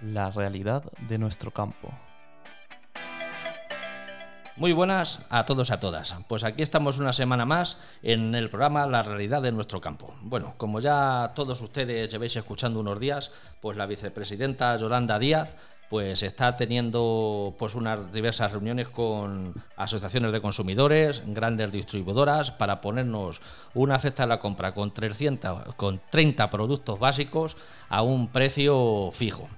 la 0.00 0.30
realidad 0.30 0.84
de 1.08 1.18
nuestro 1.18 1.50
campo. 1.50 1.92
Muy 4.58 4.72
buenas 4.72 5.20
a 5.30 5.44
todos 5.44 5.70
y 5.70 5.72
a 5.72 5.78
todas. 5.78 6.16
Pues 6.26 6.42
aquí 6.42 6.64
estamos 6.64 6.98
una 6.98 7.12
semana 7.12 7.44
más 7.44 7.78
en 8.02 8.34
el 8.34 8.50
programa 8.50 8.88
La 8.88 9.02
realidad 9.02 9.40
de 9.40 9.52
nuestro 9.52 9.80
campo. 9.80 10.16
Bueno, 10.20 10.54
como 10.56 10.80
ya 10.80 11.30
todos 11.36 11.60
ustedes 11.60 12.10
llevéis 12.10 12.34
escuchando 12.34 12.80
unos 12.80 12.98
días, 12.98 13.30
pues 13.60 13.76
la 13.76 13.86
vicepresidenta 13.86 14.74
Yolanda 14.74 15.20
Díaz 15.20 15.56
pues 15.88 16.22
está 16.22 16.56
teniendo 16.56 17.54
pues 17.56 17.74
unas 17.74 18.12
diversas 18.12 18.52
reuniones 18.52 18.88
con 18.88 19.54
asociaciones 19.76 20.32
de 20.32 20.40
consumidores, 20.40 21.22
grandes 21.26 21.70
distribuidoras 21.72 22.50
para 22.50 22.80
ponernos 22.80 23.40
una 23.74 23.98
cesta 23.98 24.24
de 24.24 24.28
la 24.28 24.40
compra 24.40 24.74
con 24.74 24.92
300 24.92 25.76
con 25.76 26.00
30 26.10 26.50
productos 26.50 26.98
básicos 26.98 27.56
a 27.88 28.02
un 28.02 28.28
precio 28.28 29.10
fijo. 29.12 29.48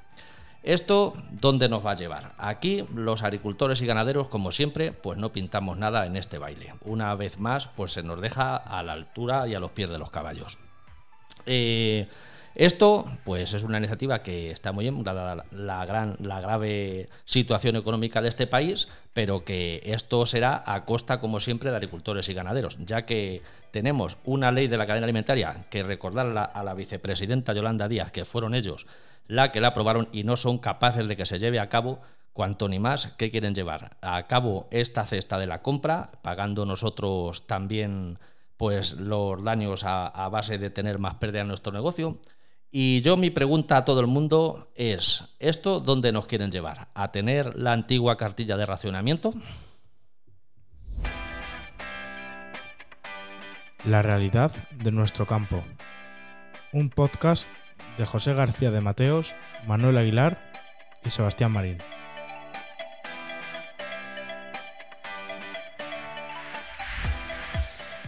¿Esto 0.63 1.15
dónde 1.31 1.69
nos 1.71 1.85
va 1.85 1.93
a 1.93 1.97
llevar? 1.97 2.35
Aquí 2.37 2.85
los 2.95 3.23
agricultores 3.23 3.81
y 3.81 3.87
ganaderos, 3.87 4.29
como 4.29 4.53
siempre, 4.53 4.93
pues 4.93 5.19
no 5.19 5.33
pintamos 5.33 5.79
nada 5.79 6.05
en 6.05 6.17
este 6.17 6.39
baile. 6.39 6.75
Una 6.85 7.15
vez 7.15 7.39
más, 7.39 7.69
pues 7.69 7.93
se 7.93 8.03
nos 8.03 8.21
deja 8.21 8.57
a 8.57 8.83
la 8.83 8.93
altura 8.93 9.49
y 9.49 9.55
a 9.55 9.61
los 9.61 9.71
pies 9.71 9.89
de 9.89 9.99
los 9.99 10.11
caballos. 10.11 10.59
Eh, 11.47 12.07
esto, 12.55 13.07
pues, 13.25 13.55
es 13.55 13.63
una 13.63 13.79
iniciativa 13.79 14.23
que 14.23 14.51
está 14.51 14.73
muy 14.73 14.85
bien, 14.85 15.03
la, 15.03 15.87
gran, 15.87 16.17
la 16.21 16.41
grave 16.41 17.09
situación 17.25 17.77
económica 17.77 18.21
de 18.21 18.29
este 18.29 18.47
país, 18.47 18.89
pero 19.15 19.45
que 19.45 19.81
esto 19.85 20.27
será 20.27 20.63
a 20.67 20.85
costa, 20.85 21.21
como 21.21 21.41
siempre, 21.41 21.71
de 21.71 21.77
agricultores 21.77 22.29
y 22.29 22.35
ganaderos, 22.35 22.77
ya 22.85 23.07
que 23.07 23.43
tenemos 23.71 24.19
una 24.25 24.53
ley 24.53 24.67
de 24.67 24.77
la 24.77 24.87
cadena 24.87 25.05
alimentaria 25.05 25.65
que 25.71 25.85
recordar 25.85 26.51
a 26.53 26.65
la 26.65 26.75
vicepresidenta 26.75 27.55
Yolanda 27.55 27.89
Díaz, 27.89 28.11
que 28.11 28.25
fueron 28.25 28.55
ellos 28.55 28.87
la 29.31 29.53
que 29.53 29.61
la 29.61 29.69
aprobaron 29.69 30.09
y 30.11 30.25
no 30.25 30.37
son 30.37 30.59
capaces 30.59 31.07
de 31.07 31.17
que 31.17 31.25
se 31.25 31.39
lleve 31.39 31.61
a 31.61 31.69
cabo 31.69 32.01
cuanto 32.33 32.69
ni 32.69 32.81
más 32.81 33.13
que 33.17 33.31
quieren 33.31 33.55
llevar 33.55 33.97
a 34.03 34.27
cabo 34.27 34.67
esta 34.73 35.05
cesta 35.05 35.39
de 35.39 35.47
la 35.47 35.63
compra, 35.63 36.11
pagando 36.23 36.67
nosotros 36.67 37.47
también 37.47 38.19
pues 38.57 38.95
los 38.95 39.43
daños 39.45 39.85
a, 39.85 40.09
a 40.09 40.29
base 40.29 40.59
de 40.59 40.71
tener 40.71 40.99
más 40.99 41.15
pérdida 41.15 41.43
en 41.43 41.49
nuestro 41.49 41.73
negocio. 41.73 42.19
Y 42.73 43.03
yo 43.03 43.17
mi 43.17 43.31
pregunta 43.31 43.77
a 43.77 43.85
todo 43.85 44.01
el 44.01 44.09
mundo 44.09 44.73
es, 44.75 45.25
¿esto 45.39 45.79
dónde 45.79 46.11
nos 46.11 46.27
quieren 46.27 46.51
llevar? 46.51 46.89
¿A 46.95 47.13
tener 47.13 47.57
la 47.57 47.73
antigua 47.73 48.17
cartilla 48.17 48.57
de 48.57 48.67
racionamiento? 48.67 49.33
La 53.85 54.03
realidad 54.03 54.51
de 54.77 54.91
nuestro 54.91 55.25
campo. 55.25 55.63
Un 56.73 56.91
podcast 56.91 57.51
de 58.01 58.07
José 58.07 58.33
García 58.33 58.71
de 58.71 58.81
Mateos, 58.81 59.35
Manuel 59.67 59.99
Aguilar 59.99 60.39
y 61.05 61.11
Sebastián 61.11 61.53
Marín. 61.53 61.77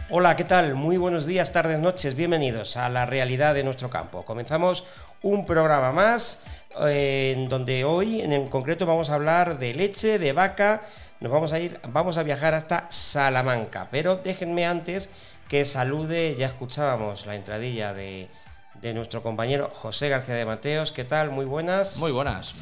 Hola, 0.08 0.34
¿qué 0.34 0.44
tal? 0.44 0.76
Muy 0.76 0.96
buenos 0.96 1.26
días, 1.26 1.52
tardes, 1.52 1.78
noches, 1.78 2.14
bienvenidos 2.14 2.78
a 2.78 2.88
la 2.88 3.04
realidad 3.04 3.52
de 3.52 3.64
nuestro 3.64 3.90
campo. 3.90 4.24
Comenzamos 4.24 4.84
un 5.20 5.44
programa 5.44 5.92
más 5.92 6.42
eh, 6.86 7.34
en 7.36 7.50
donde 7.50 7.84
hoy 7.84 8.22
en 8.22 8.48
concreto 8.48 8.86
vamos 8.86 9.10
a 9.10 9.16
hablar 9.16 9.58
de 9.58 9.74
leche, 9.74 10.18
de 10.18 10.32
vaca, 10.32 10.80
nos 11.20 11.30
vamos 11.30 11.52
a 11.52 11.60
ir, 11.60 11.78
vamos 11.86 12.16
a 12.16 12.22
viajar 12.22 12.54
hasta 12.54 12.86
Salamanca, 12.88 13.88
pero 13.90 14.16
déjenme 14.16 14.64
antes 14.64 15.10
que 15.48 15.66
salude, 15.66 16.34
ya 16.38 16.46
escuchábamos 16.46 17.26
la 17.26 17.34
entradilla 17.34 17.92
de 17.92 18.28
de 18.83 18.92
nuestro 18.92 19.22
compañero 19.22 19.70
José 19.72 20.08
García 20.08 20.34
de 20.34 20.44
Mateos. 20.44 20.91
¿Qué 20.91 21.05
tal? 21.05 21.30
Muy 21.30 21.44
buenas. 21.44 21.98
Muy 21.98 22.11
buenas. 22.11 22.52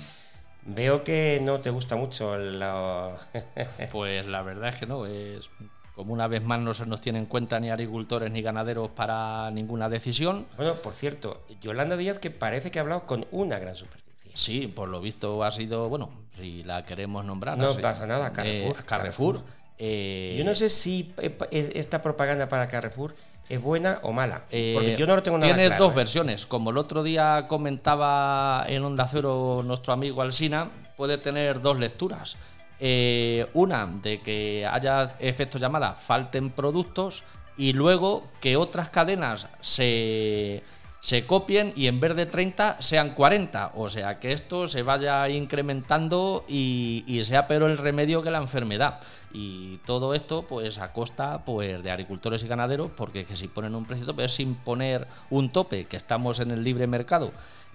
Veo 0.67 1.03
que 1.03 1.41
no 1.43 1.61
te 1.61 1.71
gusta 1.71 1.97
mucho 1.97 2.37
la... 2.37 3.17
pues 3.93 4.27
la 4.27 4.43
verdad 4.43 4.69
es 4.69 4.77
que 4.77 4.87
no, 4.87 5.07
es 5.07 5.49
como 5.95 6.13
una 6.13 6.29
vez 6.29 6.43
más 6.43 6.61
no 6.61 6.75
se 6.75 6.85
nos 6.85 7.01
tiene 7.01 7.19
en 7.19 7.27
cuenta 7.27 7.59
ni 7.59 7.71
agricultores 7.71 8.31
ni 8.31 8.43
ganaderos 8.43 8.91
para 8.91 9.51
ninguna 9.51 9.89
decisión. 9.89 10.47
Bueno, 10.59 10.75
por 10.75 10.93
cierto, 10.93 11.43
Yolanda 11.63 11.97
Díaz 11.97 12.19
que 12.19 12.31
parece 12.31 12.71
que 12.71 12.79
ha 12.79 12.83
hablado 12.83 13.07
con 13.07 13.27
una 13.31 13.59
gran 13.59 13.75
superficie. 13.75 14.11
Sí, 14.35 14.67
por 14.67 14.89
lo 14.91 15.01
visto 15.01 15.43
ha 15.43 15.51
sido, 15.51 15.89
bueno, 15.89 16.11
si 16.37 16.63
la 16.65 16.85
queremos 16.85 17.25
nombrar. 17.25 17.57
No, 17.57 17.75
pasa 17.79 18.07
nada, 18.07 18.33
Carrefour. 18.33 18.77
Eh, 18.79 18.83
Carrefour. 18.85 19.43
Eh, 19.79 20.35
Yo 20.39 20.45
no 20.45 20.55
sé 20.55 20.69
si 20.69 21.15
eh, 21.17 21.73
esta 21.75 22.03
propaganda 22.03 22.47
para 22.49 22.67
Carrefour 22.67 23.15
¿Es 23.51 23.61
buena 23.61 23.99
o 24.05 24.13
mala? 24.13 24.43
Porque 24.49 24.95
yo 24.97 25.09
no 25.09 25.17
lo 25.17 25.25
tengo 25.25 25.37
nada 25.37 25.53
Tienes 25.53 25.77
dos 25.77 25.91
¿eh? 25.91 25.97
versiones. 25.97 26.47
Como 26.47 26.71
el 26.71 26.79
otro 26.79 27.03
día 27.03 27.47
comentaba 27.49 28.65
en 28.69 28.85
Onda 28.85 29.09
Cero 29.09 29.63
nuestro 29.65 29.93
amigo 29.93 30.23
Alsina, 30.23 30.71
puede 30.97 31.19
tener 31.19 31.61
dos 31.61 31.77
lecturas. 31.77 32.37
Eh, 32.79 33.49
una 33.55 33.87
de 33.87 34.21
que 34.21 34.65
haya 34.71 35.17
efecto 35.19 35.59
llamada, 35.59 35.95
falten 35.95 36.51
productos, 36.51 37.25
y 37.57 37.73
luego 37.73 38.29
que 38.41 38.57
otras 38.57 38.89
cadenas 38.89 39.49
se, 39.61 40.63
se 41.01 41.27
copien 41.27 41.73
y 41.77 41.87
en 41.87 41.99
vez 41.99 42.15
de 42.15 42.27
30 42.27 42.81
sean 42.81 43.15
40. 43.15 43.73
O 43.75 43.89
sea, 43.89 44.19
que 44.19 44.33
esto 44.33 44.69
se 44.69 44.83
vaya 44.83 45.29
incrementando 45.29 46.45
y, 46.49 47.21
sea 47.25 47.47
pero 47.47 47.67
el 47.67 47.79
remedio 47.79 48.23
que 48.23 48.31
la 48.31 48.39
enfermedad. 48.39 49.01
Y 49.33 49.79
todo 49.79 50.15
esto, 50.15 50.43
pues 50.43 50.79
a 50.79 50.93
costa 50.93 51.45
pues, 51.45 51.83
de 51.83 51.91
agricultores 51.91 52.43
y 52.43 52.49
ganaderos, 52.49 52.91
porque 52.97 53.25
que 53.25 53.37
si 53.37 53.49
ponen 53.49 53.75
un 53.75 53.87
precio 53.87 54.07
tope 54.07 54.25
es 54.25 54.33
sin 54.33 54.55
poner 54.57 55.07
un 55.31 55.51
tope, 55.51 55.87
que 55.87 55.97
estamos 55.97 56.41
en 56.41 56.51
el 56.51 56.65
libre 56.65 56.87
mercado. 56.87 57.33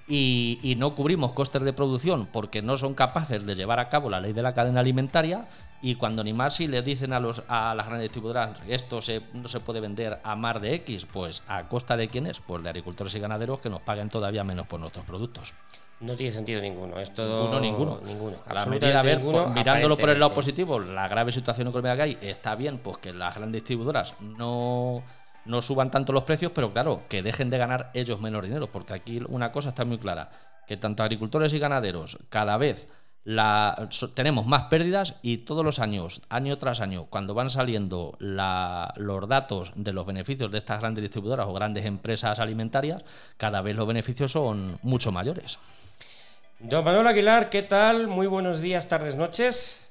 Y, 0.08 0.76
no 0.78 0.94
cubrimos 0.94 1.32
costes 1.32 1.64
de 1.64 1.74
producción 1.74 2.28
porque 2.32 2.62
no 2.62 2.78
son 2.78 2.94
capaces 2.94 3.44
de 3.46 3.56
llevar 3.56 3.80
a 3.80 3.90
cabo 3.90 4.10
la 4.10 4.20
ley 4.20 4.34
de 4.34 4.44
la 4.44 4.54
cadena 4.54 4.82
alimentaria 4.82 5.48
y 5.82 5.96
cuando 5.96 6.24
ni 6.24 6.32
más 6.32 6.56
si 6.56 6.68
les 6.68 6.86
dicen 6.86 7.12
a, 7.12 7.20
los, 7.20 7.42
a 7.48 7.74
las 7.74 7.88
grandes 7.88 8.06
distribuidoras 8.06 8.60
esto 8.68 9.02
se, 9.02 9.24
no 9.34 9.48
se 9.48 9.62
puede 9.62 9.80
vender 9.80 10.20
a 10.24 10.36
más 10.36 10.62
de 10.62 10.76
X, 10.76 11.08
pues 11.12 11.42
a 11.48 11.68
costa 11.68 11.98
de 11.98 12.08
quiénes, 12.08 12.40
pues 12.40 12.62
de 12.62 12.70
agricultores 12.70 13.16
y 13.16 13.20
ganaderos 13.20 13.60
que 13.60 13.70
nos 13.70 13.82
paguen 13.82 14.10
todavía 14.10 14.44
menos 14.44 14.68
por 14.68 14.80
nuestros 14.80 15.06
productos. 15.06 15.54
No 16.02 16.16
tiene 16.16 16.34
sentido 16.34 16.62
ninguno. 16.62 17.00
Es 17.00 17.14
todo. 17.14 17.60
Ninguno, 17.60 18.02
ninguno. 18.06 18.36
A 18.46 18.54
la 18.54 18.66
medida, 18.66 19.00
a 19.00 19.02
ver, 19.02 19.22
pues, 19.22 19.48
mirándolo 19.50 19.96
por 19.96 20.10
el 20.10 20.20
lado 20.20 20.34
positivo, 20.34 20.80
la 20.80 21.08
grave 21.08 21.32
situación 21.32 21.70
económica 21.70 21.96
que 21.96 22.02
hay 22.02 22.18
está 22.22 22.56
bien, 22.56 22.80
pues 22.80 22.98
que 22.98 23.14
las 23.14 23.34
grandes 23.34 23.62
distribuidoras 23.62 24.14
no, 24.20 25.04
no 25.46 25.62
suban 25.62 25.92
tanto 25.92 26.14
los 26.14 26.24
precios, 26.24 26.52
pero 26.54 26.74
claro, 26.74 27.04
que 27.08 27.22
dejen 27.22 27.50
de 27.50 27.58
ganar 27.58 27.92
ellos 27.94 28.20
menos 28.20 28.44
dinero, 28.44 28.72
porque 28.72 28.94
aquí 28.94 29.22
una 29.28 29.52
cosa 29.52 29.70
está 29.70 29.86
muy 29.86 29.98
clara: 29.98 30.32
que 30.68 30.78
tanto 30.78 31.04
agricultores 31.04 31.54
y 31.54 31.60
ganaderos 31.60 32.18
cada 32.30 32.58
vez 32.58 32.88
la, 33.26 33.90
tenemos 34.14 34.46
más 34.46 34.64
pérdidas 34.64 35.16
y 35.24 35.38
todos 35.38 35.66
los 35.66 35.80
años, 35.80 36.22
año 36.30 36.58
tras 36.58 36.80
año, 36.80 37.06
cuando 37.06 37.34
van 37.34 37.50
saliendo 37.50 38.16
los 38.20 39.28
datos 39.28 39.74
de 39.76 39.94
los 39.94 40.06
beneficios 40.06 40.52
de 40.52 40.60
estas 40.60 40.80
grandes 40.80 41.02
distribuidoras 41.02 41.48
o 41.48 41.54
grandes 41.54 41.86
empresas 41.86 42.40
alimentarias, 42.40 43.04
cada 43.38 43.62
vez 43.62 43.76
los 43.76 43.88
beneficios 43.88 44.32
son 44.32 44.78
mucho 44.84 45.12
mayores. 45.12 45.58
Don 46.60 46.86
Manuel 46.86 47.08
Aguilar, 47.08 47.50
¿qué 47.50 47.64
tal? 47.64 48.08
Muy 48.08 48.28
buenos 48.28 48.62
días, 48.62 48.88
tardes, 48.88 49.16
noches. 49.16 49.85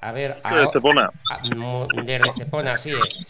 A 0.00 0.12
ver, 0.12 0.36
de 0.42 0.64
Estepona. 0.64 1.10
Desde 2.04 2.28
Estepona, 2.28 2.72
así 2.72 2.90
es. 2.90 3.26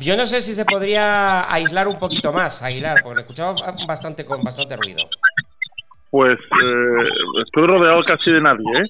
yo 0.00 0.16
no 0.16 0.26
sé 0.26 0.40
si 0.40 0.54
se 0.54 0.64
podría 0.64 1.52
aislar 1.52 1.88
un 1.88 1.98
poquito 1.98 2.32
más, 2.32 2.62
Aguilar, 2.62 2.98
porque 3.02 3.20
escuchaba 3.20 3.54
bastante 3.86 4.24
con 4.24 4.42
bastante 4.42 4.76
ruido. 4.76 5.02
Pues 6.10 6.38
eh, 6.38 7.08
estoy 7.44 7.66
rodeado 7.66 8.02
casi 8.04 8.32
de 8.32 8.40
nadie, 8.40 8.66
¿eh? 8.82 8.86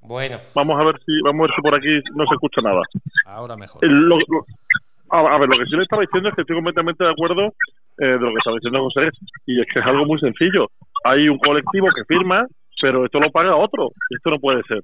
Bueno. 0.00 0.38
Vamos 0.54 0.80
a 0.80 0.84
ver 0.84 0.98
si 1.04 1.20
vamos 1.22 1.40
a 1.40 1.42
ver 1.42 1.54
si 1.54 1.62
por 1.62 1.74
aquí 1.74 2.00
no 2.14 2.24
se 2.26 2.34
escucha 2.34 2.62
nada. 2.62 2.80
Ahora 3.26 3.56
mejor. 3.56 3.84
a, 3.84 5.38
ver, 5.38 5.48
lo 5.48 5.58
que 5.58 5.66
sí 5.66 5.76
le 5.76 5.82
estaba 5.82 6.00
diciendo 6.00 6.30
es 6.30 6.34
que 6.34 6.40
estoy 6.40 6.56
completamente 6.56 7.04
de 7.04 7.10
acuerdo 7.10 7.44
eh, 7.98 8.06
de 8.06 8.18
lo 8.18 8.30
que 8.30 8.38
estaba 8.38 8.56
diciendo 8.56 8.80
José, 8.84 9.10
y 9.44 9.60
es 9.60 9.66
que 9.72 9.80
es 9.80 9.86
algo 9.86 10.06
muy 10.06 10.18
sencillo 10.18 10.70
hay 11.04 11.28
un 11.28 11.38
colectivo 11.38 11.88
que 11.94 12.04
firma, 12.04 12.46
pero 12.80 13.04
esto 13.04 13.20
lo 13.20 13.30
paga 13.30 13.56
otro. 13.56 13.90
Esto 14.10 14.30
no 14.30 14.38
puede 14.38 14.62
ser. 14.64 14.80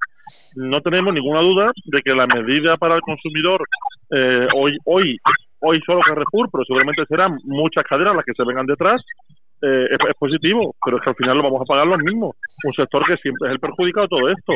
No 0.54 0.80
tenemos 0.80 1.14
ninguna 1.14 1.40
duda 1.40 1.72
de 1.84 2.02
que 2.02 2.14
la 2.14 2.26
medida 2.26 2.76
para 2.76 2.96
el 2.96 3.00
consumidor 3.00 3.64
eh, 4.10 4.46
hoy, 4.54 4.76
hoy, 4.84 5.18
hoy 5.60 5.80
solo 5.84 6.00
Carrefour, 6.00 6.48
pero 6.50 6.64
seguramente 6.64 7.04
serán 7.06 7.38
muchas 7.44 7.84
cadenas 7.84 8.16
las 8.16 8.24
que 8.24 8.34
se 8.34 8.44
vengan 8.44 8.66
detrás. 8.66 9.00
Eh, 9.62 9.86
es, 9.90 10.16
positivo, 10.18 10.74
pero 10.84 10.98
es 10.98 11.02
que 11.02 11.10
al 11.10 11.16
final 11.16 11.38
lo 11.38 11.44
vamos 11.44 11.62
a 11.62 11.64
pagar 11.64 11.86
los 11.86 11.98
mismos. 11.98 12.36
Un 12.64 12.74
sector 12.74 13.02
que 13.06 13.16
siempre 13.16 13.48
es 13.48 13.54
el 13.54 13.60
perjudicado 13.60 14.04
de 14.04 14.08
todo 14.08 14.28
esto. 14.28 14.52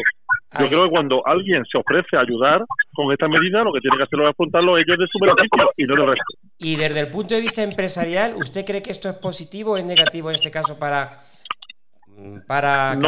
Yo 0.60 0.68
creo 0.68 0.84
que 0.84 0.90
cuando 0.90 1.26
alguien 1.26 1.64
se 1.64 1.78
ofrece 1.78 2.16
a 2.16 2.20
ayudar 2.20 2.62
con 2.92 3.10
esta 3.12 3.26
medida, 3.26 3.64
lo 3.64 3.72
que 3.72 3.80
tiene 3.80 3.96
que 3.96 4.02
hacer 4.02 4.20
es 4.20 4.28
afrontarlo 4.28 4.76
ellos 4.76 4.98
de 4.98 5.06
su 5.06 5.18
beneficio 5.18 5.70
y 5.76 5.84
no 5.84 5.94
el 5.94 6.06
resto. 6.08 6.34
Y 6.58 6.76
desde 6.76 7.00
el 7.00 7.08
punto 7.08 7.34
de 7.34 7.40
vista 7.40 7.62
empresarial, 7.62 8.34
¿usted 8.36 8.66
cree 8.66 8.82
que 8.82 8.90
esto 8.90 9.08
es 9.08 9.14
positivo 9.14 9.72
o 9.72 9.76
es 9.78 9.84
negativo 9.84 10.28
en 10.28 10.34
este 10.34 10.50
caso 10.50 10.78
para 10.78 11.27
para 12.46 12.98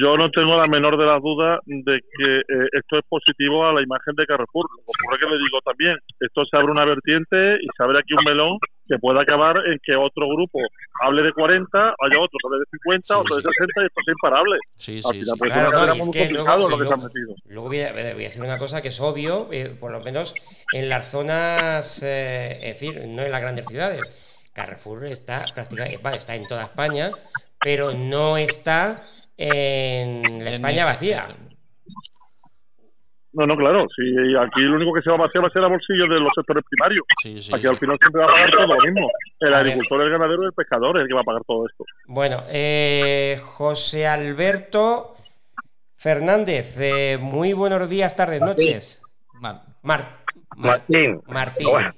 Yo 0.00 0.16
no 0.16 0.30
tengo 0.30 0.56
la 0.56 0.66
menor 0.66 0.96
de 0.96 1.04
las 1.04 1.22
dudas 1.22 1.60
de 1.66 2.00
que 2.00 2.38
eh, 2.38 2.68
esto 2.72 2.98
es 2.98 3.04
positivo 3.08 3.66
a 3.66 3.72
la 3.72 3.82
imagen 3.82 4.14
de 4.16 4.26
Carrefour. 4.26 4.66
Lo 5.10 5.18
que 5.18 5.26
le 5.26 5.38
digo 5.38 5.60
también, 5.64 5.96
esto 6.20 6.44
se 6.46 6.56
abre 6.56 6.72
una 6.72 6.84
vertiente 6.84 7.56
y 7.60 7.66
se 7.76 7.82
abre 7.82 7.98
aquí 7.98 8.14
un 8.14 8.24
melón 8.24 8.58
que 8.88 8.98
puede 8.98 9.20
acabar 9.20 9.56
en 9.66 9.78
que 9.82 9.96
otro 9.96 10.28
grupo 10.28 10.60
hable 11.02 11.22
de 11.22 11.32
40, 11.32 11.78
haya 11.78 12.20
otro 12.20 12.38
que 12.40 12.46
hable 12.46 12.58
de 12.60 12.66
50, 12.70 13.06
Sí, 13.06 13.20
otro 13.20 13.36
de 13.36 13.42
sí. 13.42 13.48
60 13.48 13.82
y 13.82 13.86
esto 13.86 14.00
es 14.00 14.08
imparable. 14.08 14.58
Sí, 14.78 15.02
sí, 15.02 15.08
final, 15.10 15.24
sí. 15.24 15.32
pues, 15.38 15.52
Claro, 15.52 15.92
es 15.92 16.06
no, 16.06 16.12
que 16.12 16.30
luego, 16.30 16.68
lo 16.68 16.78
que 16.78 16.84
voy, 17.60 17.80
a, 17.80 17.92
voy 17.92 18.24
a 18.24 18.28
decir 18.28 18.42
una 18.42 18.58
cosa 18.58 18.80
que 18.80 18.88
es 18.88 19.00
obvio, 19.00 19.48
eh, 19.52 19.76
por 19.78 19.92
lo 19.92 20.00
menos 20.00 20.34
en 20.72 20.88
las 20.88 21.10
zonas, 21.10 22.02
eh, 22.02 22.58
es 22.62 22.80
decir, 22.80 23.06
no 23.08 23.22
en 23.22 23.30
las 23.30 23.40
grandes 23.40 23.66
ciudades. 23.66 24.22
Carrefour 24.54 25.04
está 25.04 25.44
prácticamente, 25.54 26.16
está 26.16 26.34
en 26.34 26.46
toda 26.46 26.62
España, 26.62 27.10
pero 27.60 27.92
no 27.92 28.36
está 28.36 29.02
en 29.36 30.44
la 30.44 30.50
España 30.50 30.84
vacía. 30.84 31.26
No, 33.32 33.46
no, 33.46 33.54
claro. 33.54 33.86
Sí, 33.94 34.02
aquí 34.40 34.60
lo 34.62 34.76
único 34.76 34.94
que 34.94 35.02
se 35.02 35.10
va 35.10 35.16
a 35.16 35.20
vaciar 35.20 35.44
va 35.44 35.48
a 35.48 35.50
ser 35.50 35.62
a 35.62 35.68
bolsillos 35.68 36.08
de 36.08 36.20
los 36.20 36.32
sectores 36.34 36.64
primarios. 36.70 37.04
Sí, 37.22 37.42
sí, 37.42 37.50
aquí 37.52 37.62
sí. 37.64 37.68
al 37.68 37.78
final 37.78 37.98
siempre 38.00 38.22
va 38.22 38.28
a 38.28 38.32
pagar 38.32 38.50
todo 38.50 38.66
lo 38.66 38.80
mismo. 38.80 39.10
El 39.40 39.52
A 39.52 39.58
ver. 39.58 39.66
agricultor, 39.72 40.02
el 40.02 40.10
ganadero 40.10 40.42
y 40.42 40.46
el 40.46 40.52
pescador 40.54 40.96
es 40.96 41.02
el 41.02 41.08
que 41.08 41.14
va 41.14 41.20
a 41.20 41.24
pagar 41.24 41.42
todo 41.46 41.66
esto. 41.66 41.84
Bueno, 42.06 42.42
eh, 42.48 43.38
José 43.44 44.06
Alberto 44.06 45.16
Fernández, 45.96 46.78
eh, 46.80 47.18
muy 47.20 47.52
buenos 47.52 47.90
días, 47.90 48.16
tardes, 48.16 48.40
noches. 48.40 49.02
Mar- 49.34 49.60
Mar- 49.82 50.20
Mar- 50.56 50.78
Martín. 50.88 51.20
Martín. 51.26 51.68
Bueno. 51.68 51.94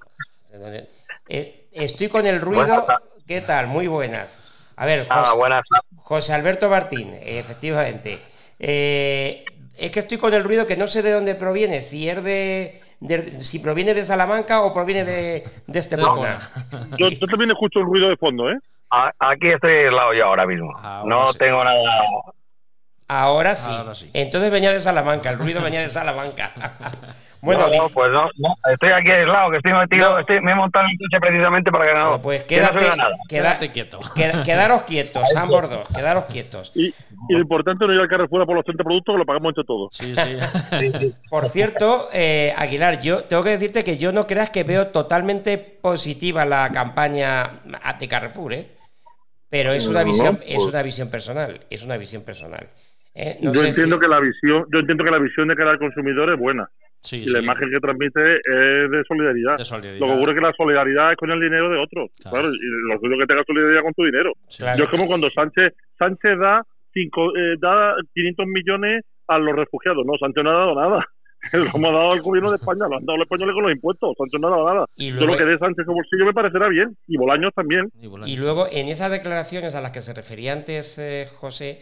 Eh, 1.29 1.69
estoy 1.71 2.09
con 2.09 2.27
el 2.27 2.41
ruido. 2.41 2.85
¿Qué 3.29 3.43
tal? 3.43 3.69
Muy 3.69 3.87
buenas. 3.87 4.43
A 4.79 4.87
ver, 4.87 5.07
Ah, 5.11 5.25
José, 5.25 5.37
buenas. 5.37 5.63
José 5.97 6.33
Alberto 6.35 6.71
Martín, 6.71 7.13
efectivamente. 7.21 8.21
Eh, 8.61 9.45
es 9.77 9.91
que 9.91 9.99
estoy 10.01 10.19
con 10.19 10.33
el 10.35 10.45
ruido 10.45 10.67
que 10.67 10.77
no 10.77 10.87
sé 10.87 11.03
de 11.03 11.11
dónde 11.13 11.35
proviene, 11.35 11.81
si 11.81 12.09
es 12.09 12.23
de, 12.23 12.81
de- 13.01 13.41
si 13.45 13.59
proviene 13.59 13.93
de 13.95 14.05
Salamanca 14.05 14.63
o 14.63 14.73
proviene 14.73 15.05
de, 15.05 15.45
de 15.67 15.79
Estepona. 15.79 16.39
Yo, 16.99 17.09
yo 17.09 17.27
también 17.27 17.51
escucho 17.51 17.81
un 17.81 17.87
ruido 17.87 18.09
de 18.09 18.17
fondo, 18.17 18.51
¿eh? 18.51 18.59
A- 18.91 19.13
Aquí 19.19 19.51
estoy 19.53 19.73
aislado 19.73 20.15
yo 20.15 20.25
ahora 20.27 20.47
mismo. 20.47 20.77
Ahora 20.79 21.09
no 21.09 21.33
sí. 21.33 21.39
tengo 21.39 21.63
nada. 21.65 21.81
Ahora 23.09 23.57
sí. 23.57 23.71
Ahora 23.71 23.95
sí. 23.95 24.11
Entonces 24.13 24.51
venía 24.51 24.73
de 24.73 24.81
Salamanca, 24.81 25.31
el 25.31 25.39
ruido 25.39 25.61
venía 25.63 25.81
de 25.81 25.89
Salamanca. 25.89 26.53
bueno, 27.41 27.67
no, 27.69 27.89
pues 27.91 28.11
no, 28.11 28.25
no, 28.37 28.55
Estoy 28.73 28.91
aquí 28.93 29.11
aislado, 29.11 29.51
que 29.51 29.57
estoy 29.59 29.73
metido. 29.73 30.13
No. 30.13 30.19
Estoy, 30.19 30.41
me 30.41 30.53
he 30.53 30.55
montado 30.55 30.85
en 30.87 30.91
el 30.93 30.99
coche 30.99 31.21
precisamente 31.21 31.71
para 31.71 31.85
que 31.87 31.95
no. 31.95 32.05
bueno, 32.07 32.23
pues 32.23 32.45
que 32.45 32.55
quédate, 32.57 32.79
oiga 32.79 32.97
nada. 32.97 33.17
Quédate 33.29 33.71
quieto. 33.71 34.01
queda- 34.15 34.43
quedaros 34.43 34.83
quietos, 34.85 35.35
ambos 35.37 35.71
dos, 35.71 35.89
quedaros 35.89 36.25
quietos. 36.25 36.73
Y, 36.75 36.89
y 36.89 37.33
lo 37.33 37.39
importante 37.41 37.85
es 37.85 37.89
no 37.89 37.95
ir 37.95 38.01
al 38.01 38.09
Carrefour 38.09 38.45
por 38.47 38.57
los 38.57 38.65
30 38.65 38.83
productos 38.85 39.15
que 39.15 39.19
lo 39.19 39.27
pagamos 39.27 39.51
entre 39.51 39.65
todos. 39.65 39.89
Sí, 39.99 40.15
sí. 40.17 41.15
Por 41.31 41.49
cierto, 41.49 42.09
eh, 42.13 42.53
Aguilar, 42.57 43.01
yo 43.01 43.25
tengo 43.25 43.43
que 43.43 43.51
decirte 43.51 43.85
que 43.85 43.97
yo 43.99 44.13
no 44.13 44.27
creas 44.27 44.51
que 44.51 44.65
veo 44.65 44.89
totalmente 44.89 45.59
positiva 45.59 46.45
la 46.45 46.71
campaña 46.73 47.51
de 47.99 48.09
Carrefour, 48.09 48.53
¿eh? 48.55 48.69
Pero 49.51 49.73
es 49.73 49.87
una 49.87 50.05
visión, 50.05 50.39
es 50.47 50.57
pues- 50.57 50.69
una 50.69 50.83
visión 50.83 51.09
personal, 51.09 51.59
es 51.71 51.83
una 51.83 51.97
visión 51.97 52.23
personal. 52.23 52.67
¿Eh? 53.15 53.39
No 53.43 53.53
yo 53.53 53.61
sé 53.61 53.69
entiendo 53.69 53.97
si- 53.97 54.01
que 54.03 54.09
la 54.09 54.21
visión, 54.21 54.65
yo 54.73 54.79
entiendo 54.81 55.05
que 55.05 55.11
la 55.11 55.19
visión 55.19 55.49
de 55.49 55.57
cara 55.57 55.71
al 55.73 55.79
consumidor 55.79 56.33
es 56.33 56.39
buena 56.39 56.69
Sí, 57.01 57.23
y 57.23 57.27
la 57.31 57.39
imagen 57.39 57.71
que 57.71 57.79
transmite 57.79 58.37
es 58.39 58.91
de 58.91 59.03
solidaridad. 59.07 59.57
De 59.59 59.65
solidaridad. 59.65 60.01
Lo 60.01 60.07
que 60.09 60.13
ocurre 60.19 60.33
es 60.33 60.39
que 60.39 60.47
la 60.47 60.53
solidaridad 60.53 61.13
es 61.13 61.17
con 61.17 61.31
el 61.31 61.41
dinero 61.41 61.71
de 61.71 61.79
otros. 61.79 62.11
Claro. 62.21 62.37
Claro, 62.39 62.55
y 62.55 62.59
lo 62.93 62.99
suyo 62.99 63.17
que 63.21 63.27
tenga 63.27 63.45
solidaridad 63.47 63.83
con 63.83 63.95
tu 63.95 64.05
dinero. 64.05 64.33
Sí. 64.49 64.63
Claro. 64.65 64.79
Yo 64.79 64.85
es 64.85 64.91
como 64.91 65.07
cuando 65.07 65.31
Sánchez 65.31 65.75
Sánchez 65.97 66.39
da 66.41 66.63
cinco, 66.93 67.31
eh, 67.37 67.55
da 67.61 67.95
500 68.15 68.47
millones 68.47 69.05
a 69.29 69.39
los 69.39 69.55
refugiados. 69.55 70.05
No, 70.05 70.15
Sánchez 70.19 70.43
no 70.43 70.51
ha 70.51 70.55
dado 70.59 70.75
nada. 70.75 71.07
Lo 71.53 71.67
hemos 71.67 71.93
dado 71.95 72.11
al 72.13 72.21
gobierno 72.21 72.51
de 72.51 72.57
España, 72.57 72.89
lo 72.91 72.97
han 72.97 73.07
dado 73.07 73.17
los 73.19 73.27
españoles 73.27 73.55
con 73.55 73.63
los 73.63 73.73
impuestos. 73.73 74.13
Sánchez 74.19 74.41
no 74.41 74.49
ha 74.49 74.51
dado 74.51 74.75
nada. 74.75 74.87
Y 74.97 75.11
Yo 75.11 75.15
luego- 75.15 75.33
lo 75.35 75.39
que 75.39 75.45
dé 75.45 75.57
Sánchez 75.59 75.79
en 75.79 75.85
su 75.85 75.93
bolsillo 75.93 76.27
me 76.27 76.35
parecerá 76.35 76.69
bien. 76.69 76.97
Y 77.07 77.17
Bolaños 77.17 77.55
también. 77.55 77.87
Y 78.03 78.09
Bolaños. 78.09 78.29
Y 78.29 78.37
luego, 78.41 78.67
en 78.73 78.89
esas 78.89 79.13
declaraciones 79.13 79.77
a 79.77 79.81
las 79.81 79.93
que 79.93 80.01
se 80.01 80.15
refería 80.15 80.53
antes 80.53 80.99
eh, 80.99 81.29
José, 81.33 81.79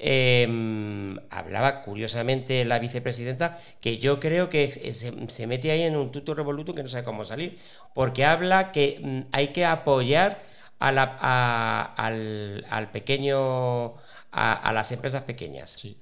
eh, 0.00 1.16
hablaba 1.30 1.82
curiosamente 1.82 2.64
la 2.64 2.78
vicepresidenta 2.78 3.58
que 3.80 3.98
yo 3.98 4.20
creo 4.20 4.48
que 4.48 4.70
se, 4.70 5.12
se 5.28 5.46
mete 5.46 5.70
ahí 5.70 5.82
en 5.82 5.96
un 5.96 6.12
tuto 6.12 6.34
revoluto 6.34 6.72
que 6.72 6.82
no 6.82 6.88
sabe 6.88 7.04
cómo 7.04 7.24
salir, 7.24 7.58
porque 7.94 8.24
habla 8.24 8.70
que 8.72 9.00
mm, 9.02 9.20
hay 9.32 9.48
que 9.48 9.64
apoyar 9.64 10.40
a 10.78 10.92
la- 10.92 11.18
a- 11.20 11.94
al, 11.96 12.64
al 12.70 12.90
pequeño, 12.92 13.94
a, 14.30 14.52
a 14.52 14.72
las 14.72 14.92
empresas 14.92 15.22
pequeñas, 15.22 15.70
Sí. 15.72 15.98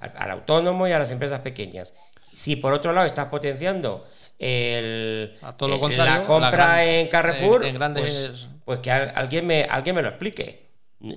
al, 0.00 0.12
al 0.16 0.30
autónomo 0.32 0.88
y 0.88 0.92
a 0.92 0.98
las 0.98 1.10
empresas 1.12 1.40
pequeñas. 1.40 1.94
Si 2.32 2.56
por 2.56 2.72
otro 2.72 2.92
lado 2.92 3.06
estás 3.06 3.26
potenciando 3.26 4.04
el, 4.38 5.36
A 5.42 5.52
todo 5.56 5.68
lo 5.70 5.78
contrario, 5.80 6.12
la 6.12 6.24
compra 6.24 6.50
la 6.50 6.56
gran- 6.56 6.88
en 6.88 7.08
Carrefour, 7.08 7.62
en- 7.62 7.68
en 7.70 7.74
grandes- 7.76 8.02
pues, 8.28 8.46
pues 8.64 8.78
que 8.80 8.90
al- 8.90 9.12
alguien 9.14 9.46
me, 9.46 9.64
alguien 9.64 9.94
me 9.96 10.02
lo 10.02 10.08
explique. 10.08 10.65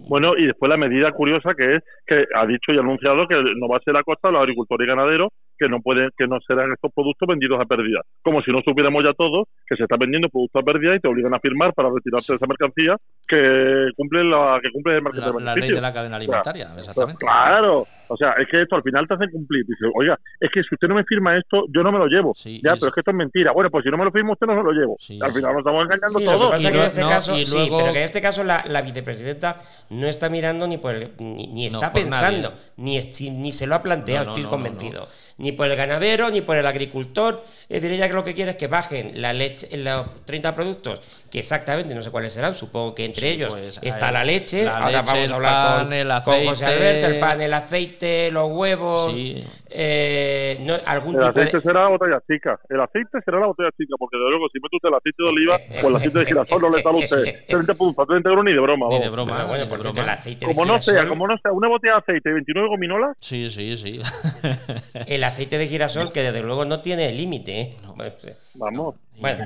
Bueno, 0.07 0.37
y 0.37 0.45
después 0.45 0.69
la 0.69 0.77
medida 0.77 1.11
curiosa 1.11 1.53
que 1.55 1.75
es 1.75 1.83
que 2.05 2.25
ha 2.35 2.45
dicho 2.45 2.71
y 2.71 2.77
anunciado 2.77 3.27
que 3.27 3.35
no 3.35 3.67
va 3.67 3.77
a 3.77 3.81
ser 3.81 3.95
a 3.95 4.03
costa 4.03 4.27
de 4.27 4.33
los 4.33 4.41
agricultores 4.41 4.85
y 4.85 4.89
ganaderos 4.89 5.29
que 5.59 5.67
no 5.69 5.81
pueden, 5.81 6.09
que 6.17 6.25
no 6.27 6.39
serán 6.47 6.71
estos 6.71 6.91
productos 6.93 7.27
vendidos 7.27 7.59
a 7.59 7.65
pérdida. 7.65 8.01
Como 8.23 8.41
si 8.41 8.51
no 8.51 8.61
supiéramos 8.61 9.03
ya 9.03 9.13
todos 9.13 9.47
que 9.67 9.75
se 9.75 9.83
están 9.83 9.99
vendiendo 9.99 10.29
productos 10.29 10.61
a 10.61 10.65
pérdida 10.65 10.95
y 10.95 10.99
te 10.99 11.07
obligan 11.07 11.33
a 11.33 11.39
firmar 11.39 11.73
para 11.73 11.89
retirarte 11.93 12.31
de 12.33 12.37
esa 12.37 12.47
mercancía 12.47 12.95
que 13.27 13.89
cumple 13.95 14.23
la 14.23 14.59
que 14.61 14.71
cumple 14.71 14.95
el 14.95 15.01
margen 15.01 15.21
La, 15.21 15.31
de 15.31 15.41
la 15.41 15.55
ley 15.55 15.71
de 15.71 15.81
la 15.81 15.93
cadena 15.93 16.15
alimentaria, 16.15 16.69
exactamente. 16.77 17.19
Claro, 17.25 17.85
o 18.07 18.17
sea, 18.17 18.31
es 18.39 18.47
que 18.49 18.61
esto 18.61 18.75
al 18.75 18.83
final 18.83 19.07
te 19.07 19.13
hace 19.15 19.29
cumplir. 19.31 19.65
Dice, 19.65 19.85
oiga, 19.93 20.17
es 20.39 20.49
que 20.51 20.63
si 20.63 20.73
usted 20.73 20.87
no 20.87 20.95
me 20.95 21.03
firma 21.03 21.37
esto, 21.37 21.65
yo 21.69 21.83
no 21.83 21.91
me 21.91 21.99
lo 21.99 22.07
llevo. 22.07 22.33
Sí, 22.35 22.59
ya, 22.63 22.73
pero 22.73 22.87
es 22.87 22.93
que 22.93 23.01
esto 23.01 23.11
es 23.11 23.17
mentira. 23.17 23.51
Bueno, 23.51 23.69
pues 23.69 23.83
si 23.83 23.91
no 23.91 23.97
me 23.97 24.05
lo 24.05 24.11
firma 24.11 24.31
usted, 24.33 24.47
no 24.47 24.55
se 24.55 24.63
lo 24.63 24.71
llevo. 24.71 24.95
Sí, 24.99 25.19
al 25.21 25.31
sí. 25.31 25.37
final 25.37 25.51
nos 25.53 25.59
estamos 25.59 25.83
engañando 25.83 26.07
Sí, 26.19 26.25
lo 26.25 26.31
que 26.31 26.37
todos. 26.37 26.49
pasa 26.51 26.63
Y 26.63 26.65
en 26.67 26.73
luego- 26.73 26.87
este 26.87 27.01
no, 27.01 27.07
caso, 27.09 27.37
y 27.37 27.45
sí, 27.45 27.67
pero 27.69 27.93
que 27.93 27.99
en 27.99 28.05
este 28.05 28.21
caso 28.21 28.43
la, 28.43 28.63
la 28.67 28.81
vicepresidenta 28.81 29.57
no 29.89 30.07
está 30.07 30.29
mirando 30.29 30.67
ni 30.67 30.77
por 30.77 30.95
el, 30.95 31.11
ni, 31.19 31.47
ni 31.47 31.65
está 31.67 31.91
pensando, 31.93 32.49
nadie. 32.49 32.61
ni, 32.77 32.99
ni 33.31 33.51
se 33.51 33.67
lo 33.67 33.75
ha 33.75 33.81
planteado, 33.81 34.25
No, 34.25 34.31
no, 34.31 34.31
estoy 34.31 34.43
no, 34.43 34.49
convencido. 34.49 35.07
Ni 35.39 35.51
por 35.53 35.67
el 35.71 35.75
ganadero, 35.77 36.29
ni 36.29 36.41
por 36.41 36.57
el 36.57 36.67
agricultor. 36.67 37.43
Es 37.69 37.81
decir, 37.81 37.95
ella 37.95 38.07
que 38.07 38.13
lo 38.13 38.23
que 38.23 38.33
quiere 38.33 38.51
es 38.51 38.57
que 38.57 38.67
bajen 38.67 39.21
la 39.21 39.31
leche, 39.33 39.67
los 39.77 40.05
30 40.25 40.53
productos, 40.53 40.99
que 41.31 41.39
exactamente 41.39 41.95
no 41.95 42.01
sé 42.01 42.11
cuáles 42.11 42.33
serán, 42.33 42.53
supongo 42.55 42.93
que 42.93 43.05
entre 43.05 43.27
Sí, 43.29 43.33
ellos 43.35 43.49
pues, 43.51 43.79
está 43.81 44.09
eh, 44.09 44.11
la 44.11 44.23
leche. 44.25 44.65
la 44.65 44.77
Ahora 44.79 45.01
leche, 45.01 45.11
vamos 45.13 45.31
a 45.31 45.35
hablar 45.35 45.53
pan, 45.77 45.83
con, 45.85 45.93
el 45.93 46.07
con 46.07 46.21
José 46.45 46.65
aceite. 46.65 46.65
Alberto, 46.65 47.07
el 47.07 47.19
pan, 47.19 47.41
el 47.41 47.53
aceite, 47.53 48.31
los 48.31 48.47
huevos, 48.51 49.13
Sí. 49.13 49.43
Eh, 49.71 50.57
no, 50.61 50.75
algún 50.85 51.15
El 51.15 51.19
tipo 51.19 51.29
aceite 51.31 51.57
de... 51.57 51.63
será 51.63 51.83
la 51.83 51.89
botella 51.89 52.21
chica. 52.27 52.59
El 52.69 52.81
aceite 52.81 53.19
será 53.23 53.39
la 53.39 53.47
botella 53.47 53.69
chica, 53.77 53.95
porque 53.97 54.17
de 54.17 54.29
luego, 54.29 54.47
si 54.49 54.59
mete 54.59 54.75
usted 54.75 54.89
el 54.89 54.95
aceite 54.95 55.23
de 55.23 55.29
oliva 55.29 55.57
o 55.83 55.87
el 55.89 55.95
aceite 55.95 56.19
de 56.19 56.25
girasol, 56.25 56.61
no 56.61 56.69
le 56.69 56.81
sale 56.81 56.95
a 56.95 56.99
usted 56.99 57.45
30 57.47 57.73
puntos, 57.75 58.07
30 58.07 58.29
euros 58.29 58.45
ni 58.45 58.53
de 58.53 58.59
broma. 58.59 58.87
Ni 58.89 58.99
de 58.99 59.09
broma. 59.09 59.45
Bueno, 59.45 59.63
de 59.63 59.69
por 59.69 59.79
cierto, 59.79 59.93
broma. 59.93 60.01
el 60.01 60.09
aceite 60.09 60.45
de 60.45 60.53
Como 60.53 60.65
no 60.65 60.79
sea, 60.79 61.07
como 61.07 61.27
no 61.27 61.37
sea, 61.37 61.51
una 61.51 61.67
botella 61.67 61.93
de 61.93 61.99
aceite 61.99 62.29
y 62.29 62.33
29 62.33 62.67
gominolas, 62.69 63.17
Sí, 63.19 63.49
sí, 63.49 63.77
sí. 63.77 63.99
El 65.07 65.23
aceite 65.23 65.57
de 65.57 65.67
girasol, 65.67 66.11
que 66.11 66.21
desde 66.21 66.41
luego 66.41 66.65
no 66.65 66.81
tiene 66.81 67.11
límite. 67.11 67.61
¿eh? 67.61 67.77
Vamos. 68.55 68.95
Bueno, 69.19 69.45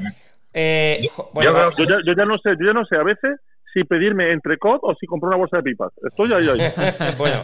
eh, 0.54 1.08
bueno, 1.34 1.72
Yo 1.72 1.78
Yo 1.78 1.86
ya, 1.86 1.96
yo 2.06 2.14
ya 2.16 2.26
no 2.26 2.38
sé, 2.38 2.52
yo 2.60 2.68
ya 2.68 2.74
no 2.74 2.86
sé 2.86 2.96
a 2.96 3.04
veces 3.04 3.40
si 3.74 3.84
pedirme 3.84 4.32
entrecot 4.32 4.80
o 4.84 4.94
si 4.96 5.06
comprar 5.08 5.30
una 5.30 5.38
bolsa 5.38 5.58
de 5.58 5.64
pipas. 5.64 5.92
Estoy 6.08 6.32
ahí, 6.34 6.48
ahí. 6.48 6.72
bueno, 7.18 7.44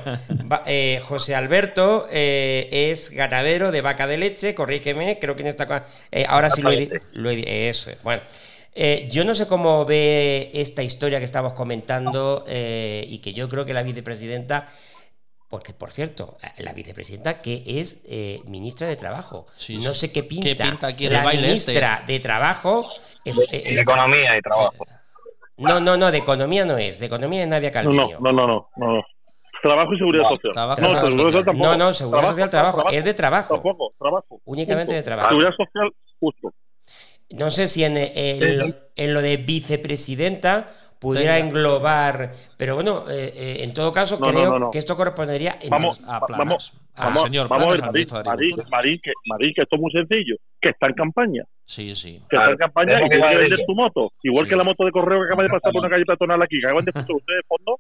va- 0.52 0.64
eh, 0.68 1.02
José 1.04 1.36
Alberto 1.36 2.08
eh, 2.12 2.70
es 2.92 3.10
ganadero 3.10 3.72
de 3.72 3.82
vaca 3.82 4.06
de 4.08 4.18
leche, 4.18 4.54
corrígeme, 4.56 5.18
creo 5.20 5.36
que 5.36 5.42
en 5.42 5.48
esta... 5.48 5.86
eh, 6.12 6.26
ahora 6.28 6.50
sí 6.50 6.62
lo 6.62 6.72
he, 6.72 6.90
lo 7.14 7.30
he 7.32 7.70
Eso 7.70 7.90
es, 7.92 8.02
bueno. 8.04 8.22
Eh, 8.76 9.08
yo 9.12 9.26
no 9.26 9.34
sé 9.34 9.48
cómo 9.48 9.84
ve 9.84 10.52
esta 10.54 10.84
historia 10.84 11.18
que 11.20 11.26
estamos 11.26 11.54
comentando 11.54 12.46
eh, 12.48 13.04
y 13.10 13.20
que 13.20 13.34
yo 13.34 13.50
creo 13.50 13.66
que 13.66 13.74
la 13.74 13.82
vicepresidenta, 13.84 14.68
porque 15.50 15.74
por 15.74 15.90
cierto, 15.92 16.38
la 16.60 16.72
vicepresidenta 16.74 17.42
que 17.42 17.64
es 17.66 18.02
eh, 18.08 18.42
ministra 18.46 18.88
de 18.88 18.96
Trabajo, 18.96 19.48
Sí, 19.56 19.78
no 19.80 19.94
sé 19.96 20.12
qué 20.12 20.24
pinta, 20.24 20.46
¿Qué 20.48 20.56
pinta 20.56 20.88
aquí 20.88 21.08
en 21.08 21.14
la 21.14 21.20
el 21.20 21.26
baile 21.26 21.52
este? 21.54 21.72
ministra 21.72 22.04
de 22.06 22.20
Trabajo... 22.20 22.90
eh, 23.26 23.34
eh, 23.52 23.76
de 23.76 23.82
economía 23.82 24.38
y 24.38 24.42
trabajo. 24.42 24.86
No, 25.60 25.80
no, 25.80 25.98
no, 25.98 26.12
de 26.12 26.18
economía 26.18 26.66
no 26.66 26.78
es, 26.78 27.00
de 27.00 27.06
economía 27.06 27.44
es 27.44 27.48
Nadia 27.50 27.70
No, 27.70 27.74
Calviño. 27.74 28.18
no, 28.20 28.32
no, 28.32 28.48
no, 28.48 28.70
no, 28.78 28.94
no. 28.96 29.04
Trabajo 29.62 29.94
y 29.94 29.98
seguridad 29.98 30.24
No, 30.24 30.30
social. 30.38 30.54
trabajo, 30.54 30.82
no, 30.82 30.88
trabajo 30.88 31.10
seguridad 31.10 31.32
social. 31.40 31.46
tampoco. 31.46 31.70
No, 31.70 31.78
no, 31.78 31.94
seguridad 31.94 32.30
social, 32.30 32.50
trabajo, 32.50 32.90
es 32.90 33.04
de 33.04 33.14
trabajo. 33.14 33.54
Tampoco, 33.56 33.94
trabajo. 34.00 34.42
Únicamente 34.46 34.94
de 34.94 35.04
trabajo. 35.04 35.30
Seguridad 35.30 35.52
social, 35.56 35.92
justo. 36.20 36.54
No 37.32 37.52
sé 37.52 37.68
si 37.68 37.84
en, 37.84 37.98
en- 37.98 38.76
en 38.96 39.14
lo 39.14 39.22
de 39.22 39.38
vicepresidenta 39.38 40.72
pudiera 41.00 41.36
Venga. 41.36 41.48
englobar, 41.48 42.32
pero 42.58 42.76
bueno, 42.76 43.06
eh, 43.10 43.32
eh, 43.36 43.58
en 43.64 43.74
todo 43.74 43.92
caso 43.94 44.18
No, 44.20 44.28
creo 44.28 44.50
no, 44.52 44.60
no. 44.60 44.72
que 44.72 44.80
esto 44.80 44.96
correspondería 44.98 45.58
en 45.62 45.70
Vamos, 45.70 46.04
a 46.06 46.20
va- 46.20 46.28
Planas. 46.28 46.46
vamos, 46.48 46.74
Al 46.96 47.06
vamos, 47.06 47.24
señor 47.24 47.48
vamos 47.48 47.68
a 47.68 47.72
ver, 47.72 47.82
Marín, 47.86 49.00
que, 49.02 49.12
Marín, 49.26 49.54
que 49.56 49.62
esto 49.62 49.76
es 49.78 49.82
muy 49.82 49.92
sencillo, 49.92 50.36
que 50.60 50.70
está 50.70 50.88
en 50.88 50.94
campaña, 50.94 51.44
Sí, 51.66 51.96
sí. 51.96 52.20
que 52.30 52.36
Claro, 52.36 52.52
está 52.52 52.66
en 52.66 52.68
campaña 52.70 53.00
lo 53.00 53.06
y 53.06 53.10
que 53.10 53.16
tiene 53.16 53.18
iba 53.22 53.30
que 53.30 53.36
a 53.36 53.40
vender 53.40 53.60
su 53.66 53.74
moto, 53.76 54.12
igual 54.24 54.46
Sí. 54.46 54.50
que 54.50 54.56
la 54.58 54.64
moto 54.66 54.84
de 54.86 54.92
correo 54.92 55.20
que 55.22 55.26
acaba 55.28 55.44
de 55.44 55.50
pasar 55.50 55.72
por 55.72 55.80
una 55.82 55.90
calle 55.90 56.06
peatonal 56.06 56.42
aquí, 56.42 56.60
que 56.60 56.66
acaba 56.68 56.82
de 56.82 56.90
escuchar 56.92 57.16
usted 57.16 57.34
de 57.34 57.44
fondo, 57.48 57.80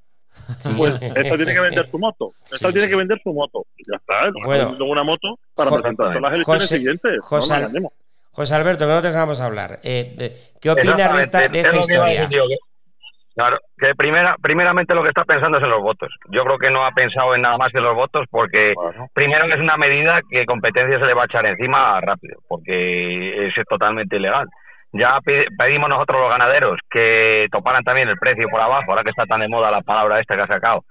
pues 0.77 0.93
esta 1.01 1.35
tiene 1.35 1.53
que 1.53 1.59
vender 1.59 1.89
su 1.91 1.99
moto, 1.99 2.33
esta 2.45 2.57
Sí, 2.67 2.73
tiene 2.73 2.81
sí. 2.83 2.89
que 2.89 2.95
vender 2.95 3.19
su 3.21 3.33
moto, 3.33 3.65
ya 3.85 3.97
está, 3.97 4.27
no 4.27 4.45
Bueno. 4.45 4.77
una 4.85 5.03
moto 5.03 5.37
para 5.55 5.71
a 5.71 5.73
las 5.73 5.83
elecciones 6.33 6.45
José- 6.45 6.67
siguientes, 6.77 7.19
José. 7.21 7.67
José 8.31 8.55
Alberto, 8.55 8.87
que 8.87 8.93
no 8.93 9.01
te 9.01 9.07
dejamos 9.09 9.41
hablar. 9.41 9.79
Eh, 9.83 10.15
eh, 10.17 10.37
¿Qué 10.61 10.69
opinas 10.69 11.13
de 11.17 11.21
esta, 11.23 11.47
de 11.49 11.59
esta 11.59 11.75
historia? 11.77 12.29
Claro, 13.39 13.57
que 13.77 13.95
primera, 13.95 14.35
primeramente 14.41 14.93
lo 14.93 15.01
que 15.01 15.07
está 15.07 15.23
pensando 15.23 15.59
es 15.59 15.63
en 15.63 15.69
los 15.69 15.81
votos. 15.81 16.13
Yo 16.29 16.43
creo 16.43 16.57
que 16.57 16.69
no 16.69 16.85
ha 16.85 16.91
pensado 16.91 17.33
en 17.35 17.41
nada 17.41 17.57
más 17.57 17.71
que 17.71 17.79
los 17.79 17.95
votos 17.95 18.25
porque 18.29 18.73
primero 19.13 19.45
que 19.47 19.53
es 19.53 19.61
una 19.61 19.77
medida 19.77 20.19
que 20.29 20.45
competencia 20.45 20.99
se 20.99 21.05
le 21.05 21.13
va 21.13 21.21
a 21.21 21.25
echar 21.25 21.45
encima 21.45 22.01
rápido, 22.01 22.37
porque 22.49 23.47
es 23.47 23.53
totalmente 23.69 24.17
ilegal. 24.17 24.45
Ya 24.91 25.19
pe- 25.23 25.45
pedimos 25.57 25.87
nosotros 25.87 26.19
los 26.19 26.29
ganaderos 26.29 26.79
que 26.89 27.47
toparan 27.49 27.83
también 27.85 28.09
el 28.09 28.17
precio 28.17 28.49
por 28.49 28.59
abajo, 28.59 28.91
ahora 28.91 29.03
que 29.03 29.11
está 29.11 29.25
tan 29.25 29.39
de 29.39 29.47
moda 29.47 29.71
la 29.71 29.83
palabra 29.83 30.19
esta 30.19 30.35
que 30.35 30.41
ha 30.41 30.47
sacado, 30.47 30.81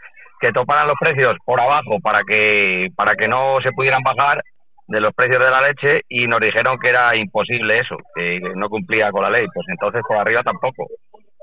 que 0.40 0.50
toparan 0.52 0.88
los 0.88 0.96
precios 0.98 1.36
por 1.44 1.60
abajo 1.60 1.98
para 2.02 2.20
que 2.26 2.88
para 2.96 3.14
que 3.14 3.28
no 3.28 3.60
se 3.60 3.72
pudieran 3.72 4.02
bajar 4.02 4.40
de 4.86 5.00
los 5.02 5.12
precios 5.12 5.38
de 5.38 5.50
la 5.50 5.60
leche 5.60 6.00
y 6.08 6.26
nos 6.26 6.40
dijeron 6.40 6.78
que 6.78 6.88
era 6.88 7.14
imposible 7.14 7.80
eso, 7.80 7.96
que 8.14 8.40
no 8.54 8.70
cumplía 8.70 9.10
con 9.10 9.22
la 9.22 9.28
ley, 9.28 9.46
pues 9.52 9.66
entonces 9.68 10.00
por 10.08 10.16
arriba 10.16 10.42
tampoco. 10.42 10.86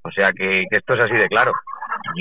O 0.07 0.11
sea 0.11 0.31
que, 0.33 0.65
que 0.69 0.77
esto 0.77 0.93
es 0.93 0.99
así 1.01 1.13
de 1.15 1.27
claro. 1.27 1.51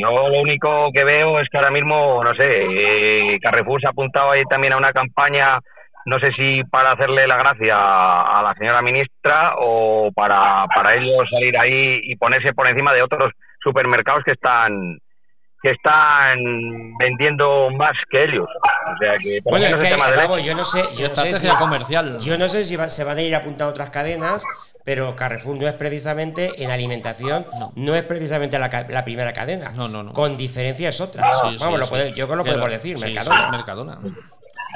Yo 0.01 0.11
lo 0.29 0.41
único 0.41 0.91
que 0.93 1.05
veo 1.05 1.39
es 1.41 1.49
que 1.51 1.59
ahora 1.59 1.71
mismo, 1.71 2.23
no 2.25 2.35
sé, 2.35 2.45
eh, 2.47 3.39
Carrefour 3.43 3.81
se 3.81 3.87
ha 3.87 3.91
apuntado 3.91 4.31
ahí 4.31 4.43
también 4.49 4.73
a 4.73 4.77
una 4.79 4.93
campaña, 4.93 5.59
no 6.07 6.19
sé 6.19 6.33
si 6.33 6.63
para 6.71 6.93
hacerle 6.93 7.27
la 7.27 7.37
gracia 7.37 7.75
a 7.77 8.43
la 8.43 8.55
señora 8.55 8.81
ministra 8.83 9.55
o 9.59 10.11
para, 10.15 10.65
para 10.75 10.95
ellos 10.95 11.29
salir 11.31 11.59
ahí 11.59 12.01
y 12.05 12.17
ponerse 12.17 12.53
por 12.55 12.67
encima 12.69 12.93
de 12.95 13.03
otros 13.03 13.33
supermercados 13.63 14.25
que 14.25 14.33
están 14.33 14.99
que 15.63 15.71
están 15.71 16.39
vendiendo 16.99 17.71
más 17.71 17.97
que 18.11 18.25
ellos. 18.25 18.47
O 18.47 18.97
sea 18.99 19.15
que 19.17 19.39
Bueno, 19.45 19.65
es 19.65 19.75
que, 19.77 19.89
tema 19.89 20.11
de 20.11 20.43
yo 20.45 20.55
no 20.55 20.63
sé, 20.65 20.83
yo 20.95 21.09
no 21.09 21.15
sé 21.15 21.35
si, 21.35 21.49
comercial. 21.57 22.17
yo 22.19 22.37
no 22.39 22.49
sé 22.49 22.65
si 22.65 22.77
va- 22.77 22.91
se 22.91 23.03
van 23.03 23.17
a 23.17 23.23
ir 23.23 23.35
apuntando 23.35 23.71
otras 23.73 23.89
cadenas, 23.89 24.45
pero 24.85 25.17
Carrefour 25.17 25.57
no 25.57 25.67
es 25.67 25.73
precisamente 25.75 26.63
en 26.63 26.71
alimentación, 26.71 27.47
no, 27.77 27.95
es 27.95 28.03
precisamente 28.03 28.59
la, 28.59 28.69
ca- 28.71 28.87
la 28.89 29.05
primera 29.05 29.33
cadena. 29.33 29.71
No, 29.75 29.89
no, 29.89 30.03
no. 30.03 30.13
Con 30.13 30.37
diferencia 30.37 30.89
es 30.91 31.01
otra. 31.01 31.33
Sí, 31.35 31.57
vamos, 31.59 31.63
sí, 31.63 31.79
lo 31.79 31.85
sí. 31.87 31.91
puede- 31.91 32.13
yo 32.13 32.27
creo 32.27 32.29
que 32.29 32.37
lo 32.37 32.45
podemos 32.45 32.71
decir, 32.71 32.99
sí, 32.99 33.05
Mercadona. 33.07 33.45
sí, 33.47 33.51
Mercadona. 33.57 33.99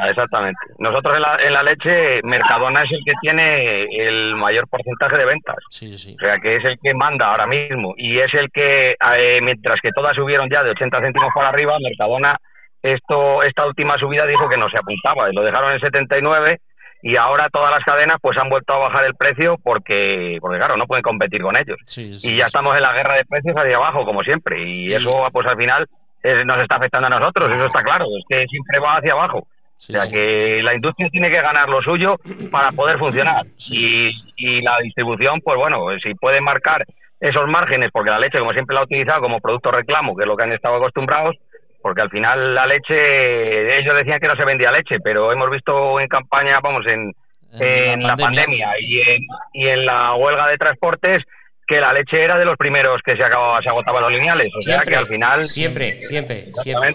Ah, 0.01 0.11
Exactamente. 0.11 0.61
Nosotros 0.79 1.17
en 1.17 1.23
la, 1.23 1.37
en 1.43 1.53
la 1.53 1.63
leche, 1.65 2.23
Mercadona 2.23 2.85
es 2.85 2.91
el 2.93 3.01
que 3.05 3.13
tiene 3.21 3.83
el 4.07 4.37
mayor 4.37 4.69
porcentaje 4.69 5.17
de 5.17 5.25
ventas. 5.25 5.57
Sí, 5.71 5.99
sí. 5.99 6.15
O 6.17 6.21
sea, 6.25 6.39
que 6.39 6.55
es 6.57 6.65
el 6.65 6.79
que 6.81 6.95
manda 6.95 7.27
ahora 7.27 7.47
mismo. 7.49 7.95
Y 7.97 8.21
es 8.21 8.33
el 8.35 8.49
que, 8.53 8.93
eh, 8.93 9.41
mientras 9.43 9.81
que 9.81 9.91
todas 9.91 10.15
subieron 10.15 10.49
ya 10.49 10.63
de 10.63 10.71
80 10.71 11.01
céntimos 11.01 11.33
para 11.35 11.49
arriba, 11.49 11.77
Mercadona, 11.83 12.39
esto 12.81 13.43
esta 13.43 13.67
última 13.67 13.99
subida 13.99 14.25
dijo 14.25 14.49
que 14.49 14.57
no 14.57 14.71
se 14.71 14.79
apuntaba. 14.79 15.33
Lo 15.33 15.43
dejaron 15.43 15.73
en 15.73 15.81
79 15.81 16.61
y 17.03 17.17
ahora 17.17 17.49
todas 17.51 17.71
las 17.71 17.85
cadenas 17.85 18.19
pues 18.21 18.37
han 18.39 18.49
vuelto 18.49 18.73
a 18.73 18.79
bajar 18.79 19.05
el 19.05 19.15
precio 19.15 19.57
porque, 19.63 20.39
porque 20.41 20.59
claro, 20.59 20.77
no 20.77 20.87
pueden 20.87 21.03
competir 21.03 21.43
con 21.43 21.57
ellos. 21.57 21.79
Sí, 21.85 22.15
sí, 22.15 22.33
y 22.33 22.37
ya 22.37 22.45
sí. 22.45 22.49
estamos 22.49 22.75
en 22.77 22.83
la 22.83 22.93
guerra 22.93 23.15
de 23.15 23.25
precios 23.25 23.57
hacia 23.57 23.77
abajo, 23.77 24.05
como 24.05 24.23
siempre. 24.23 24.69
Y 24.69 24.93
eso, 24.93 25.27
pues 25.33 25.47
al 25.47 25.57
final, 25.57 25.87
eh, 26.23 26.45
nos 26.45 26.59
está 26.61 26.77
afectando 26.77 27.07
a 27.07 27.19
nosotros. 27.19 27.53
Eso 27.55 27.67
está 27.67 27.83
claro. 27.83 28.07
Es 28.19 28.25
que 28.29 28.47
siempre 28.47 28.81
va 28.81 28.97
hacia 28.97 29.13
abajo. 29.13 29.39
O 29.39 29.81
sea 29.81 30.11
que 30.11 30.61
la 30.61 30.75
industria 30.75 31.09
tiene 31.09 31.31
que 31.31 31.41
ganar 31.41 31.69
lo 31.69 31.81
suyo 31.83 32.17
para 32.51 32.73
poder 32.73 32.99
funcionar. 32.99 33.47
Y, 33.71 34.11
y 34.37 34.61
la 34.61 34.79
distribución, 34.83 35.41
pues 35.41 35.57
bueno, 35.57 35.87
si 36.03 36.15
puede 36.15 36.41
marcar 36.41 36.85
esos 37.21 37.49
márgenes, 37.49 37.91
porque 37.93 38.11
la 38.11 38.19
leche, 38.19 38.41
como 38.41 38.53
siempre 38.53 38.75
la 38.75 38.81
ha 38.81 38.85
utilizado 38.85 39.21
como 39.21 39.41
producto 39.41 39.71
reclamo, 39.71 40.17
que 40.17 40.25
es 40.25 40.29
lo 40.29 40.37
que 40.37 40.43
han 40.43 40.53
estado 40.53 40.77
acostumbrados, 40.77 41.37
porque 41.83 42.01
al 42.03 42.11
final 42.11 42.55
la 42.55 42.67
leche, 42.67 43.79
ellos 43.79 43.95
decían 43.97 44.21
que 44.21 44.29
no 44.29 44.37
se 44.37 44.45
vendía 44.45 44.73
leche, 44.73 44.97
pero 45.03 45.33
hemos 45.33 45.51
visto 45.51 46.01
en 46.01 46.09
campaña, 46.09 46.59
vamos, 46.63 46.87
en, 46.87 47.13
En 47.53 47.93
en 47.93 48.01
la 48.03 48.09
la 48.09 48.17
pandemia. 48.17 48.69
y 48.81 49.01
en, 49.01 49.23
y 49.53 49.69
en 49.69 49.87
la 49.87 50.15
huelga 50.15 50.49
de 50.49 50.59
transportes 50.59 51.25
que 51.67 51.81
la 51.81 51.93
leche 51.93 52.23
era 52.23 52.39
de 52.39 52.47
los 52.47 52.57
primeros 52.57 53.01
que 53.05 53.15
se 53.17 53.23
acababa, 53.23 53.61
se 53.63 53.69
agotaban 53.69 54.03
los 54.03 54.13
lineales. 54.13 54.51
O 54.57 54.63
sea 54.63 54.81
que 54.83 54.97
al 54.97 55.07
final 55.07 55.45
siempre, 55.45 56.01
siempre, 56.01 56.47
siempre, 56.55 56.95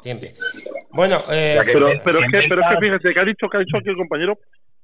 siempre. 0.00 0.30
Bueno, 0.90 1.22
eh, 1.30 1.60
Pero, 1.64 1.90
pero, 2.04 2.18
es 2.20 2.30
que 2.30 2.40
pero 2.48 2.60
es 2.62 2.66
que 2.70 2.80
fíjate, 2.80 3.12
que 3.14 3.20
ha 3.20 3.24
dicho, 3.24 3.48
que 3.48 3.56
ha 3.56 3.60
dicho 3.60 3.76
aquí 3.76 3.90
el 3.90 3.96
compañero 3.96 4.38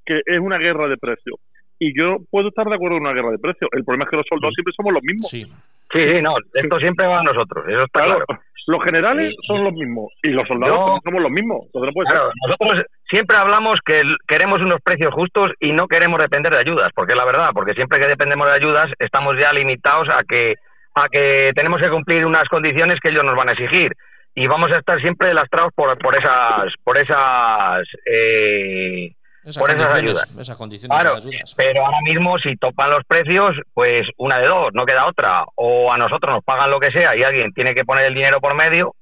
que 0.05 0.21
es 0.25 0.39
una 0.39 0.57
guerra 0.57 0.87
de 0.87 0.97
precios. 0.97 1.35
Y 1.79 1.97
yo 1.97 2.17
puedo 2.29 2.49
estar 2.49 2.67
de 2.67 2.75
acuerdo 2.75 2.97
en 2.97 3.03
una 3.03 3.13
guerra 3.13 3.31
de 3.31 3.39
precios. 3.39 3.69
El 3.73 3.83
problema 3.83 4.05
es 4.05 4.11
que 4.11 4.17
los 4.17 4.25
soldados 4.29 4.53
siempre 4.53 4.73
somos 4.77 4.93
los 4.93 5.03
mismos. 5.03 5.29
Sí. 5.29 5.43
Sí, 5.91 5.99
sí, 5.99 6.21
no, 6.21 6.35
esto 6.53 6.79
siempre 6.79 7.05
va 7.05 7.19
a 7.19 7.23
nosotros, 7.23 7.65
eso 7.67 7.83
está 7.83 8.05
Claro, 8.05 8.23
claro. 8.25 8.41
Los 8.67 8.83
generales 8.83 9.33
son 9.47 9.63
los 9.63 9.73
mismos. 9.73 10.11
Y 10.23 10.29
los 10.29 10.47
soldados 10.47 10.99
somos 11.03 11.21
los 11.21 11.31
mismos. 11.31 11.65
Entonces 11.65 11.87
no 11.87 11.93
puede 11.93 12.09
ser. 12.09 12.21
Nosotros 12.47 12.85
siempre 13.09 13.37
hablamos 13.37 13.79
que 13.85 14.03
queremos 14.27 14.61
unos 14.61 14.81
precios 14.81 15.13
justos 15.13 15.51
y 15.59 15.71
no 15.71 15.87
queremos 15.87 16.19
depender 16.19 16.51
de 16.51 16.59
ayudas, 16.59 16.91
porque 16.95 17.13
es 17.13 17.17
la 17.17 17.25
verdad, 17.25 17.49
porque 17.53 17.73
siempre 17.73 17.99
que 17.99 18.07
dependemos 18.07 18.47
de 18.47 18.53
ayudas 18.53 18.91
estamos 18.99 19.37
ya 19.37 19.51
limitados 19.53 20.09
a 20.09 20.23
que 20.27 20.55
a 20.93 21.07
que 21.07 21.51
tenemos 21.55 21.79
que 21.79 21.89
cumplir 21.89 22.25
unas 22.25 22.47
condiciones 22.49 22.99
que 22.99 23.09
ellos 23.09 23.23
nos 23.23 23.35
van 23.35 23.49
a 23.49 23.53
exigir 23.53 23.93
y 24.35 24.47
vamos 24.47 24.71
a 24.71 24.77
estar 24.77 24.99
siempre 24.99 25.33
lastrados 25.33 25.71
por 25.73 25.97
por 25.97 26.15
esas 26.15 26.73
por 26.83 26.97
esas 26.97 27.87
eh, 28.05 29.11
Esas 29.43 29.57
por 29.61 29.71
esas 29.71 29.93
ayudas. 29.93 30.35
esas 30.39 30.57
condiciones 30.57 30.95
Claro, 30.99 31.15
ayudas. 31.17 31.53
pero 31.57 31.85
ahora 31.85 31.97
mismo 32.03 32.37
si 32.39 32.55
topan 32.57 32.91
los 32.91 33.03
precios, 33.05 33.55
pues 33.73 34.07
una 34.17 34.37
de 34.39 34.47
dos, 34.47 34.69
no 34.73 34.85
queda 34.85 35.07
otra. 35.07 35.45
O 35.55 35.91
a 35.91 35.97
nosotros 35.97 36.33
nos 36.35 36.43
pagan 36.43 36.69
lo 36.69 36.79
que 36.79 36.91
sea 36.91 37.15
y 37.15 37.23
alguien 37.23 37.51
tiene 37.53 37.73
que 37.73 37.83
poner 37.83 38.05
el 38.05 38.13
dinero 38.13 38.39
por 38.39 38.53
medio, 38.53 38.89
o 38.89 38.93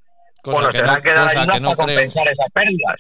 Cosa 0.42 0.62
nos 0.62 0.72
que 0.72 0.78
tendrán 0.78 0.96
no, 0.98 1.04
que 1.04 1.10
dar 1.14 1.28
ayudas 1.28 1.56
que 1.58 1.60
no 1.62 1.70
para 1.76 1.86
creo. 1.86 1.98
compensar 1.98 2.28
esas 2.30 2.52
pérdidas. 2.54 2.96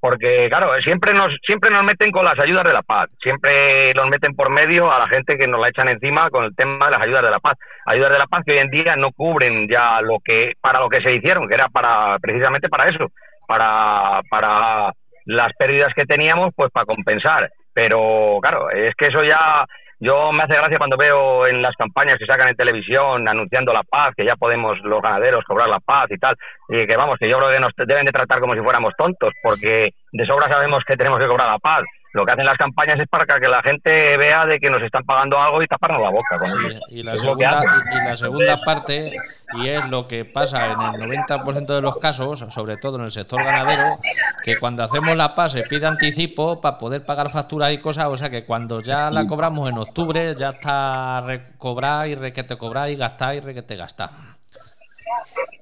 Porque, 0.00 0.48
claro, 0.50 0.70
siempre 0.82 1.14
nos 1.14 1.32
siempre 1.46 1.70
nos 1.70 1.82
meten 1.82 2.10
con 2.12 2.26
las 2.26 2.38
ayudas 2.38 2.64
de 2.64 2.74
la 2.74 2.82
paz. 2.82 3.08
Siempre 3.22 3.94
nos 3.94 4.06
meten 4.10 4.34
por 4.36 4.50
medio 4.50 4.92
a 4.92 4.98
la 4.98 5.08
gente 5.08 5.38
que 5.38 5.46
nos 5.46 5.58
la 5.58 5.70
echan 5.70 5.88
encima 5.88 6.28
con 6.28 6.44
el 6.44 6.54
tema 6.54 6.84
de 6.84 6.90
las 6.92 7.00
ayudas 7.00 7.22
de 7.22 7.30
la 7.30 7.40
paz. 7.40 7.56
Ayudas 7.86 8.12
de 8.12 8.18
la 8.18 8.26
paz 8.26 8.42
que 8.44 8.52
hoy 8.52 8.58
en 8.58 8.68
día 8.68 8.96
no 8.96 9.12
cubren 9.12 9.66
ya 9.66 10.02
lo 10.02 10.18
que 10.22 10.52
para 10.60 10.80
lo 10.80 10.90
que 10.90 11.00
se 11.00 11.10
hicieron, 11.14 11.48
que 11.48 11.54
era 11.54 11.70
para 11.70 12.18
precisamente 12.18 12.68
para 12.68 12.90
eso, 12.90 13.06
para 13.48 14.20
para 14.28 14.92
las 15.24 15.52
pérdidas 15.54 15.92
que 15.94 16.06
teníamos, 16.06 16.52
pues 16.54 16.70
para 16.70 16.86
compensar. 16.86 17.50
Pero, 17.72 18.38
claro, 18.40 18.70
es 18.70 18.94
que 18.94 19.06
eso 19.08 19.22
ya 19.24 19.66
yo 20.00 20.32
me 20.32 20.42
hace 20.42 20.54
gracia 20.54 20.78
cuando 20.78 20.96
veo 20.96 21.46
en 21.46 21.62
las 21.62 21.74
campañas 21.76 22.18
que 22.18 22.26
sacan 22.26 22.48
en 22.48 22.56
televisión 22.56 23.26
anunciando 23.26 23.72
la 23.72 23.82
paz, 23.82 24.14
que 24.16 24.24
ya 24.24 24.36
podemos 24.36 24.78
los 24.80 25.00
ganaderos 25.00 25.44
cobrar 25.44 25.68
la 25.68 25.80
paz 25.80 26.10
y 26.10 26.18
tal, 26.18 26.36
y 26.68 26.86
que 26.86 26.96
vamos, 26.96 27.18
que 27.18 27.28
yo 27.28 27.38
creo 27.38 27.50
que 27.50 27.60
nos 27.60 27.72
deben 27.76 28.04
de 28.04 28.12
tratar 28.12 28.40
como 28.40 28.54
si 28.54 28.60
fuéramos 28.60 28.92
tontos, 28.98 29.32
porque 29.42 29.90
de 30.12 30.26
sobra 30.26 30.48
sabemos 30.48 30.84
que 30.84 30.96
tenemos 30.96 31.18
que 31.18 31.26
cobrar 31.26 31.50
la 31.50 31.58
paz. 31.58 31.84
Lo 32.14 32.24
que 32.24 32.30
hacen 32.30 32.46
las 32.46 32.56
campañas 32.56 32.98
es 33.00 33.08
para 33.08 33.26
que 33.26 33.48
la 33.48 33.60
gente 33.62 33.90
vea 34.16 34.46
de 34.46 34.60
que 34.60 34.70
nos 34.70 34.80
están 34.82 35.02
pagando 35.04 35.36
algo 35.36 35.60
y 35.62 35.66
taparnos 35.66 36.00
la 36.00 36.10
boca. 36.10 36.38
Con 36.38 36.48
Sí, 36.48 36.56
ello. 36.70 36.80
y, 36.88 37.02
la 37.02 37.16
segunda, 37.18 37.64
y, 37.64 37.96
y 37.96 38.04
la 38.04 38.16
segunda 38.16 38.60
parte, 38.64 39.16
y 39.54 39.66
es 39.68 39.88
lo 39.90 40.06
que 40.06 40.24
pasa 40.24 40.66
en 40.72 40.80
el 40.80 41.08
90% 41.26 41.66
de 41.74 41.80
los 41.82 41.96
casos, 41.96 42.38
sobre 42.50 42.76
todo 42.76 42.98
en 42.98 43.04
el 43.06 43.10
sector 43.10 43.42
ganadero, 43.42 43.98
que 44.44 44.56
cuando 44.58 44.84
hacemos 44.84 45.16
la 45.16 45.34
PAS 45.34 45.52
se 45.52 45.64
pide 45.64 45.86
anticipo 45.88 46.60
para 46.60 46.78
poder 46.78 47.04
pagar 47.04 47.30
facturas 47.30 47.72
y 47.72 47.78
cosas, 47.78 48.04
o 48.06 48.16
sea 48.16 48.30
que 48.30 48.44
cuando 48.44 48.80
ya 48.80 49.10
la 49.10 49.26
cobramos 49.26 49.68
en 49.68 49.78
octubre 49.78 50.36
ya 50.36 50.50
está 50.50 51.20
recobrar 51.20 52.06
y 52.06 52.14
requete 52.14 52.56
cobrar 52.56 52.90
y 52.90 52.94
gastar 52.96 53.34
y 53.34 53.40
requete 53.40 53.74
gastar. 53.74 54.10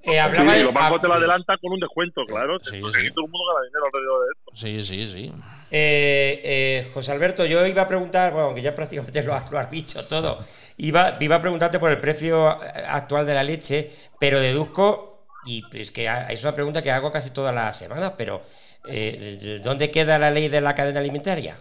eh, 0.03 0.21
hablaba 0.21 0.53
Sí, 0.53 0.59
de- 0.59 0.65
los 0.65 0.75
bancos 0.75 1.01
te 1.01 1.09
lo 1.09 1.15
adelantan 1.15 1.57
con 1.63 1.73
un 1.73 1.81
descuento, 1.81 2.27
claro. 2.27 2.59
Sí, 2.63 2.79
todo 2.81 2.89
el 3.25 3.31
mundo 3.31 3.39
gana 3.55 3.65
dinero 3.65 3.87
alrededor 3.87 4.21
de 4.21 4.27
esto. 4.37 4.51
Sí, 4.53 4.83
sí, 4.85 5.09
sí. 5.09 5.33
Eh, 5.75 6.41
eh, 6.45 6.91
José 6.93 7.13
Alberto, 7.13 7.47
yo 7.47 7.67
iba 7.67 7.83
a 7.83 7.89
preguntar, 7.89 8.33
bueno, 8.35 8.55
que 8.55 8.61
ya 8.61 8.75
prácticamente 8.75 9.23
lo, 9.23 9.33
has- 9.33 9.51
lo 9.51 9.59
has 9.59 9.71
dicho 9.71 10.07
todo, 10.07 10.39
iba, 10.77 11.17
iba 11.21 11.37
a 11.37 11.41
preguntarte 11.41 11.79
por 11.79 11.91
el 11.91 11.99
precio 11.99 12.47
actual 12.89 13.25
de 13.25 13.35
la 13.35 13.43
leche, 13.43 13.89
pero 14.21 14.39
deduzco, 14.39 15.29
y 15.47 15.65
es 15.77 15.91
que 15.91 16.07
es 16.29 16.43
una 16.45 16.55
pregunta 16.55 16.83
que 16.83 16.91
hago 16.91 17.11
casi 17.11 17.33
todas 17.33 17.55
las 17.55 17.79
semanas, 17.79 18.13
pero 18.19 18.43
eh, 18.85 19.61
¿dónde 19.65 19.91
queda 19.91 20.19
la 20.19 20.31
ley 20.31 20.49
de 20.49 20.61
la 20.61 20.75
cadena 20.75 21.01
alimentaria? 21.01 21.57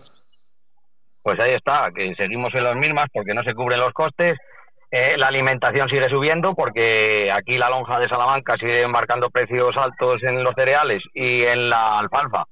Pues 1.24 1.40
ahí 1.40 1.54
está, 1.54 1.90
que 1.96 2.14
seguimos 2.16 2.54
en 2.56 2.64
las 2.64 2.76
mismas 2.76 3.08
porque 3.14 3.34
no 3.34 3.44
se 3.44 3.54
cubren 3.54 3.80
los 3.80 3.94
costes. 3.94 4.38
Eh, 4.92 5.18
la 5.18 5.28
alimentación 5.28 5.88
sigue 5.88 6.10
subiendo 6.10 6.54
porque 6.56 7.32
aquí 7.32 7.58
la 7.58 7.70
lonja 7.70 8.00
de 8.00 8.10
Salamanca 8.10 8.58
sigue 8.58 8.86
marcando 8.88 9.30
precios 9.30 9.78
altos 9.78 10.22
en 10.24 10.44
los 10.44 10.54
cereales 10.56 11.02
y 11.14 11.44
en 11.44 11.70
la 11.70 12.00
alfalfa. 12.00 12.44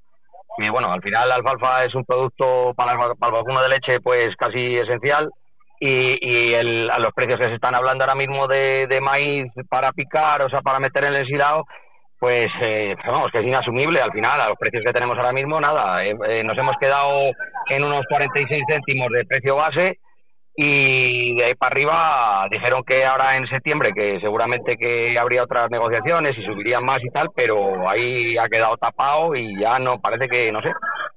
Y 0.62 0.70
bueno, 0.70 0.92
al 0.92 1.02
final 1.02 1.30
la 1.30 1.36
alfalfa 1.36 1.86
es 1.86 1.96
un 1.96 2.06
producto 2.06 2.74
para, 2.76 2.94
el- 2.94 2.98
vacuno 3.20 3.62
de 3.62 3.70
leche 3.70 4.00
pues 4.02 4.36
casi 4.36 4.78
esencial. 4.78 5.30
Y, 5.82 6.18
y 6.22 6.54
el- 6.56 6.90
a 6.92 7.00
los 7.00 7.14
precios 7.14 7.40
que 7.40 7.48
se 7.48 7.56
están 7.56 7.74
hablando 7.76 8.04
ahora 8.04 8.16
mismo 8.16 8.48
de, 8.48 8.86
de 8.88 9.00
maíz 9.00 9.46
para 9.70 9.94
picar, 9.94 10.42
o 10.42 10.50
sea, 10.50 10.62
para 10.62 10.80
meter 10.80 11.06
en 11.06 11.14
el 11.14 11.22
ensilado, 11.22 11.64
pues 12.20 12.52
eh, 12.62 12.96
vamos, 13.08 13.32
que 13.32 13.40
es 13.40 13.46
inasumible. 13.46 14.02
Al 14.02 14.12
final, 14.12 14.42
a 14.42 14.50
los 14.50 14.58
precios 14.58 14.84
que 14.84 14.92
tenemos 14.92 15.18
ahora 15.18 15.32
mismo, 15.32 15.62
nada, 15.62 16.04
eh, 16.06 16.14
eh, 16.28 16.44
nos 16.44 16.58
hemos 16.58 16.76
quedado 16.78 17.32
en 17.70 17.84
unos 17.86 18.06
46 18.10 18.64
céntimos 18.68 19.10
de 19.10 19.24
precio 19.26 19.56
base 19.56 19.98
y 20.62 21.36
de 21.36 21.46
ahí 21.46 21.56
para 21.56 21.72
arriba 21.72 22.48
dijeron 22.52 22.84
que 22.84 23.06
ahora 23.06 23.38
en 23.38 23.48
septiembre 23.48 23.94
que 23.94 24.20
seguramente 24.20 24.76
que 24.78 25.18
habría 25.18 25.44
otras 25.44 25.72
negociaciones 25.72 26.38
y 26.38 26.44
subirían 26.44 26.84
más 26.84 27.02
y 27.02 27.10
tal, 27.12 27.30
pero 27.34 27.88
ahí 27.90 28.38
ha 28.38 28.50
quedado 28.50 28.76
tapado 28.76 29.36
y 29.36 29.58
ya 29.58 29.80
no 29.80 30.00
parece 30.02 30.28
que, 30.28 30.52
no 30.52 30.62
sé, 30.62 30.70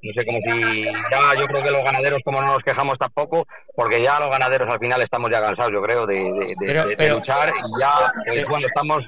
No 0.04 0.12
sé, 0.14 0.24
como 0.24 0.38
si 0.38 0.84
ya 0.84 1.40
yo 1.40 1.46
creo 1.46 1.62
que 1.62 1.70
los 1.70 1.84
ganaderos, 1.84 2.22
como 2.24 2.40
no 2.40 2.52
nos 2.52 2.62
quejamos 2.62 2.98
tampoco, 2.98 3.46
porque 3.74 4.00
ya 4.02 4.18
los 4.20 4.30
ganaderos 4.30 4.68
al 4.68 4.78
final 4.78 5.02
estamos 5.02 5.30
ya 5.30 5.40
cansados, 5.40 5.72
yo 5.72 5.82
creo, 5.82 6.06
de, 6.06 6.14
de, 6.14 6.46
de- 6.46 6.56
Pero- 6.66 6.84
de 6.86 6.96
pero- 6.96 7.14
luchar 7.16 7.48
y 7.50 7.80
ya, 7.80 8.06
eh, 8.26 8.34
pero- 8.36 8.48
bueno, 8.48 8.66
estamos 8.68 9.04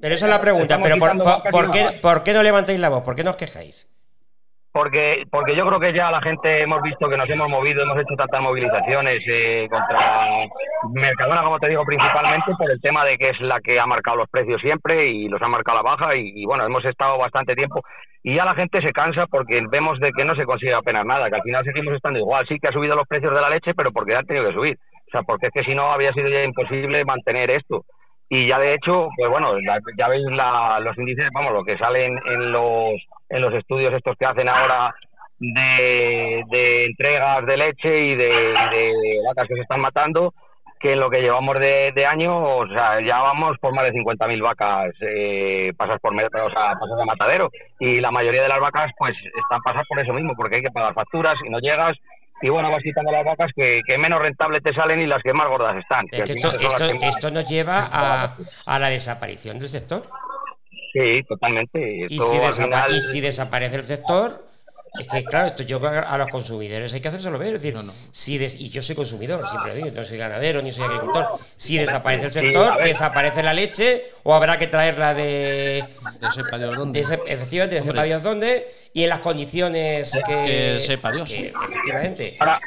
Pero 0.00 0.14
esa 0.14 0.26
es 0.26 0.32
la 0.32 0.40
pregunta. 0.40 0.78
Pero 0.82 0.96
por, 0.96 1.10
por- 1.22 1.50
¿por 1.52 1.70
qué. 1.70 1.98
¿por 2.02 2.22
qué 2.24 2.32
no 2.32 2.42
levantáis 2.42 2.80
la 2.80 2.88
voz? 2.88 3.04
¿Por 3.04 3.14
qué 3.14 3.22
no 3.22 3.30
os 3.30 3.36
quejáis? 3.36 3.88
Porque, 4.72 5.24
porque 5.30 5.54
yo 5.54 5.66
creo 5.66 5.78
que 5.78 5.92
ya 5.92 6.10
la 6.10 6.22
gente 6.22 6.62
hemos 6.62 6.80
visto 6.80 7.08
que 7.08 7.16
nos 7.18 7.28
hemos 7.28 7.48
movido, 7.48 7.82
hemos 7.82 7.98
hecho 7.98 8.14
tantas 8.16 8.40
movilizaciones 8.40 9.22
eh, 9.28 9.68
contra 9.70 10.48
Mercadona, 10.94 11.42
como 11.42 11.58
te 11.58 11.68
digo, 11.68 11.84
principalmente 11.84 12.52
por 12.56 12.70
el 12.70 12.80
tema 12.80 13.04
de 13.04 13.18
que 13.18 13.30
es 13.30 13.40
la 13.40 13.60
que 13.60 13.78
ha 13.78 13.84
marcado 13.84 14.16
los 14.16 14.30
precios 14.30 14.62
siempre 14.62 15.08
y 15.08 15.28
los 15.28 15.42
ha 15.42 15.48
marcado 15.48 15.76
la 15.76 15.82
baja 15.82 16.16
y, 16.16 16.32
y 16.34 16.46
bueno, 16.46 16.64
hemos 16.64 16.84
estado 16.86 17.18
bastante 17.18 17.54
tiempo 17.54 17.82
y 18.24 18.36
ya 18.36 18.44
la 18.44 18.54
gente 18.54 18.80
se 18.80 18.92
cansa 18.92 19.26
porque 19.26 19.60
vemos 19.68 19.98
de 19.98 20.12
que 20.12 20.24
no 20.24 20.36
se 20.36 20.44
consigue 20.44 20.74
apenas 20.74 21.04
nada, 21.04 21.28
que 21.28 21.36
al 21.36 21.42
final 21.42 21.64
seguimos 21.64 21.94
estando 21.94 22.20
igual. 22.20 22.46
Sí 22.46 22.58
que 22.60 22.68
ha 22.68 22.72
subido 22.72 22.94
los 22.94 23.08
precios 23.08 23.34
de 23.34 23.40
la 23.40 23.50
leche, 23.50 23.74
pero 23.74 23.90
porque 23.90 24.14
han 24.14 24.26
tenido 24.26 24.46
que 24.46 24.54
subir. 24.54 24.78
O 25.08 25.10
sea, 25.10 25.22
porque 25.22 25.48
es 25.48 25.52
que 25.52 25.64
si 25.64 25.74
no 25.74 25.90
había 25.92 26.12
sido 26.12 26.28
ya 26.28 26.44
imposible 26.44 27.04
mantener 27.04 27.50
esto. 27.50 27.82
Y 28.34 28.46
ya 28.46 28.58
de 28.58 28.72
hecho, 28.72 29.08
pues 29.14 29.28
bueno, 29.30 29.52
ya 29.98 30.08
veis 30.08 30.24
la- 30.30 30.80
los 30.80 30.96
índices, 30.96 31.28
vamos, 31.34 31.52
lo 31.52 31.64
que 31.64 31.76
salen 31.76 32.18
en 32.24 32.50
los, 32.50 32.94
en 33.28 33.42
los 33.42 33.52
estudios 33.52 33.92
estos 33.92 34.16
que 34.16 34.24
hacen 34.24 34.48
ahora 34.48 34.94
de, 35.38 36.42
de 36.48 36.86
entregas 36.86 37.44
de 37.44 37.56
leche 37.58 37.98
y 38.06 38.14
de, 38.16 38.54
vacas 39.26 39.46
que 39.48 39.54
se 39.56 39.60
están 39.60 39.80
matando, 39.82 40.32
que 40.80 40.94
en 40.94 41.00
lo 41.00 41.10
que 41.10 41.20
llevamos 41.20 41.58
de, 41.60 41.92
de 41.94 42.06
año, 42.06 42.56
o 42.56 42.66
sea, 42.68 43.02
ya 43.02 43.20
vamos 43.20 43.58
por 43.60 43.74
más 43.74 43.84
de 43.84 43.92
50.000 43.92 44.40
vacas 44.40 44.94
eh, 45.02 45.72
pasas 45.76 46.00
por 46.00 46.14
o 46.14 46.50
sea, 46.50 46.72
pasas 46.80 46.98
de 46.98 47.04
matadero. 47.04 47.50
Y 47.80 48.00
la 48.00 48.10
mayoría 48.10 48.42
de 48.44 48.48
las 48.48 48.60
vacas, 48.60 48.92
pues, 48.96 49.14
están 49.42 49.60
pasadas 49.62 49.86
por 49.88 50.00
eso 50.00 50.14
mismo, 50.14 50.32
porque 50.38 50.56
hay 50.56 50.62
que 50.62 50.70
pagar 50.70 50.94
facturas 50.94 51.36
y 51.44 51.50
no 51.50 51.58
llegas. 51.58 51.98
Y 52.42 52.48
bueno, 52.48 52.70
vas 52.70 52.82
quitando 52.82 53.12
las 53.12 53.24
vacas 53.24 53.50
que, 53.54 53.80
que 53.86 53.96
menos 53.98 54.20
rentable 54.20 54.60
te 54.60 54.74
salen 54.74 55.00
y 55.00 55.06
las 55.06 55.22
que 55.22 55.32
más 55.32 55.48
gordas 55.48 55.76
están. 55.76 56.04
Es 56.10 56.22
que 56.24 56.32
al 56.32 56.38
esto, 56.38 56.50
que 56.58 56.64
nos 57.30 57.44
lleva 57.46 57.88
a, 57.92 58.36
a 58.66 58.78
la 58.78 58.88
desaparición 58.88 59.58
del 59.58 59.68
sector. 59.68 60.02
Sí, 60.92 61.22
totalmente. 61.28 62.06
Si, 62.08 62.18
final- 62.52 62.90
y 62.94 63.00
si 63.00 63.20
desaparece 63.20 63.76
el 63.76 63.84
sector, 63.84 64.44
es 64.98 65.08
que 65.08 65.24
claro, 65.24 65.46
esto 65.46 65.62
yo 65.62 65.80
creo 65.80 65.92
que 65.92 65.98
a 65.98 66.18
los 66.18 66.28
consumidores 66.28 66.92
hay 66.92 67.00
que 67.00 67.08
hacérselo 67.08 67.38
ver. 67.38 67.48
Es 67.48 67.62
decir, 67.62 67.74
No, 67.74 67.82
no. 67.82 67.92
Si 68.10 68.36
des- 68.38 68.60
y 68.60 68.68
yo 68.68 68.82
soy 68.82 68.94
consumidor, 68.94 69.46
siempre 69.48 69.70
lo 69.70 69.74
digo, 69.76 69.88
no 69.94 70.04
soy 70.04 70.18
ganadero 70.18 70.60
ni 70.62 70.70
soy 70.70 70.84
agricultor. 70.84 71.26
Si 71.56 71.78
desaparece 71.78 72.26
el 72.26 72.32
sector, 72.32 72.82
desaparece 72.82 73.42
la 73.42 73.54
leche 73.54 74.04
o 74.22 74.34
habrá 74.34 74.58
que 74.58 74.66
traerla 74.66 75.14
de. 75.14 75.84
De 76.20 76.30
sepa 76.30 76.58
Dios 76.58 76.76
dónde. 76.76 76.98
de 76.98 77.04
ese- 77.04 77.20
efectivamente, 77.26 77.76
de 77.76 77.82
sepa 77.82 78.02
Dios 78.02 78.22
dónde 78.22 78.66
y 78.92 79.02
en 79.04 79.08
las 79.08 79.20
condiciones 79.20 80.12
que. 80.26 80.34
Que 80.44 80.80
sepa 80.80 81.10
Dios. 81.10 81.30
que, 81.30 81.46
efectivamente. 81.48 82.36
Ahora, 82.38 82.60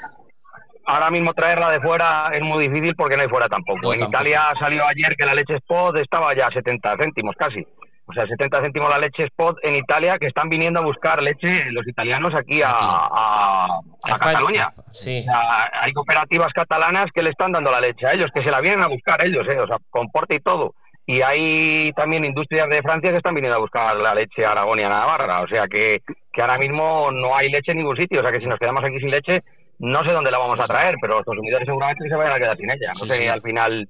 ahora 0.87 1.09
mismo 1.11 1.33
traerla 1.33 1.69
de 1.71 1.79
fuera 1.79 2.29
es 2.33 2.41
muy 2.41 2.67
difícil 2.67 2.95
porque 2.95 3.15
no 3.15 3.23
hay 3.23 3.29
fuera 3.29 3.47
tampoco. 3.49 3.79
No, 3.81 3.93
en 3.93 3.99
tampoco. 3.99 4.23
Italia 4.23 4.41
salió 4.59 4.83
ayer 4.87 5.15
que 5.17 5.25
la 5.25 5.33
leche 5.35 5.55
spot 5.57 5.95
estaba 5.97 6.35
ya 6.35 6.47
a 6.47 6.51
70 6.51 6.95
céntimos 6.97 7.35
casi. 7.37 7.65
O 8.07 8.13
sea, 8.13 8.27
70 8.27 8.61
céntimos 8.61 8.89
la 8.89 8.99
leche 8.99 9.23
spot 9.23 9.57
en 9.63 9.75
Italia 9.75 10.17
que 10.19 10.27
están 10.27 10.47
viniendo 10.49 10.79
a 10.79 10.83
buscar 10.83 11.21
leche 11.23 11.71
los 11.71 11.87
italianos 11.87 12.33
aquí 12.35 12.61
a, 12.61 12.69
Aquí. 12.71 12.85
a, 12.87 13.65
a 13.65 13.79
España. 14.05 14.19
Cataluña. 14.31 14.69
Sí. 14.91 15.21
O 15.21 15.23
sea, 15.31 15.69
hay 15.81 15.91
cooperativas 15.93 16.53
catalanas 16.53 17.09
que 17.13 17.23
le 17.23 17.31
están 17.31 17.51
dando 17.51 17.71
la 17.71 17.79
leche 17.81 18.05
a 18.05 18.13
ellos, 18.13 18.29
que 18.33 18.43
se 18.43 18.51
la 18.51 18.61
vienen 18.61 18.83
a 18.83 18.87
buscar 18.87 19.25
ellos, 19.25 19.47
¿eh? 19.47 19.59
o 19.59 19.67
sea, 19.67 19.77
con 19.89 20.07
porte 20.09 20.35
y 20.35 20.39
todo. 20.39 20.73
Y 21.07 21.21
hay 21.21 21.91
también 21.93 22.25
industrias 22.25 22.67
de 22.69 22.81
Francia 22.81 23.11
que 23.11 23.17
están 23.17 23.35
viniendo 23.35 23.57
a 23.57 23.61
buscar 23.61 23.95
la 23.95 24.15
leche 24.15 24.43
a 24.45 24.51
Aragón 24.51 24.79
y 24.79 24.83
a 24.83 24.89
Navarra. 24.89 25.41
O 25.41 25.47
sea, 25.47 25.67
que, 25.67 25.99
que 26.33 26.41
ahora 26.41 26.57
mismo 26.57 27.11
no 27.11 27.35
hay 27.35 27.49
leche 27.51 27.71
en 27.73 27.77
ningún 27.77 27.95
sitio. 27.97 28.19
O 28.19 28.23
sea, 28.23 28.31
que 28.31 28.39
si 28.39 28.47
nos 28.47 28.57
quedamos 28.59 28.83
aquí 28.83 28.99
sin 28.99 29.11
leche, 29.11 29.41
no 29.79 30.03
sé 30.03 30.11
dónde 30.11 30.31
la 30.31 30.39
vamos 30.39 30.59
a 30.59 30.65
traer, 30.65 30.95
pero 31.01 31.17
los 31.17 31.25
consumidores 31.25 31.65
seguramente 31.67 32.07
se 32.09 32.15
vayan 32.15 32.33
a 32.33 32.39
quedar 32.39 32.57
sin 32.57 32.71
ella. 32.71 32.87
No 32.87 32.93
Sí, 32.95 33.09
sé 33.09 33.15
sí. 33.17 33.27
al 33.27 33.41
final 33.41 33.87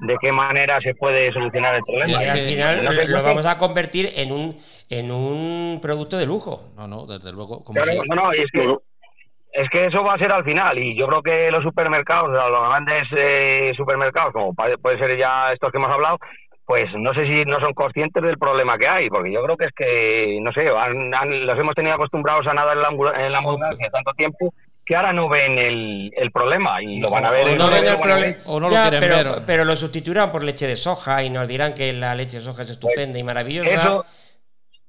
de 0.00 0.16
qué 0.20 0.32
manera 0.32 0.80
se 0.80 0.94
puede 0.94 1.32
solucionar 1.32 1.74
el 1.74 1.82
problema. 1.84 2.22
Y 2.24 2.28
al 2.28 2.38
final 2.38 2.84
no 2.84 2.92
sé, 2.92 3.08
lo 3.08 3.22
vamos 3.22 3.46
a 3.46 3.58
convertir 3.58 4.08
en 4.16 4.32
un, 4.32 4.56
en 4.88 5.10
un 5.10 5.78
producto 5.82 6.16
de 6.16 6.26
lujo. 6.26 6.60
No, 6.76 6.88
no, 6.88 7.06
desde 7.06 7.32
luego. 7.32 7.62
Como 7.64 7.80
Claro, 7.80 8.02
no, 8.08 8.14
no, 8.14 8.34
y 8.34 8.42
es 8.42 8.50
que, 8.50 8.74
es 9.52 9.68
que 9.70 9.86
eso 9.86 10.02
va 10.02 10.14
a 10.14 10.18
ser 10.18 10.32
al 10.32 10.44
final. 10.44 10.78
Y 10.78 10.96
yo 10.96 11.06
creo 11.06 11.22
que 11.22 11.50
los 11.50 11.62
supermercados, 11.62 12.30
los 12.30 12.68
grandes 12.68 13.06
eh, 13.16 13.72
supermercados, 13.76 14.32
como 14.32 14.54
puede 14.54 14.98
ser 14.98 15.16
ya 15.18 15.52
estos 15.52 15.70
que 15.70 15.76
hemos 15.78 15.90
hablado, 15.90 16.18
pues 16.64 16.88
no 16.94 17.12
sé 17.14 17.26
si 17.26 17.44
no 17.46 17.58
son 17.60 17.74
conscientes 17.74 18.22
del 18.22 18.38
problema 18.38 18.78
que 18.78 18.86
hay, 18.86 19.08
porque 19.10 19.32
yo 19.32 19.42
creo 19.42 19.56
que 19.56 19.64
es 19.66 19.72
que, 19.74 20.38
no 20.40 20.52
sé, 20.52 20.68
han- 20.68 21.12
han- 21.12 21.44
los 21.46 21.58
hemos 21.58 21.74
tenido 21.74 21.94
acostumbrados 21.96 22.46
a 22.46 22.54
nadar 22.54 22.76
en 22.76 22.82
la, 22.82 22.88
ambula- 22.88 23.26
en 23.26 23.32
la 23.32 23.38
ambulancia 23.38 23.90
tanto 23.90 24.12
tiempo 24.12 24.54
que 24.90 24.96
ahora 24.96 25.12
no 25.12 25.28
ven 25.28 25.56
el, 25.56 26.12
el 26.16 26.32
problema 26.32 26.82
y 26.82 26.98
lo 26.98 27.10
van 27.10 27.24
a 27.24 27.30
ver. 27.30 27.46
O 27.46 27.50
en 27.50 27.58
no 27.58 27.70
ven 27.70 27.86
el 27.86 27.96
problema. 27.96 28.36
o 28.46 28.58
no 28.58 28.66
lo 28.66 28.72
Ya, 28.72 28.90
quieren 28.90 29.08
pero, 29.08 29.34
ver. 29.34 29.42
pero 29.46 29.64
lo 29.64 29.76
sustituirán 29.76 30.32
por 30.32 30.42
leche 30.42 30.66
de 30.66 30.74
soja 30.74 31.22
y 31.22 31.30
nos 31.30 31.46
dirán 31.46 31.74
que 31.74 31.92
la 31.92 32.16
leche 32.16 32.38
de 32.38 32.42
soja 32.42 32.64
es 32.64 32.70
estupenda 32.70 33.16
y 33.16 33.22
maravillosa. 33.22 33.70
Eso, 33.70 34.04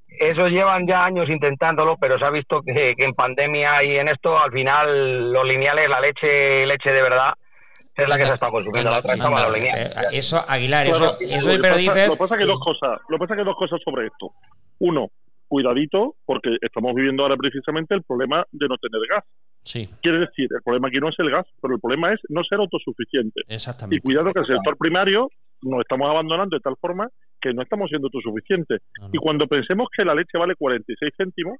eso 0.07 0.47
llevan 0.47 0.87
ya 0.87 1.05
años 1.05 1.29
intentándolo, 1.29 1.97
pero 1.97 2.17
se 2.17 2.25
ha 2.25 2.31
visto 2.31 2.63
que, 2.65 2.95
que 2.97 3.05
en 3.05 3.13
pandemia 3.13 3.83
y 3.83 3.97
en 3.97 4.07
esto, 4.07 4.39
al 4.39 4.51
final, 4.51 5.31
los 5.31 5.45
lineales, 5.45 5.87
la 5.87 6.01
leche, 6.01 6.65
leche 6.65 6.89
de 6.89 7.01
verdad, 7.03 7.33
es 7.95 8.09
la 8.09 8.17
que 8.17 8.25
se 8.25 8.33
está 8.33 8.49
consumiendo. 8.49 8.89
La 8.89 8.97
otra 8.97 9.13
estaba 9.13 9.29
Anda, 9.37 9.49
los 9.49 9.57
lineales. 9.59 9.85
Eh, 9.95 10.17
eso, 10.17 10.43
Aguilar, 10.47 10.87
Claro, 10.87 11.05
eso, 11.05 11.17
eso 11.37 11.47
lo 11.47 11.53
que 11.57 11.61
pero 11.61 11.73
pasa- 11.75 11.77
dices. 11.79 12.07
Lo 12.07 12.13
que 12.13 12.19
pasa 12.19 12.37
que 12.39 12.45
dos 12.45 12.59
cosas, 12.59 12.99
lo 13.07 13.17
pasa 13.19 13.35
que 13.35 13.43
dos 13.43 13.55
cosas 13.55 13.79
sobre 13.85 14.07
esto. 14.07 14.31
Uno, 14.79 15.09
cuidadito, 15.47 16.15
porque 16.25 16.49
estamos 16.59 16.95
viviendo 16.95 17.21
ahora 17.21 17.35
precisamente 17.37 17.93
el 17.93 18.01
problema 18.01 18.43
de 18.51 18.67
no 18.67 18.77
tener 18.77 19.01
gas. 19.07 19.23
Sí, 19.63 19.87
Quiere 20.01 20.19
decir, 20.19 20.47
el 20.49 20.61
problema 20.63 20.87
aquí 20.87 20.97
no 20.99 21.09
es 21.09 21.19
el 21.19 21.29
gas, 21.29 21.45
pero 21.61 21.75
el 21.75 21.79
problema 21.79 22.11
es 22.13 22.19
no 22.29 22.43
ser 22.43 22.59
autosuficiente. 22.59 23.41
Y 23.47 23.53
exactamente. 23.53 24.01
cuidado 24.01 24.33
que 24.33 24.39
el 24.39 24.45
sector 24.47 24.77
primario 24.77 25.29
nos 25.61 25.81
estamos 25.81 26.09
abandonando 26.09 26.55
de 26.55 26.61
tal 26.61 26.75
forma 26.81 27.07
que 27.39 27.53
no 27.53 27.61
estamos 27.61 27.89
siendo 27.89 28.07
autosuficientes. 28.07 28.81
No, 28.99 29.07
no. 29.07 29.11
Y 29.13 29.17
cuando 29.19 29.45
pensemos 29.47 29.87
que 29.95 30.03
la 30.03 30.15
leche 30.15 30.37
vale 30.37 30.55
46 30.55 31.11
céntimos, 31.15 31.57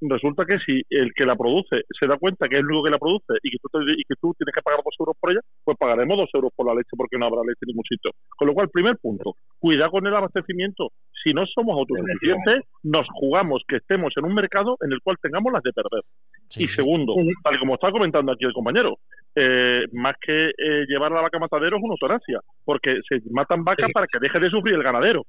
resulta 0.00 0.44
que 0.44 0.58
si 0.58 0.82
el 0.90 1.12
que 1.14 1.24
la 1.24 1.36
produce 1.36 1.82
se 1.98 2.06
da 2.06 2.18
cuenta 2.18 2.48
que 2.48 2.56
es 2.56 2.60
el 2.60 2.66
único 2.66 2.84
que 2.84 2.90
la 2.90 2.98
produce 2.98 3.32
y 3.42 3.50
que 3.50 3.56
tú, 3.62 3.68
te- 3.72 3.92
y 3.92 4.02
que 4.04 4.14
tú 4.20 4.34
tienes 4.36 4.52
que 4.54 4.60
pagar 4.62 4.80
dos 4.84 4.94
euros 4.98 5.16
por 5.18 5.30
ella, 5.30 5.40
pues 5.64 5.78
pagaremos 5.78 6.18
dos 6.18 6.28
euros 6.34 6.50
por 6.54 6.66
la 6.66 6.74
leche 6.74 6.90
porque 6.96 7.16
no 7.16 7.26
habrá 7.26 7.40
leche 7.42 7.62
en 7.62 7.68
ningún 7.68 7.84
sitio. 7.88 8.10
Con 8.36 8.48
lo 8.48 8.52
cual, 8.54 8.68
primer 8.68 8.98
punto, 8.98 9.36
cuidado 9.58 9.92
con 9.92 10.06
el 10.06 10.14
abastecimiento. 10.14 10.90
Si 11.24 11.32
no 11.32 11.46
somos 11.46 11.78
autosuficientes, 11.78 12.64
nos 12.82 13.06
jugamos 13.14 13.62
que 13.66 13.76
estemos 13.76 14.12
en 14.16 14.26
un 14.26 14.34
mercado 14.34 14.76
en 14.84 14.92
el 14.92 15.00
cual 15.02 15.16
tengamos 15.22 15.50
las 15.52 15.62
de 15.62 15.72
perder. 15.72 16.02
Sí, 16.48 16.64
y 16.64 16.68
sí. 16.68 16.76
segundo, 16.76 17.14
tal 17.42 17.54
y 17.54 17.58
como 17.58 17.74
está 17.74 17.90
comentando 17.90 18.32
aquí 18.32 18.44
el 18.44 18.52
compañero, 18.52 18.98
eh, 19.34 19.82
más 19.92 20.14
que 20.24 20.48
eh, 20.48 20.84
llevar 20.88 21.12
a 21.12 21.16
la 21.16 21.22
vaca 21.22 21.38
matadero 21.38 21.76
es 21.76 21.82
una 21.82 21.94
eutanasia, 22.00 22.40
porque 22.64 23.00
se 23.08 23.20
matan 23.30 23.64
vacas 23.64 23.86
Sí. 23.88 23.92
para 23.92 24.06
que 24.06 24.18
deje 24.20 24.38
de 24.38 24.48
sufrir 24.50 24.74
el 24.76 24.82
ganadero. 24.82 25.22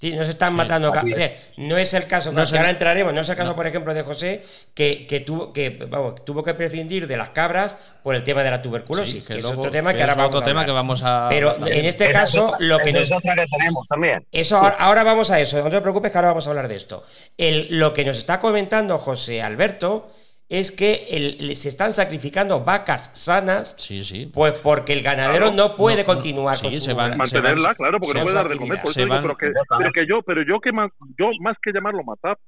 Sí, 0.00 0.14
no 0.14 0.24
se 0.24 0.30
están 0.30 0.50
Sí, 0.50 0.56
matando. 0.56 0.92
eh, 1.16 1.34
No 1.56 1.76
es 1.76 1.92
el 1.92 2.06
caso, 2.06 2.30
No 2.30 2.44
que 2.44 2.56
ahora 2.56 2.70
entraremos, 2.70 3.12
no 3.12 3.20
es 3.22 3.28
el 3.30 3.34
caso, 3.36 3.48
No. 3.50 3.56
por 3.56 3.66
ejemplo, 3.66 3.92
de 3.92 4.02
José, 4.04 4.44
que, 4.72 5.08
que, 5.08 5.18
tuvo, 5.18 5.52
que 5.52 5.70
vamos, 5.90 6.24
tuvo 6.24 6.44
que 6.44 6.54
prescindir 6.54 7.08
de 7.08 7.16
las 7.16 7.30
cabras 7.30 7.74
por 8.04 8.14
el 8.14 8.22
tema 8.22 8.44
de 8.44 8.50
la 8.52 8.62
tuberculosis, 8.62 9.24
Sí, 9.24 9.26
que, 9.26 9.38
es 9.38 9.42
luego- 9.42 9.58
otro 9.58 9.72
tema 9.72 9.90
que, 9.90 9.96
que 9.96 10.02
ahora 10.04 10.14
vamos 10.14 10.28
otro 10.36 10.40
a 10.42 10.44
tema 10.44 10.64
que 10.64 10.70
vamos 10.70 11.02
a 11.04 11.26
Pero 11.28 11.50
hablar 11.50 11.72
en 11.72 11.84
este 11.84 12.10
caso, 12.10 12.54
lo 12.60 12.78
que 12.78 12.92
nos, 12.92 13.02
es 13.02 13.12
otra 13.12 13.34
que 13.34 13.44
tenemos 13.50 13.88
también. 13.88 14.24
Eso 14.30 14.58
ahora, 14.58 14.76
ahora 14.78 15.02
vamos 15.02 15.32
a 15.32 15.40
eso, 15.40 15.60
no 15.64 15.68
te 15.68 15.80
preocupes 15.80 16.12
que 16.12 16.18
ahora 16.18 16.28
vamos 16.28 16.46
a 16.46 16.50
hablar 16.50 16.68
de 16.68 16.76
esto. 16.76 17.02
El, 17.36 17.66
lo 17.76 17.92
que 17.92 18.04
nos 18.04 18.18
está 18.18 18.38
comentando 18.38 18.98
José 18.98 19.42
Alberto 19.42 20.10
es 20.48 20.72
que 20.72 21.06
el- 21.10 21.54
se 21.56 21.68
están 21.68 21.92
sacrificando 21.92 22.64
vacas 22.64 23.10
sanas, 23.12 23.74
Sí, 23.78 24.02
sí. 24.02 24.30
pues 24.32 24.54
porque 24.58 24.94
el 24.94 25.02
ganadero 25.02 25.50
no 25.52 25.76
puede 25.76 25.98
no, 26.02 26.06
continuar 26.06 26.56
sí, 26.56 26.62
con 26.62 26.70
se 26.72 26.78
su 26.78 26.96
van- 26.96 27.18
mantenerla, 27.18 27.68
van- 27.68 27.74
claro, 27.76 27.98
porque 27.98 28.12
se 28.12 28.18
no 28.18 28.24
puede 28.24 28.34
van 28.36 28.44
dar 28.44 28.52
de 28.52 28.58
comer. 28.58 28.80
Por 28.82 28.92
se 28.92 29.00
eso 29.00 29.04
digo, 29.04 29.14
van- 29.14 29.22
pero, 29.22 29.36
que, 29.36 29.52
pero 29.78 29.92
que 29.92 30.06
yo, 30.08 30.22
pero 30.22 30.42
yo 30.42 30.60
que 30.60 30.70
yo 31.18 31.30
más 31.40 31.56
que 31.62 31.72
llamarlo 31.72 32.02
matar, 32.02 32.38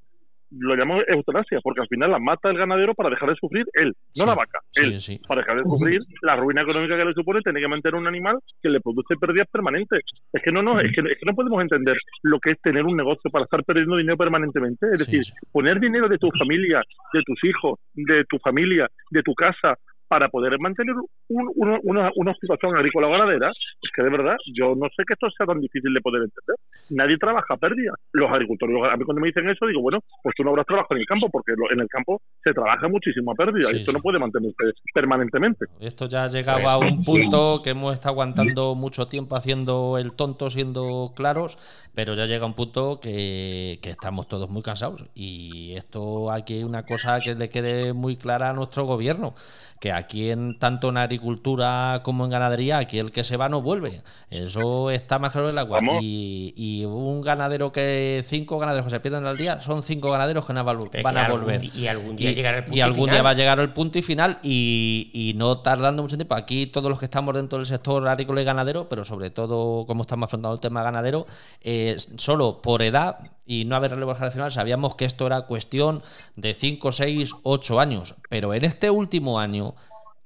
lo 0.50 0.74
llamo 0.74 1.00
eutanasia, 1.06 1.60
porque 1.62 1.80
al 1.80 1.88
final 1.88 2.10
la 2.10 2.18
mata 2.18 2.50
el 2.50 2.58
ganadero 2.58 2.94
para 2.94 3.10
dejar 3.10 3.30
de 3.30 3.36
sufrir 3.36 3.66
él, 3.74 3.94
no 4.16 4.24
Sí, 4.24 4.26
la 4.26 4.34
vaca, 4.34 4.58
él, 4.74 5.00
sí. 5.00 5.20
para 5.26 5.42
dejar 5.42 5.58
de 5.58 5.62
sufrir 5.64 6.02
la 6.22 6.36
ruina 6.36 6.62
económica 6.62 6.96
que 6.96 7.04
le 7.04 7.14
supone 7.14 7.40
tener 7.40 7.62
que 7.62 7.68
mantener 7.68 7.94
un 7.94 8.06
animal 8.06 8.38
que 8.62 8.68
le 8.68 8.80
produce 8.80 9.16
pérdidas 9.16 9.48
permanentes. 9.50 10.02
Es 10.32 10.42
que 10.42 10.52
no, 10.52 10.62
no, 10.62 10.80
es 10.80 10.92
que, 10.94 11.00
es 11.00 11.18
que 11.18 11.26
no 11.26 11.34
podemos 11.34 11.60
entender 11.62 11.96
lo 12.22 12.38
que 12.40 12.52
es 12.52 12.60
tener 12.60 12.84
un 12.84 12.96
negocio 12.96 13.30
para 13.30 13.44
estar 13.44 13.64
perdiendo 13.64 13.96
dinero 13.96 14.16
permanentemente. 14.16 14.86
Es 14.92 15.00
decir, 15.00 15.22
poner 15.52 15.78
dinero 15.80 16.08
de 16.08 16.18
tu 16.18 16.28
familia, 16.38 16.82
de 17.12 17.22
tus 17.24 17.44
hijos, 17.44 17.78
de 17.94 18.24
tu 18.24 18.38
familia, 18.38 18.88
de 19.10 19.22
tu 19.22 19.34
casa, 19.34 19.76
para 20.10 20.28
poder 20.28 20.58
mantener 20.58 20.96
una, 21.28 22.10
una, 22.16 22.34
situación 22.34 22.74
agrícola 22.74 23.06
ganadera, 23.06 23.48
es 23.80 23.90
que 23.94 24.02
de 24.02 24.10
verdad 24.10 24.34
yo 24.52 24.74
no 24.74 24.88
sé 24.96 25.04
que 25.06 25.12
esto 25.12 25.30
sea 25.30 25.46
tan 25.46 25.60
difícil 25.60 25.94
de 25.94 26.00
poder 26.00 26.22
entender. 26.22 26.56
Nadie 26.90 27.16
trabaja 27.16 27.54
a 27.54 27.56
pérdida. 27.56 27.92
Los 28.12 28.28
agricultores, 28.28 28.74
a 28.90 28.96
mí 28.96 29.04
cuando 29.04 29.20
me 29.20 29.28
dicen 29.28 29.48
eso, 29.48 29.68
digo, 29.68 29.80
bueno, 29.80 30.00
pues 30.24 30.34
tú 30.34 30.42
no 30.42 30.50
habrás 30.50 30.66
trabajado 30.66 30.96
en 30.96 31.02
el 31.02 31.06
campo, 31.06 31.28
porque 31.30 31.52
en 31.70 31.78
el 31.78 31.86
campo 31.86 32.20
se 32.42 32.52
trabaja 32.52 32.88
muchísimo 32.88 33.30
a 33.30 33.34
pérdida 33.36 33.70
y 33.72 33.76
esto 33.76 33.92
no 33.92 34.00
puede 34.00 34.18
mantenerse 34.18 34.56
permanentemente. 34.92 35.66
Esto 35.78 36.08
ya 36.08 36.24
ha 36.24 36.28
llegado 36.28 36.68
a 36.68 36.78
un 36.78 37.04
punto 37.04 37.60
que 37.62 37.70
hemos 37.70 37.94
estado 37.94 38.14
aguantando 38.14 38.74
mucho 38.74 39.06
tiempo 39.06 39.36
haciendo 39.36 39.96
el 39.96 40.14
tonto, 40.14 40.50
siendo 40.50 41.12
claros, 41.14 41.56
pero 41.94 42.16
ya 42.16 42.26
llega 42.26 42.46
un 42.46 42.54
punto 42.54 42.98
que, 43.00 43.78
que 43.80 43.90
estamos 43.90 44.26
todos 44.26 44.50
muy 44.50 44.62
cansados. 44.62 45.04
Y 45.14 45.74
esto 45.76 46.32
aquí 46.32 46.54
hay 46.54 46.64
una 46.64 46.84
cosa 46.84 47.20
que 47.20 47.36
le 47.36 47.48
quede 47.48 47.92
muy 47.92 48.16
clara 48.16 48.50
a 48.50 48.52
nuestro 48.52 48.86
gobierno 48.86 49.34
que 49.80 49.92
aquí 50.00 50.30
en 50.30 50.58
tanto 50.58 50.88
en 50.88 50.96
agricultura 50.96 52.00
como 52.02 52.24
en 52.24 52.30
ganadería, 52.30 52.78
aquí 52.78 52.98
el 52.98 53.12
que 53.12 53.24
se 53.24 53.36
va 53.36 53.48
no 53.48 53.62
vuelve. 53.62 54.02
Eso 54.30 54.90
está 54.90 55.18
más 55.18 55.32
claro 55.32 55.48
en 55.48 55.52
el 55.52 55.58
agua. 55.58 55.80
Y, 56.00 56.84
un 56.84 57.20
ganadero 57.20 57.72
que 57.72 58.24
cinco 58.26 58.58
ganaderos 58.58 58.86
que 58.86 58.90
se 58.90 59.00
pierden 59.00 59.26
al 59.26 59.36
día 59.36 59.60
son 59.60 59.82
cinco 59.82 60.10
ganaderos 60.10 60.44
que 60.44 60.52
no 60.52 60.64
van 60.64 61.16
a 61.16 61.28
volver. 61.28 61.64
y 61.74 61.86
algún 61.86 62.16
día 62.16 62.32
llegará 62.32 62.58
el 62.58 62.64
punto 62.64 62.78
y 62.78 62.80
algún 62.80 63.10
día 63.10 63.22
va 63.22 63.30
a 63.30 63.34
llegar 63.34 63.60
el 63.60 63.72
punto 63.72 63.98
y 63.98 64.02
final 64.02 64.38
y, 64.42 65.32
no 65.36 65.58
tardando 65.58 66.02
mucho 66.02 66.16
tiempo. 66.16 66.34
Aquí 66.34 66.66
todos 66.66 66.90
los 66.90 66.98
que 66.98 67.04
estamos 67.04 67.34
dentro 67.34 67.58
del 67.58 67.66
sector 67.66 68.06
agrícola 68.08 68.42
y 68.42 68.44
ganadero, 68.44 68.88
pero 68.88 69.04
sobre 69.04 69.30
todo 69.30 69.86
como 69.86 70.02
estamos 70.02 70.26
afrontando 70.26 70.54
el 70.54 70.60
tema 70.60 70.82
ganadero, 70.82 71.26
eh, 71.62 71.96
solo 72.16 72.60
por 72.60 72.82
edad 72.82 73.18
y 73.50 73.64
no 73.64 73.74
haber 73.74 73.90
relevo 73.90 74.14
generacional 74.14 74.52
sabíamos 74.52 74.94
que 74.94 75.04
esto 75.04 75.26
era 75.26 75.42
cuestión 75.42 76.04
de 76.36 76.54
5, 76.54 76.92
6, 76.92 77.32
8 77.42 77.80
años. 77.80 78.14
Pero 78.28 78.54
en 78.54 78.64
este 78.64 78.90
último 78.90 79.40
año 79.40 79.74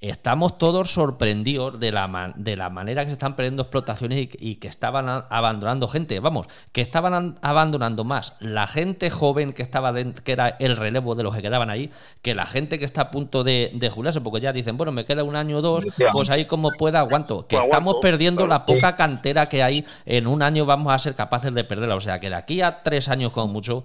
estamos 0.00 0.58
todos 0.58 0.92
sorprendidos 0.92 1.78
de 1.80 1.92
la, 1.92 2.32
de 2.36 2.56
la 2.56 2.68
manera 2.70 3.04
que 3.04 3.10
se 3.10 3.14
están 3.14 3.36
perdiendo 3.36 3.62
explotaciones 3.62 4.28
y, 4.38 4.56
que 4.56 4.68
estaban 4.68 5.08
abandonando 5.28 5.88
gente. 5.88 6.20
Vamos, 6.20 6.46
que 6.72 6.80
estaban 6.80 7.38
abandonando 7.40 8.04
más 8.04 8.36
la 8.40 8.66
gente 8.66 9.10
joven 9.10 9.52
que 9.52 9.62
estaba 9.62 9.94
que 9.94 10.32
era 10.32 10.56
el 10.58 10.76
relevo 10.76 11.14
de 11.14 11.22
los 11.22 11.34
que 11.34 11.42
quedaban 11.42 11.70
ahí, 11.70 11.90
que 12.22 12.34
la 12.34 12.46
gente 12.46 12.78
que 12.78 12.84
está 12.84 13.02
a 13.02 13.10
punto 13.10 13.44
de, 13.44 13.70
de 13.74 13.90
jubilarse, 13.90 14.20
porque 14.20 14.40
ya 14.40 14.52
dicen, 14.52 14.76
bueno, 14.76 14.92
me 14.92 15.04
queda 15.04 15.24
un 15.24 15.36
año 15.36 15.58
o 15.58 15.62
dos, 15.62 15.84
pues 16.12 16.30
ahí 16.30 16.44
como 16.46 16.72
pueda 16.72 17.00
aguanto. 17.00 17.46
Que 17.46 17.56
estamos 17.56 17.96
perdiendo 18.00 18.46
la 18.46 18.66
poca 18.66 18.96
cantera 18.96 19.48
que 19.48 19.62
hay, 19.62 19.84
en 20.04 20.26
un 20.26 20.42
año 20.42 20.66
vamos 20.66 20.92
a 20.92 20.98
ser 20.98 21.14
capaces 21.14 21.54
de 21.54 21.64
perderla. 21.64 21.96
O 21.96 22.00
sea, 22.00 22.20
que 22.20 22.28
de 22.28 22.36
aquí 22.36 22.60
a 22.60 22.82
tres 22.82 23.08
años 23.08 23.32
como 23.32 23.48
mucho 23.52 23.84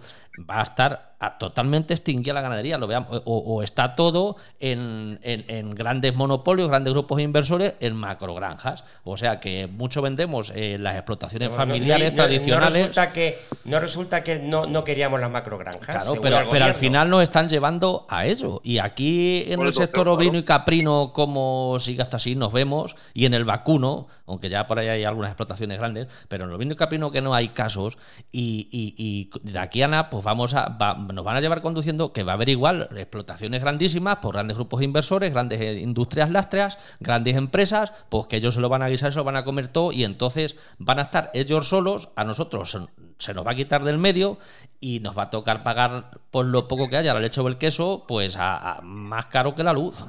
va 0.50 0.60
a 0.60 0.64
estar 0.64 1.09
a 1.20 1.38
totalmente 1.38 1.94
extinguida 1.94 2.34
la 2.34 2.42
ganadería, 2.42 2.78
lo 2.78 2.88
veamos, 2.88 3.22
o, 3.26 3.62
está 3.62 3.96
todo 3.96 4.38
en, 4.60 5.20
en, 5.24 5.76
grandes 5.76 6.16
monopolios, 6.16 6.70
grandes 6.70 6.94
grupos 6.94 7.20
inversores, 7.20 7.74
en 7.82 7.96
macrogranjas. 7.96 8.86
O 9.04 9.18
sea 9.18 9.40
que 9.40 9.68
mucho 9.68 10.02
vendemos 10.02 10.52
eh, 10.56 10.78
las 10.80 10.96
explotaciones 10.96 11.50
familiares 11.52 12.16
tradicionales. 12.16 12.74
No 12.74 12.88
resulta 12.88 13.12
que 13.12 13.40
no, 13.66 13.80
resulta 13.80 14.24
que 14.24 14.40
no, 14.40 14.66
no 14.66 14.84
queríamos 14.84 15.20
las 15.20 15.30
macrogranjas. 15.30 16.04
Claro, 16.04 16.22
pero, 16.22 16.50
pero 16.50 16.66
al 16.66 16.74
final 16.74 17.10
nos 17.10 17.24
están 17.24 17.50
llevando 17.50 18.06
a 18.10 18.26
ello. 18.26 18.62
Y 18.64 18.78
aquí 18.78 19.44
en 19.48 19.60
el 19.60 19.74
sector 19.74 20.08
ovino 20.08 20.38
y 20.38 20.44
caprino, 20.44 21.12
como 21.14 21.78
sigue 21.80 22.02
hasta 22.02 22.18
así, 22.18 22.36
nos 22.36 22.54
vemos, 22.54 22.96
y 23.14 23.26
en 23.26 23.34
el 23.34 23.44
vacuno, 23.44 24.08
aunque 24.26 24.50
ya 24.50 24.68
por 24.68 24.80
ahí 24.80 24.88
hay 24.88 25.04
algunas 25.04 25.32
explotaciones 25.32 25.80
grandes, 25.80 26.08
pero 26.30 26.46
en 26.46 26.52
el 26.52 26.56
ovino 26.56 26.74
y 26.74 26.78
caprino 26.78 27.12
que 27.12 27.22
no 27.22 27.34
hay 27.34 27.50
casos, 27.50 27.98
y, 28.32 28.70
y, 28.72 29.30
de 29.44 29.60
aquí 29.60 29.82
a 29.82 29.88
nada, 29.88 30.10
pues 30.10 30.24
vamos 30.24 30.54
a 30.54 30.78
nos 31.14 31.26
van 31.26 31.36
a 31.36 31.42
llevar 31.42 31.62
conduciendo 31.62 32.14
que 32.14 32.24
va 32.24 32.34
a 32.34 32.36
haber 32.36 32.50
igual 32.50 32.90
explotaciones 32.96 33.62
grandísimas 33.62 34.18
por 34.18 34.34
grandes 34.34 34.58
grupos 34.58 34.82
inversores, 34.82 35.34
grandes 35.34 35.62
eh, 35.62 35.80
industrias 35.80 36.30
lácteas, 36.30 36.78
grandes 37.00 37.36
empresas, 37.36 37.94
pues 38.10 38.28
que 38.28 38.38
ellos 38.38 38.56
se 38.56 38.62
lo 38.62 38.70
van 38.70 38.84
a 38.84 38.90
guisar, 38.90 39.12
se 39.12 39.20
lo 39.20 39.24
van 39.24 39.36
a 39.36 39.44
comer 39.44 39.68
todo 39.68 39.92
y 39.92 40.04
entonces 40.04 40.56
van 40.78 41.00
a 41.00 41.04
estar 41.04 41.32
ellos 41.34 41.68
solos, 41.68 42.10
a 42.16 42.24
nosotros 42.24 42.78
se 43.18 43.34
nos 43.34 43.46
va 43.46 43.52
a 43.52 43.56
quitar 43.56 43.84
del 43.84 43.98
medio 43.98 44.38
y 44.80 45.00
nos 45.02 45.18
va 45.18 45.24
a 45.24 45.30
tocar 45.30 45.64
pagar 45.64 46.12
por 46.32 46.46
lo 46.46 46.68
poco 46.68 46.90
que 46.90 46.98
haya 46.98 47.14
la 47.14 47.20
leche 47.20 47.42
o 47.42 47.48
el 47.48 47.58
queso, 47.58 48.06
pues 48.08 48.36
a, 48.38 48.80
más 48.84 49.26
caro 49.26 49.56
que 49.56 49.64
la 49.64 49.74
luz. 49.74 50.04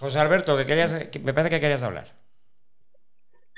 José 0.00 0.18
Alberto, 0.18 0.56
que 0.56 0.66
querías, 0.66 0.92
me 1.22 1.32
parece 1.32 1.50
que 1.50 1.60
querías 1.60 1.82
hablar. 1.82 2.15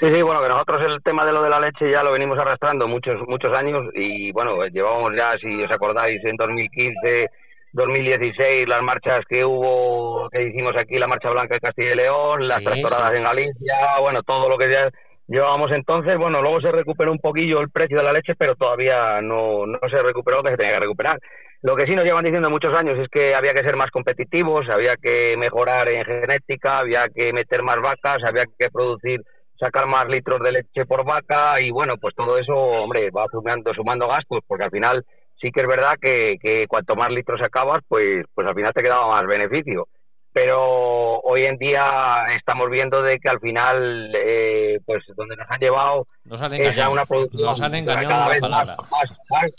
Sí, 0.01 0.07
sí, 0.15 0.23
bueno, 0.23 0.41
que 0.41 0.49
nosotros 0.49 0.81
el 0.87 1.03
tema 1.03 1.27
de 1.27 1.33
lo 1.33 1.43
de 1.43 1.51
la 1.51 1.59
leche 1.59 1.91
ya 1.91 2.05
lo 2.05 2.13
venimos 2.13 2.39
arrastrando 2.39 2.87
muchos 2.87 3.21
muchos 3.27 3.53
años 3.53 3.85
y 3.95 4.31
bueno, 4.31 4.65
llevamos 4.69 5.13
ya, 5.17 5.37
si 5.39 5.61
os 5.61 5.71
acordáis, 5.73 6.25
en 6.25 6.37
2015, 6.37 7.27
2016, 7.73 8.69
las 8.69 8.81
marchas 8.81 9.25
que 9.29 9.45
hubo, 9.45 10.31
que 10.31 10.45
hicimos 10.45 10.77
aquí, 10.77 10.99
la 10.99 11.09
Marcha 11.09 11.31
Blanca 11.31 11.55
de 11.55 11.61
Castilla 11.61 11.93
y 11.93 11.97
León, 11.97 12.47
las 12.47 12.63
tractoradas 12.63 13.13
en 13.13 13.25
Galicia, 13.25 13.75
bueno, 14.01 14.23
todo 14.23 14.49
lo 14.49 14.57
que 14.57 14.71
ya 14.71 14.89
llevábamos 15.27 15.73
entonces, 15.73 16.17
bueno, 16.17 16.43
luego 16.43 16.61
se 16.61 16.71
recuperó 16.71 17.11
un 17.11 17.19
poquillo 17.19 17.61
el 17.61 17.71
precio 17.71 17.99
de 17.99 18.05
la 18.05 18.13
leche, 18.13 18.37
pero 18.37 18.55
todavía 18.55 19.21
no, 19.21 19.67
no 19.67 19.81
se 19.91 20.01
recuperó 20.01 20.37
lo 20.37 20.43
que 20.45 20.51
se 20.51 20.59
tenía 20.59 20.75
que 20.75 20.81
recuperar. 20.81 21.19
Lo 21.61 21.75
que 21.75 21.87
sí 21.87 21.97
nos 21.97 22.05
llevan 22.05 22.25
diciendo 22.25 22.51
muchos 22.51 22.73
años 22.73 22.97
es 23.01 23.09
que 23.09 23.35
había 23.35 23.53
que 23.53 23.65
ser 23.65 23.75
más 23.75 23.91
competitivos, 23.91 24.69
había 24.69 24.97
que 24.97 25.35
mejorar 25.37 25.89
en 25.89 26.05
genética, 26.05 26.79
había 26.79 27.09
que 27.09 27.33
meter 27.33 27.65
más 27.65 27.83
vacas, 27.83 28.23
había 28.23 28.45
que 28.57 28.71
producir 28.71 29.23
sacar 29.59 29.87
más 29.87 30.09
litros 30.09 30.41
de 30.41 30.53
leche 30.53 30.87
por 30.87 31.05
vaca 31.05 31.61
y 31.61 31.71
bueno, 31.71 31.97
pues 31.99 32.15
todo 32.15 32.39
eso, 32.39 32.55
hombre, 32.55 33.11
va 33.11 33.27
sumando, 33.31 33.75
sumando 33.75 34.09
gastos, 34.09 34.41
porque 34.47 34.65
al 34.65 34.71
final 34.71 35.05
sí 35.41 35.51
que 35.51 35.61
es 35.61 35.67
verdad 35.67 35.95
que, 36.01 36.37
que 36.41 36.67
cuanto 36.69 36.97
más 36.97 37.11
litros 37.11 37.41
sacabas, 37.41 37.83
pues, 37.89 38.25
pues 38.35 38.47
al 38.47 38.55
final 38.55 38.73
te 38.73 38.83
quedaba 38.83 39.09
más 39.09 39.27
beneficio. 39.27 39.89
Pero 40.33 41.21
hoy 41.21 41.47
en 41.47 41.57
día 41.57 42.27
estamos 42.37 42.71
viendo 42.71 43.03
de 43.03 43.19
que 43.19 43.29
al 43.29 43.41
final, 43.41 44.13
eh, 44.15 44.79
pues 44.85 45.05
donde 45.17 45.37
nos 45.37 45.51
han 45.51 45.59
llevado 45.59 46.07
nos 46.25 46.41
han 46.41 46.53
es 46.53 46.77
ya 46.77 46.91
una 46.91 47.05
producción 47.05 47.43
nos 47.43 47.61
han 47.61 47.75
engañado 47.75 48.09
cada, 48.09 48.29
vez 48.29 48.43
más, 48.43 48.77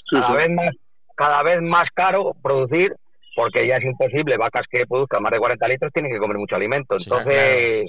cada 0.09 0.31
vez 0.33 0.51
más, 0.51 0.75
cada 1.15 1.43
vez 1.43 1.61
más 1.61 1.89
caro 1.93 2.33
producir 2.41 2.95
porque 3.35 3.67
ya 3.67 3.77
es 3.77 3.83
imposible, 3.83 4.37
vacas 4.37 4.65
que 4.69 4.85
produzcan 4.85 5.23
más 5.23 5.31
de 5.31 5.39
40 5.39 5.67
litros 5.67 5.93
tienen 5.93 6.11
que 6.11 6.19
comer 6.19 6.37
mucho 6.37 6.55
alimento. 6.55 6.95
Entonces, 6.97 7.33
eh, 7.35 7.85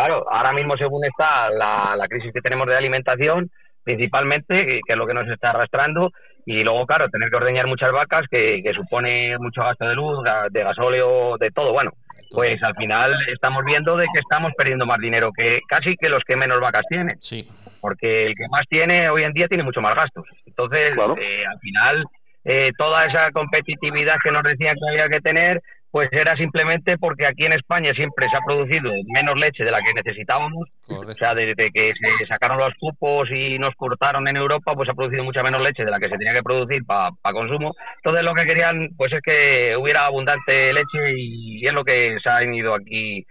Claro, 0.00 0.24
ahora 0.30 0.54
mismo 0.54 0.78
según 0.78 1.04
está 1.04 1.50
la, 1.50 1.94
la 1.94 2.08
crisis 2.08 2.32
que 2.32 2.40
tenemos 2.40 2.66
de 2.66 2.74
alimentación, 2.74 3.50
principalmente, 3.84 4.80
que 4.86 4.92
es 4.94 4.96
lo 4.96 5.06
que 5.06 5.12
nos 5.12 5.28
está 5.28 5.50
arrastrando, 5.50 6.10
y 6.46 6.64
luego, 6.64 6.86
claro, 6.86 7.10
tener 7.10 7.28
que 7.28 7.36
ordeñar 7.36 7.66
muchas 7.66 7.92
vacas, 7.92 8.24
que, 8.30 8.62
que 8.64 8.72
supone 8.72 9.36
mucho 9.36 9.60
gasto 9.62 9.84
de 9.84 9.94
luz, 9.94 10.18
de 10.52 10.64
gasóleo, 10.64 11.36
de 11.36 11.50
todo. 11.50 11.72
Bueno, 11.74 11.90
pues 12.30 12.62
al 12.62 12.74
final 12.76 13.14
estamos 13.28 13.62
viendo 13.66 13.98
de 13.98 14.06
que 14.10 14.20
estamos 14.20 14.54
perdiendo 14.56 14.86
más 14.86 15.00
dinero 15.00 15.32
que 15.36 15.60
casi 15.68 15.94
que 15.96 16.08
los 16.08 16.24
que 16.24 16.34
menos 16.34 16.62
vacas 16.62 16.86
tienen. 16.88 17.20
Sí. 17.20 17.46
Porque 17.82 18.28
el 18.28 18.34
que 18.34 18.48
más 18.50 18.66
tiene 18.70 19.10
hoy 19.10 19.24
en 19.24 19.34
día 19.34 19.48
tiene 19.48 19.64
mucho 19.64 19.82
más 19.82 19.94
gastos. 19.94 20.24
Entonces, 20.46 20.96
eh, 21.18 21.44
al 21.46 21.58
final, 21.58 22.04
eh, 22.46 22.70
toda 22.78 23.04
esa 23.04 23.30
competitividad 23.32 24.16
que 24.24 24.32
nos 24.32 24.44
decían 24.44 24.76
que 24.76 24.88
había 24.88 25.10
que 25.10 25.20
tener, 25.20 25.60
pues 25.90 26.08
era 26.12 26.36
simplemente 26.36 26.96
porque 26.98 27.26
aquí 27.26 27.44
en 27.44 27.52
España 27.52 27.92
siempre 27.94 28.28
se 28.28 28.36
ha 28.36 28.40
producido 28.46 28.92
menos 29.12 29.36
leche 29.36 29.64
de 29.64 29.70
la 29.70 29.82
que 29.82 29.94
necesitábamos. 29.94 30.68
O 30.86 31.14
sea, 31.14 31.34
desde 31.34 31.70
que 31.72 31.92
se 32.18 32.26
sacaron 32.26 32.58
los 32.58 32.74
cupos 32.78 33.28
y 33.30 33.58
nos 33.58 33.74
cortaron 33.74 34.28
en 34.28 34.36
Europa, 34.36 34.74
pues 34.74 34.86
se 34.86 34.92
ha 34.92 34.94
producido 34.94 35.24
mucha 35.24 35.42
menos 35.42 35.60
leche 35.60 35.84
de 35.84 35.90
la 35.90 35.98
que 35.98 36.08
se 36.08 36.16
tenía 36.16 36.32
que 36.32 36.42
producir 36.42 36.82
para 36.86 37.10
consumo. 37.32 37.74
Entonces 37.96 38.24
lo 38.24 38.34
que 38.34 38.44
querían 38.44 38.90
pues 38.96 39.12
es 39.12 39.20
que 39.20 39.76
hubiera 39.76 40.06
abundante 40.06 40.72
leche 40.72 41.14
y, 41.16 41.66
es 41.66 41.74
lo 41.74 41.84
que 41.84 42.16
se 42.22 42.30
ha 42.30 42.42
ido 42.44 42.74
aquí 42.74 43.24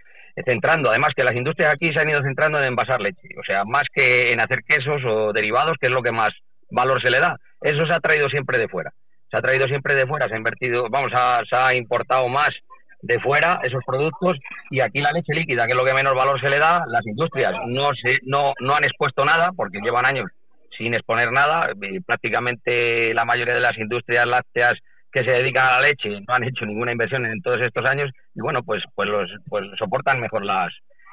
centrando. 0.44 0.90
Además 0.90 1.14
que 1.16 1.24
las 1.24 1.36
industrias 1.36 1.72
aquí 1.72 1.92
se 1.92 2.00
han 2.00 2.10
ido 2.10 2.22
centrando 2.22 2.58
en 2.58 2.64
envasar 2.64 3.00
leche. 3.00 3.28
O 3.38 3.42
sea, 3.42 3.64
más 3.64 3.86
que 3.92 4.32
en 4.32 4.40
hacer 4.40 4.60
quesos 4.66 5.02
o 5.04 5.32
derivados, 5.32 5.76
que 5.80 5.86
es 5.86 5.92
lo 5.92 6.02
que 6.02 6.12
más 6.12 6.34
valor 6.70 7.00
se 7.00 7.10
le 7.10 7.20
da. 7.20 7.36
Eso 7.62 7.86
se 7.86 7.92
ha 7.92 8.00
traído 8.00 8.28
siempre 8.28 8.58
de 8.58 8.68
fuera 8.68 8.92
se 9.30 9.36
ha 9.36 9.42
traído 9.42 9.66
siempre 9.68 9.94
de 9.94 10.06
fuera, 10.06 10.28
se 10.28 10.34
ha 10.34 10.38
invertido, 10.38 10.88
vamos, 10.90 11.12
se 11.48 11.56
ha 11.56 11.74
importado 11.74 12.28
más 12.28 12.54
de 13.02 13.18
fuera 13.20 13.60
esos 13.62 13.82
productos 13.84 14.38
y 14.70 14.80
aquí 14.80 15.00
la 15.00 15.12
leche 15.12 15.34
líquida, 15.34 15.66
que 15.66 15.72
es 15.72 15.76
lo 15.76 15.84
que 15.84 15.94
menos 15.94 16.14
valor 16.14 16.40
se 16.40 16.50
le 16.50 16.58
da, 16.58 16.84
las 16.86 17.06
industrias 17.06 17.54
no 17.66 17.94
se, 17.94 18.18
no, 18.24 18.52
no 18.60 18.74
han 18.74 18.84
expuesto 18.84 19.24
nada 19.24 19.50
porque 19.56 19.80
llevan 19.80 20.04
años 20.04 20.30
sin 20.76 20.94
exponer 20.94 21.32
nada, 21.32 21.72
prácticamente 22.06 23.12
la 23.14 23.24
mayoría 23.24 23.54
de 23.54 23.60
las 23.60 23.76
industrias 23.78 24.26
lácteas 24.26 24.78
que 25.12 25.24
se 25.24 25.30
dedican 25.30 25.66
a 25.66 25.80
la 25.80 25.88
leche 25.88 26.20
no 26.26 26.34
han 26.34 26.44
hecho 26.44 26.64
ninguna 26.64 26.92
inversión 26.92 27.26
en 27.26 27.42
todos 27.42 27.60
estos 27.60 27.84
años 27.84 28.10
y 28.34 28.40
bueno, 28.40 28.62
pues 28.62 28.82
pues 28.94 29.08
los 29.08 29.30
pues 29.48 29.66
soportan 29.78 30.20
mejor 30.20 30.44
las 30.44 30.72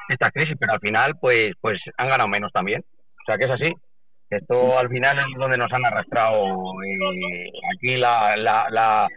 esta 0.09 0.31
crisis, 0.31 0.55
pero 0.59 0.73
al 0.73 0.79
final 0.79 1.15
pues 1.19 1.55
pues 1.59 1.79
han 1.97 2.09
ganado 2.09 2.29
menos 2.29 2.51
también. 2.51 2.81
O 2.81 3.25
sea 3.25 3.37
que 3.37 3.45
es 3.45 3.51
así. 3.51 3.73
Esto 4.29 4.77
al 4.77 4.89
final 4.89 5.19
es 5.19 5.25
donde 5.37 5.57
nos 5.57 5.71
han 5.71 5.85
arrastrado 5.85 6.45
eh, 6.83 7.49
aquí 7.73 7.95
la, 7.95 8.35
la, 8.35 8.67
la, 8.69 9.07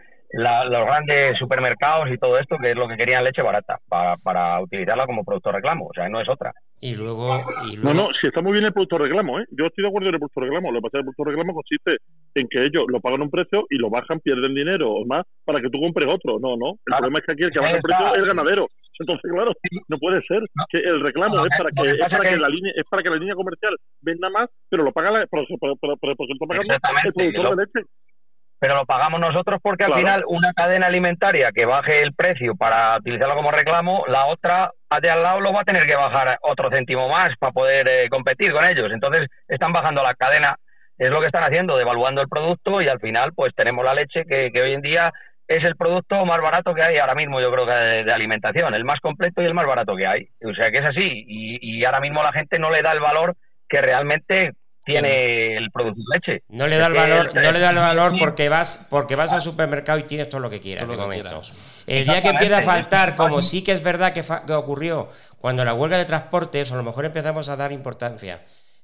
los 0.65 0.85
grandes 0.85 1.37
supermercados 1.37 2.09
y 2.09 2.17
todo 2.17 2.37
esto, 2.39 2.57
que 2.57 2.71
es 2.71 2.77
lo 2.77 2.87
que 2.87 2.97
querían 2.97 3.23
leche 3.23 3.41
barata, 3.41 3.79
para, 3.89 4.15
para 4.17 4.61
utilizarla 4.61 5.05
como 5.05 5.23
producto 5.23 5.51
reclamo, 5.51 5.87
o 5.87 5.93
sea, 5.93 6.07
no 6.07 6.21
es 6.21 6.29
otra. 6.29 6.53
Y 6.83 6.95
luego, 6.95 7.45
No, 7.83 7.93
no, 7.93 8.07
si 8.19 8.25
está 8.25 8.41
muy 8.41 8.53
bien 8.53 8.65
el 8.65 8.73
producto 8.73 8.97
reclamo, 8.97 9.39
¿eh? 9.39 9.45
Yo 9.51 9.67
estoy 9.67 9.83
de 9.83 9.89
acuerdo 9.89 10.09
en 10.09 10.15
el 10.15 10.19
producto 10.19 10.41
reclamo. 10.41 10.71
Lo 10.71 10.79
que 10.79 10.83
pasa 10.83 10.97
es 10.97 11.03
que 11.03 11.09
el 11.09 11.15
producto 11.15 11.23
reclamo 11.25 11.53
consiste 11.53 11.97
en 12.33 12.47
que 12.49 12.65
ellos 12.65 12.85
lo 12.87 12.99
pagan 12.99 13.21
un 13.21 13.29
precio 13.29 13.67
y 13.69 13.77
lo 13.77 13.91
bajan, 13.91 14.19
pierden 14.19 14.55
dinero 14.55 14.89
o 14.91 15.05
más 15.05 15.25
para 15.45 15.61
que 15.61 15.69
tú 15.69 15.79
compres 15.79 16.09
otro. 16.09 16.39
No, 16.39 16.57
no. 16.57 16.71
El 16.87 16.97
problema 16.97 17.19
es 17.19 17.25
que 17.25 17.31
aquí 17.33 17.43
el 17.43 17.51
que 17.51 17.59
baja 17.59 17.75
el 17.75 17.81
precio 17.83 18.15
es 18.15 18.19
el 18.21 18.25
ganadero. 18.25 18.67
Entonces, 19.01 19.31
claro, 19.31 19.51
no 19.89 19.97
puede 19.97 20.21
ser 20.23 20.41
que 20.69 20.77
el 20.77 21.01
reclamo 21.01 21.45
es 21.45 21.51
para 21.57 21.71
que, 21.71 21.91
es 21.91 21.99
para 21.99 22.29
que 22.29 22.37
la 22.37 22.49
línea 22.49 22.71
es 22.75 22.85
para 22.89 23.03
que 23.03 23.09
la 23.09 23.15
línea 23.15 23.35
comercial 23.35 23.75
venda 24.01 24.29
más, 24.29 24.49
pero 24.69 24.83
lo 24.83 24.91
paga 24.91 25.11
la, 25.11 25.23
está 25.23 25.37
pagando 25.59 26.73
el 26.73 27.13
productor 27.13 27.55
de 27.57 27.65
leche. 27.65 27.89
pero 28.59 28.75
lo 28.75 28.85
pagamos 28.85 29.19
nosotros 29.19 29.59
porque 29.63 29.85
al 29.85 29.95
final 29.95 30.23
una 30.27 30.53
cadena 30.53 30.85
alimentaria 30.85 31.51
que 31.51 31.65
baje 31.65 32.03
el 32.03 32.13
precio 32.13 32.55
para 32.55 32.97
utilizarlo 32.97 33.35
como 33.35 33.49
reclamo, 33.49 34.05
la 34.07 34.27
otra 34.27 34.71
de 35.01 35.09
al 35.09 35.23
lado 35.23 35.39
lo 35.39 35.51
va 35.51 35.61
a 35.61 35.65
tener 35.65 35.87
que 35.87 35.95
bajar 35.95 36.37
otro 36.43 36.69
céntimo 36.69 37.09
más 37.09 37.35
para 37.39 37.51
poder 37.51 37.87
eh, 37.87 38.09
competir 38.09 38.51
con 38.51 38.65
ellos. 38.65 38.91
Entonces 38.91 39.27
están 39.47 39.73
bajando 39.73 40.03
la 40.03 40.13
cadena, 40.13 40.57
es 40.97 41.09
lo 41.09 41.21
que 41.21 41.25
están 41.25 41.43
haciendo, 41.43 41.77
devaluando 41.77 42.21
el 42.21 42.29
producto 42.29 42.81
y 42.81 42.87
al 42.87 42.99
final 42.99 43.31
pues 43.33 43.55
tenemos 43.55 43.83
la 43.83 43.95
leche 43.95 44.25
que, 44.25 44.51
hoy 44.61 44.73
en 44.73 44.81
día 44.81 45.11
es 45.57 45.63
el 45.63 45.75
producto 45.75 46.25
más 46.25 46.41
barato 46.41 46.73
que 46.73 46.81
hay 46.81 46.97
ahora 46.97 47.15
mismo, 47.15 47.41
yo 47.41 47.51
creo 47.51 47.65
que 47.65 47.71
de, 47.71 48.13
alimentación, 48.13 48.73
el 48.73 48.83
más 48.83 48.99
completo 48.99 49.41
y 49.41 49.45
el 49.45 49.53
más 49.53 49.67
barato 49.67 49.95
que 49.95 50.07
hay. 50.07 50.27
O 50.43 50.53
sea 50.53 50.71
que 50.71 50.79
es 50.79 50.85
así 50.85 51.25
y, 51.27 51.59
y 51.61 51.85
ahora 51.85 51.99
mismo 51.99 52.23
la 52.23 52.31
gente 52.31 52.59
no 52.59 52.69
le 52.69 52.81
da 52.81 52.91
el 52.93 52.99
valor 52.99 53.35
que 53.67 53.81
realmente 53.81 54.53
tiene 54.83 55.57
el 55.57 55.71
producto 55.71 56.01
de 56.01 56.15
leche. 56.15 56.43
No 56.49 56.67
le 56.67 56.77
da 56.77 56.87
el 56.87 56.93
valor, 56.93 57.33
no 57.35 57.51
le 57.51 57.59
da 57.59 57.69
el 57.69 57.75
valor 57.75 58.13
porque 58.19 58.49
vas, 58.49 58.87
porque 58.89 59.15
vas 59.15 59.31
al 59.31 59.41
supermercado 59.41 59.99
y 59.99 60.03
tienes 60.03 60.29
todo 60.29 60.41
lo 60.41 60.49
que 60.49 60.59
quieras. 60.59 60.87
El 61.87 62.05
día 62.05 62.21
que 62.21 62.29
empieza 62.29 62.59
a 62.59 62.61
faltar, 62.61 63.15
como 63.15 63.41
sí 63.41 63.63
que 63.63 63.71
es 63.71 63.83
verdad 63.83 64.13
que, 64.13 64.23
ocurrió 64.53 65.09
cuando 65.39 65.65
la 65.65 65.73
huelga 65.73 65.97
de 65.97 66.05
transportes, 66.05 66.71
a 66.71 66.75
lo 66.75 66.83
mejor 66.83 67.05
empezamos 67.05 67.49
a 67.49 67.55
dar 67.55 67.71
importancia. 67.71 68.41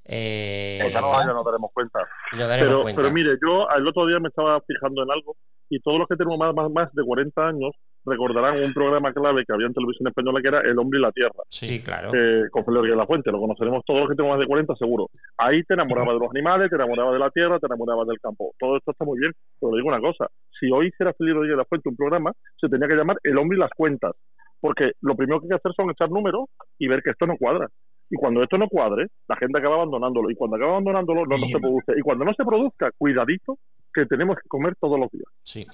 Eh, 0.08 0.92
no, 0.94 1.34
no 1.34 1.44
daremos 1.44 1.72
cuenta. 1.74 2.00
pero, 2.32 2.84
cuenta. 2.84 3.02
pero 3.02 3.14
mire, 3.14 3.38
yo 3.42 3.68
el 3.76 3.88
otro 3.88 4.08
día 4.08 4.20
me 4.20 4.30
estaba 4.30 4.62
fijando 4.62 5.04
en 5.04 5.12
algo 5.12 5.36
y 5.70 5.80
todos 5.82 6.00
los 6.00 6.08
que 6.08 6.16
tenemos 6.16 6.40
más, 6.40 6.56
más, 6.56 6.72
más 6.72 6.94
de 6.94 7.04
40 7.04 7.46
años 7.46 7.76
recordarán 8.06 8.64
un 8.64 8.74
programa 8.74 9.12
clave 9.12 9.44
que 9.46 9.54
había 9.54 9.68
en 9.68 9.74
televisión 9.74 10.08
española 10.08 10.40
que 10.42 10.48
era 10.48 10.62
El 10.62 10.80
hombre 10.80 11.00
y 11.00 11.02
la 11.02 11.12
tierra. 11.12 11.44
Sí, 11.50 11.84
claro. 11.84 12.12
con 12.52 12.64
Felipe 12.64 12.88
de 12.88 12.96
la 12.96 13.06
Fuente, 13.06 13.32
lo 13.32 13.40
conoceremos 13.40 13.84
todos 13.86 14.02
los 14.02 14.10
que 14.10 14.16
tenemos 14.16 14.38
más 14.38 14.40
de 14.40 14.48
40 14.48 14.76
seguro. 14.76 15.08
Ahí 15.38 15.62
te 15.64 15.74
enamorabas 15.74 16.14
de 16.14 16.20
los 16.20 16.30
animales, 16.32 16.70
te 16.70 16.76
enamorabas 16.76 17.14
de 17.14 17.20
la 17.20 17.30
tierra, 17.32 17.60
te 17.60 17.66
enamorabas 17.66 18.08
del 18.08 18.20
campo. 18.20 18.54
Todo 18.58 18.78
esto 18.78 18.92
está 18.92 19.04
muy 19.04 19.20
bien, 19.20 19.34
pero 19.60 19.76
digo 19.76 19.90
una 19.90 20.00
cosa, 20.00 20.28
si 20.58 20.72
hoy 20.72 20.88
hiciera 20.88 21.14
Felipe 21.14 21.46
de 21.46 21.58
la 21.58 21.66
Fuente 21.66 21.90
un 21.90 21.98
programa, 21.98 22.32
se 22.60 22.70
tenía 22.70 22.88
que 22.88 22.96
llamar 22.96 23.18
El 23.24 23.38
hombre 23.38 23.58
y 23.58 23.60
las 23.60 23.72
cuentas, 23.76 24.16
porque 24.62 24.94
lo 25.02 25.16
primero 25.16 25.42
que 25.42 25.46
hay 25.46 25.50
que 25.50 25.56
hacer 25.56 25.74
son 25.76 25.90
echar 25.90 26.10
números 26.10 26.46
y 26.80 26.88
ver 26.88 27.04
que 27.04 27.12
esto 27.12 27.26
no 27.26 27.36
cuadra. 27.38 27.68
Y 28.10 28.16
cuando 28.16 28.42
esto 28.42 28.58
no 28.58 28.68
cuadre, 28.68 29.08
la 29.28 29.36
gente 29.36 29.60
acaba 29.60 29.76
abandonándolo. 29.76 30.30
Y 30.30 30.36
cuando 30.36 30.56
acaba 30.56 30.72
abandonándolo, 30.72 31.26
no, 31.26 31.38
no 31.38 31.48
se 31.48 31.60
produce. 31.60 31.94
Y 31.98 32.02
cuando 32.02 32.26
no 32.26 32.34
se 32.34 32.46
produzca, 32.46 32.92
cuidadito, 32.98 33.58
que 33.94 34.06
tenemos 34.06 34.38
que 34.38 34.48
comer 34.48 34.76
todos 34.80 35.00
los 35.00 35.12
días. 35.12 35.26
Sí. 35.44 35.66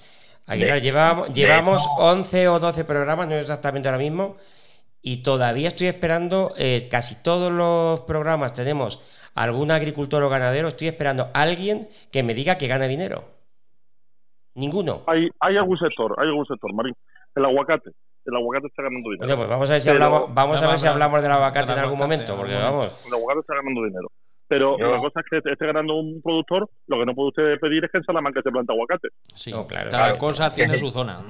Aguilar, 0.48 0.82
llevamos, 0.82 1.34
llevamos 1.34 1.88
11 1.98 2.48
o 2.50 2.60
12 2.60 2.84
programas, 2.84 3.28
no 3.28 3.36
exactamente 3.36 3.88
ahora 3.88 3.98
mismo, 3.98 4.36
y 5.02 5.24
todavía 5.24 5.70
estoy 5.70 5.88
esperando, 5.88 6.54
eh, 6.58 6.88
casi 6.92 7.22
todos 7.24 7.52
los 7.52 8.02
programas 8.02 8.54
tenemos 8.54 9.00
algún 9.36 9.72
agricultor 9.72 10.22
o 10.24 10.30
ganadero, 10.30 10.68
estoy 10.68 10.88
esperando 10.88 11.30
a 11.34 11.42
alguien 11.42 11.88
que 12.12 12.24
me 12.24 12.34
diga 12.34 12.58
que 12.58 12.68
gana 12.68 12.88
dinero. 12.88 13.24
Ninguno. 14.56 15.02
Hay, 15.08 15.30
hay 15.40 15.58
algún 15.58 15.78
sector, 15.78 16.14
hay 16.18 16.28
algún 16.28 16.46
sector, 16.46 16.74
Marín. 16.74 16.94
El 17.36 17.46
aguacate. 17.46 17.92
El 18.26 18.36
aguacate 18.36 18.68
está 18.68 18.84
ganando 18.84 19.10
dinero. 19.10 19.36
Pues 19.36 19.50
vamos 19.50 19.70
a 19.70 19.74
ver 19.74 19.82
si 19.82 19.90
hablamos, 19.90 20.34
vamos 20.34 20.62
a 20.62 20.68
ver 20.68 20.78
si 20.78 20.88
hablamos 20.88 21.22
del 21.22 21.32
aguacate 21.32 21.72
en 21.74 21.80
algún 21.80 22.00
momento, 22.00 22.36
porque 22.38 22.56
vamos. 22.56 23.06
El 23.06 23.14
aguacate 23.14 23.40
está 23.42 23.56
ganando 23.56 23.84
dinero. 23.84 24.12
Pero 24.48 24.78
la 24.78 25.00
cosa 25.00 25.22
es 25.22 25.26
que 25.30 25.52
esté 25.52 25.66
ganando 25.66 25.96
un 25.96 26.22
productor, 26.22 26.70
lo 26.88 27.00
que 27.00 27.06
no 27.06 27.16
puede 27.16 27.30
usted 27.30 27.60
pedir 27.60 27.84
es 27.86 27.92
que 27.92 27.98
en 27.98 28.04
Salamanca 28.04 28.42
se 28.44 28.52
planta 28.52 28.74
aguacate. 28.74 29.08
Sí, 29.34 29.52
claro, 29.68 29.90
cada 29.90 30.18
cosa 30.18 30.54
tiene 30.54 30.78
su 30.78 30.92
zona. 30.92 31.22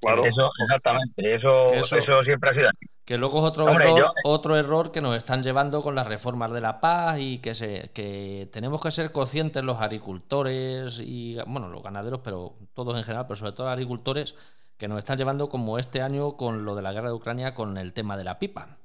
Claro. 0.00 0.24
Eso, 0.26 0.50
exactamente, 0.64 1.34
eso, 1.36 1.72
eso, 1.72 2.24
siempre 2.24 2.50
ha 2.50 2.54
sido 2.54 2.68
así. 2.68 2.86
Que 3.04 3.16
luego 3.16 3.38
es 3.38 3.44
otro 3.44 3.68
error, 3.68 4.12
otro 4.24 4.56
error 4.56 4.90
que 4.90 5.00
nos 5.00 5.16
están 5.16 5.44
llevando 5.44 5.80
con 5.80 5.94
las 5.94 6.08
reformas 6.08 6.50
de 6.52 6.60
la 6.60 6.80
paz 6.80 7.18
y 7.20 7.38
que 7.38 7.54
se, 7.54 7.92
que 7.94 8.48
tenemos 8.52 8.82
que 8.82 8.90
ser 8.90 9.12
conscientes 9.12 9.62
los 9.62 9.80
agricultores 9.80 11.00
y 11.00 11.36
bueno, 11.46 11.68
los 11.68 11.82
ganaderos, 11.84 12.20
pero 12.24 12.54
todos 12.74 12.96
en 12.98 13.04
general, 13.04 13.26
pero 13.28 13.36
sobre 13.36 13.52
todo 13.52 13.66
los 13.66 13.74
agricultores, 13.74 14.34
que 14.76 14.88
nos 14.88 14.98
están 14.98 15.18
llevando 15.18 15.48
como 15.48 15.78
este 15.78 16.02
año 16.02 16.36
con 16.36 16.64
lo 16.64 16.74
de 16.74 16.82
la 16.82 16.92
guerra 16.92 17.08
de 17.08 17.14
Ucrania 17.14 17.54
con 17.54 17.76
el 17.76 17.92
tema 17.92 18.16
de 18.16 18.24
la 18.24 18.38
pipa. 18.38 18.78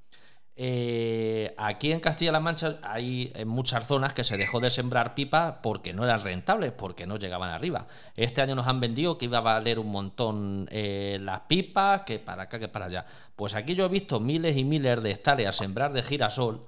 Eh, 0.59 1.53
aquí 1.55 1.91
en 1.91 1.99
Castilla-La 1.99 2.39
Mancha 2.39 2.79
hay 2.81 3.31
en 3.35 3.47
muchas 3.47 3.85
zonas 3.85 4.15
que 4.15 4.23
se 4.23 4.37
dejó 4.37 4.59
de 4.59 4.71
sembrar 4.71 5.13
pipa 5.13 5.61
porque 5.61 5.93
no 5.93 6.03
eran 6.03 6.23
rentables, 6.23 6.71
porque 6.71 7.05
no 7.05 7.17
llegaban 7.17 7.51
arriba. 7.51 7.85
Este 8.15 8.41
año 8.41 8.55
nos 8.55 8.65
han 8.65 8.79
vendido 8.79 9.19
que 9.19 9.25
iba 9.25 9.37
a 9.37 9.41
valer 9.41 9.77
un 9.77 9.91
montón 9.91 10.67
eh, 10.71 11.19
las 11.21 11.41
pipas, 11.41 12.01
que 12.01 12.17
para 12.17 12.43
acá, 12.43 12.57
que 12.57 12.69
para 12.69 12.85
allá. 12.85 13.05
Pues 13.35 13.53
aquí 13.53 13.75
yo 13.75 13.85
he 13.85 13.89
visto 13.89 14.19
miles 14.19 14.57
y 14.57 14.63
miles 14.63 15.03
de 15.03 15.11
hectáreas 15.11 15.55
sembrar 15.55 15.93
de 15.93 16.01
girasol 16.01 16.65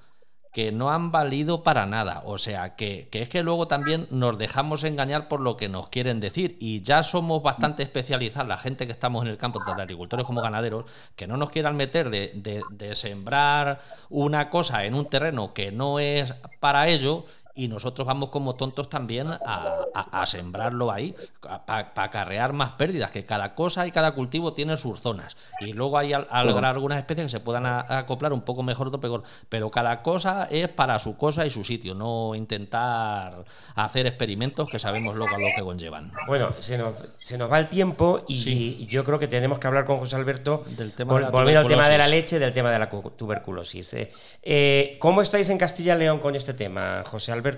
que 0.51 0.71
no 0.71 0.91
han 0.91 1.11
valido 1.11 1.63
para 1.63 1.85
nada. 1.85 2.23
O 2.25 2.37
sea, 2.37 2.75
que, 2.75 3.07
es 3.11 3.29
que 3.29 3.43
luego 3.43 3.67
también 3.67 4.07
nos 4.09 4.37
dejamos 4.37 4.83
engañar 4.83 5.27
por 5.27 5.41
lo 5.41 5.57
que 5.57 5.69
nos 5.69 5.89
quieren 5.89 6.19
decir. 6.19 6.57
Y 6.59 6.81
ya 6.81 7.03
somos 7.03 7.43
bastante 7.43 7.83
especializados, 7.83 8.47
la 8.47 8.57
gente 8.57 8.85
que 8.87 8.91
estamos 8.91 9.23
en 9.23 9.29
el 9.29 9.37
campo, 9.37 9.59
tanto 9.63 9.81
agricultores 9.81 10.25
como 10.25 10.41
ganaderos, 10.41 10.85
que 11.15 11.27
no 11.27 11.37
nos 11.37 11.51
quieran 11.51 11.75
meter 11.75 12.09
de, 12.09 12.63
de 12.71 12.95
sembrar 12.95 13.81
una 14.09 14.49
cosa 14.49 14.85
en 14.85 14.95
un 14.95 15.07
terreno 15.07 15.53
que 15.53 15.71
no 15.71 15.99
es 15.99 16.33
para 16.59 16.87
ello 16.87 17.25
y 17.59 17.67
nosotros 17.67 18.07
vamos 18.07 18.29
como 18.29 18.55
tontos 18.55 18.89
también 18.89 19.27
a, 19.27 20.25
sembrarlo 20.25 20.91
ahí 20.91 21.13
para 21.41 21.91
acarrear 21.95 22.53
más 22.53 22.71
pérdidas, 22.73 23.11
que 23.11 23.25
cada 23.25 23.53
cosa 23.53 23.85
y 23.85 23.91
cada 23.91 24.13
cultivo 24.13 24.53
tiene 24.53 24.77
sus 24.77 25.01
zonas. 25.01 25.35
Y 25.59 25.73
luego 25.73 25.97
hay 25.97 26.13
algunas 26.13 26.99
especies 26.99 27.25
que 27.25 27.29
se 27.29 27.39
puedan 27.41 27.65
acoplar 27.65 28.31
un 28.31 28.41
poco 28.41 28.63
mejor 28.63 28.87
o 28.87 28.99
peor, 29.01 29.23
pero 29.49 29.69
cada 29.69 30.01
cosa 30.01 30.47
es 30.49 30.69
para 30.69 30.99
su 30.99 31.17
cosa 31.17 31.45
y 31.45 31.49
su 31.49 31.65
sitio, 31.65 31.93
no 31.93 32.33
intentar 32.33 33.43
hacer 33.75 34.07
experimentos 34.07 34.69
que 34.69 34.79
sabemos 34.79 35.15
luego 35.15 35.37
lo 35.37 35.47
que 35.53 35.61
conllevan. 35.61 36.13
Bueno, 36.27 36.53
se 36.59 36.77
nos, 36.77 36.93
se 37.19 37.37
nos 37.37 37.51
va 37.51 37.59
el 37.59 37.67
tiempo 37.67 38.23
y, 38.27 38.87
yo 38.87 39.03
creo 39.03 39.19
que 39.19 39.27
tenemos 39.27 39.59
que 39.59 39.67
hablar 39.67 39.83
con 39.83 39.99
José 39.99 40.15
Alberto 40.15 40.63
del 40.77 40.93
tema 40.93 41.29
volviendo 41.29 41.59
al 41.59 41.67
tema 41.67 41.89
de 41.89 41.97
la 41.97 42.07
leche, 42.07 42.39
del 42.39 42.53
tema 42.53 42.71
de 42.71 42.79
la 42.79 42.89
tuberculosis. 42.89 43.93
Eh. 43.95 44.11
Eh, 44.43 44.97
¿Cómo 44.99 45.21
estáis 45.21 45.49
en 45.49 45.57
Castilla 45.57 45.95
y 45.95 45.99
León 45.99 46.19
con 46.19 46.35
este 46.35 46.53
tema, 46.53 47.03
José 47.05 47.33
Alberto? 47.33 47.48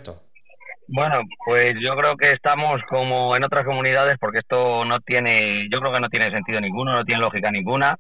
Bueno, 0.94 1.22
pues 1.46 1.78
yo 1.80 1.96
creo 1.96 2.18
que 2.18 2.34
estamos 2.34 2.82
como 2.90 3.36
en 3.38 3.44
otras 3.46 3.66
comunidades 3.66 4.18
porque 4.20 4.40
esto 4.40 4.84
no 4.84 5.00
tiene, 5.00 5.70
yo 5.72 5.80
creo 5.80 5.94
que 5.94 6.00
no 6.02 6.10
tiene 6.10 6.32
sentido 6.32 6.60
ninguno, 6.60 6.94
no 6.94 7.06
tiene 7.06 7.22
lógica 7.22 7.50
ninguna. 7.50 7.96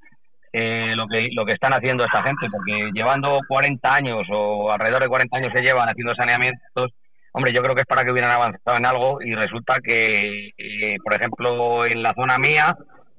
Eh, 0.53 0.93
lo 0.97 1.07
que 1.07 1.29
lo 1.31 1.45
que 1.45 1.53
están 1.53 1.71
haciendo 1.71 2.03
esta 2.03 2.21
gente, 2.23 2.47
porque 2.51 2.91
llevando 2.93 3.39
40 3.47 3.93
años 3.93 4.27
o 4.29 4.69
alrededor 4.71 5.03
de 5.03 5.07
40 5.07 5.37
años 5.37 5.53
se 5.53 5.61
llevan 5.61 5.87
haciendo 5.87 6.13
saneamientos, 6.15 6.91
hombre, 7.31 7.53
yo 7.53 7.61
creo 7.61 7.75
que 7.75 7.81
es 7.81 7.87
para 7.87 8.03
que 8.03 8.11
hubieran 8.11 8.31
avanzado 8.31 8.75
en 8.75 8.85
algo 8.85 9.21
y 9.21 9.33
resulta 9.35 9.75
que, 9.81 10.49
eh, 10.57 10.97
por 11.01 11.13
ejemplo, 11.13 11.85
en 11.85 12.03
la 12.03 12.13
zona 12.13 12.37
mía, 12.37 12.75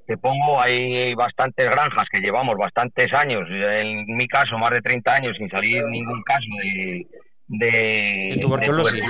te 0.06 0.18
pongo, 0.18 0.60
hay 0.60 1.14
bastantes 1.14 1.70
granjas 1.70 2.06
que 2.10 2.20
llevamos 2.20 2.58
bastantes 2.58 3.10
años, 3.14 3.48
en 3.48 4.04
mi 4.16 4.28
caso 4.28 4.58
más 4.58 4.72
de 4.72 4.82
30 4.82 5.10
años 5.10 5.36
sin 5.38 5.48
salir 5.48 5.82
ningún 5.86 6.22
caso 6.24 6.46
de, 6.62 7.06
de, 7.52 8.38
tuberculosis. 8.40 9.02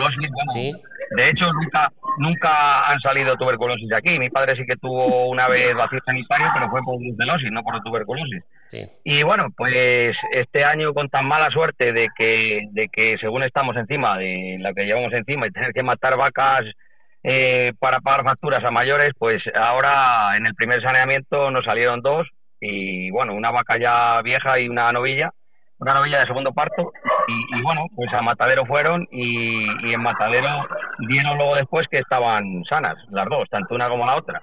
De, 1.17 1.29
hecho, 1.29 1.45
nunca, 1.53 1.93
nunca 2.19 2.89
han 2.89 2.99
salido 3.01 3.37
tuberculosis 3.37 3.93
aquí. 3.93 4.19
Mi 4.19 4.31
padre 4.31 4.57
sí 4.57 4.65
que 4.67 4.77
tuvo 4.77 5.29
una 5.29 5.49
vez 5.49 5.77
vacío 5.77 6.01
sanitario, 6.05 6.49
pero 6.55 6.71
fue 6.71 6.81
por 6.83 6.99
brucelosis, 6.99 7.53
no 7.53 7.63
por 7.63 7.81
tuberculosis. 7.83 8.43
Y 9.05 9.23
bueno, 9.23 9.49
pues 9.57 10.17
este 10.33 10.65
año 10.65 10.93
con 10.95 11.09
tan 11.09 11.27
mala 11.27 11.51
suerte 11.51 11.93
de 11.93 12.09
que, 12.17 12.63
de 12.73 12.89
que 12.89 13.17
según 13.21 13.43
estamos 13.43 13.77
encima 13.77 14.19
de 14.19 14.57
la 14.61 14.73
que 14.73 14.85
llevamos 14.85 15.13
encima 15.13 15.47
y 15.47 15.51
tener 15.51 15.73
que 15.73 15.83
matar 15.83 16.17
vacas 16.17 16.65
eh, 17.23 17.73
para 17.79 18.01
pagar 18.01 18.25
facturas 18.25 18.65
a 18.65 18.71
mayores, 18.71 19.13
pues 19.19 19.43
ahora 19.55 20.37
en 20.37 20.47
el 20.47 20.55
primer 20.55 20.83
saneamiento 20.83 21.51
nos 21.51 21.65
salieron 21.65 22.01
dos 22.01 22.27
y 22.61 23.11
bueno, 23.11 23.35
una 23.35 23.51
vaca 23.51 23.79
ya 23.79 24.23
vieja 24.23 24.59
y 24.59 24.69
una 24.69 24.91
novilla 24.91 25.33
una 25.83 25.95
novilla 25.95 26.21
de 26.21 26.27
segundo 26.27 26.53
parto 26.53 26.93
y, 27.27 27.61
bueno, 27.61 27.87
pues 27.97 28.13
a 28.13 28.23
Matadero 28.23 28.65
fueron 28.67 29.07
y, 29.11 29.93
en 29.93 30.01
Matadero 30.01 30.49
dieron 31.09 31.37
luego 31.37 31.57
después 31.57 31.89
que 31.91 31.99
estaban 31.99 32.63
sanas, 32.69 32.97
las 33.11 33.29
dos, 33.29 33.49
tanto 33.51 33.75
una 33.75 33.89
como 33.89 34.07
la 34.07 34.17
otra. 34.17 34.41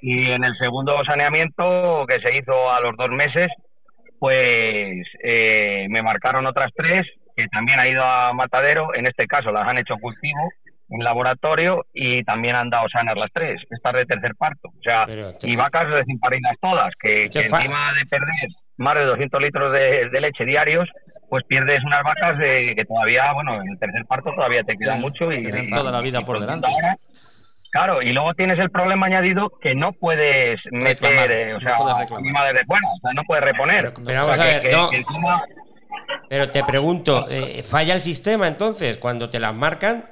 Y 0.00 0.30
en 0.30 0.44
el 0.44 0.56
segundo 0.58 1.04
saneamiento 1.04 2.04
que 2.06 2.20
se 2.20 2.36
hizo 2.36 2.70
a 2.70 2.80
los 2.80 2.96
dos 2.96 3.10
meses, 3.10 3.50
pues 4.20 5.06
eh, 5.24 5.86
me 5.90 6.02
marcaron 6.02 6.46
otras 6.46 6.70
tres 6.76 7.04
que 7.34 7.48
también 7.48 7.80
han 7.80 7.88
ido 7.88 8.04
a 8.04 8.32
Matadero, 8.32 8.94
en 8.94 9.06
este 9.06 9.26
caso 9.26 9.50
las 9.50 9.66
han 9.66 9.78
hecho 9.78 9.96
cultivo 10.00 10.50
en 10.90 11.02
laboratorio 11.02 11.84
y 11.92 12.22
también 12.24 12.54
han 12.54 12.70
dado 12.70 12.88
sanas 12.88 13.16
las 13.16 13.30
tres, 13.32 13.60
estas 13.70 13.94
de 13.94 14.06
tercer 14.06 14.32
parto. 14.36 14.68
O 14.68 14.82
sea, 14.82 15.06
y 15.42 15.56
vacas 15.56 15.88
recién 15.88 16.18
paridas 16.20 16.56
todas, 16.60 16.92
que, 17.00 17.24
encima 17.24 17.92
de 17.94 18.06
perder 18.08 18.48
más 18.80 18.96
de 18.96 19.04
200 19.04 19.40
litros 19.42 19.72
de, 19.72 20.20
leche 20.20 20.44
diarios, 20.44 20.88
pues 21.28 21.44
pierdes 21.44 21.84
unas 21.84 22.02
vacas 22.02 22.38
de, 22.38 22.72
que 22.74 22.84
todavía, 22.84 23.32
bueno, 23.32 23.60
en 23.62 23.68
el 23.70 23.78
tercer 23.78 24.04
parto 24.06 24.32
todavía 24.34 24.64
te 24.64 24.76
queda 24.76 24.96
mucho 24.96 25.30
y 25.32 25.70
toda 25.70 25.92
la 25.92 26.00
vida 26.00 26.22
por 26.22 26.40
delante. 26.40 26.68
Claro, 27.72 28.02
y 28.02 28.12
luego 28.12 28.34
tienes 28.34 28.58
el 28.58 28.70
problema 28.70 29.06
añadido 29.06 29.52
que 29.62 29.76
no 29.76 29.92
puedes 29.92 30.58
meter, 30.72 31.30
eh, 31.30 31.50
o 31.52 31.54
no 31.54 31.60
sea, 31.60 31.76
puedes 31.76 31.98
reclamar. 31.98 32.20
animales 32.24 32.54
de 32.54 32.64
fuera, 32.64 32.88
o 32.88 32.98
sea, 33.00 33.12
no 33.14 33.22
puedes 33.24 33.44
reponer. 33.44 33.80
Pero- 33.82 33.92
pero 34.04 34.18
O 34.18 34.26
vamos 34.26 34.36
sea, 34.36 34.44
a 34.44 34.46
ver, 34.48 34.62
que- 34.62 34.70
no. 34.72 34.90
que 34.90 34.96
encima- 34.96 35.42
Pero 36.28 36.50
te 36.50 36.64
pregunto, 36.64 37.26
eh, 37.30 37.62
¿falla 37.62 37.94
el 37.94 38.00
sistema 38.00 38.48
entonces 38.48 38.96
cuando 38.98 39.28
te 39.28 39.38
las 39.38 39.54
marcan? 39.54 40.04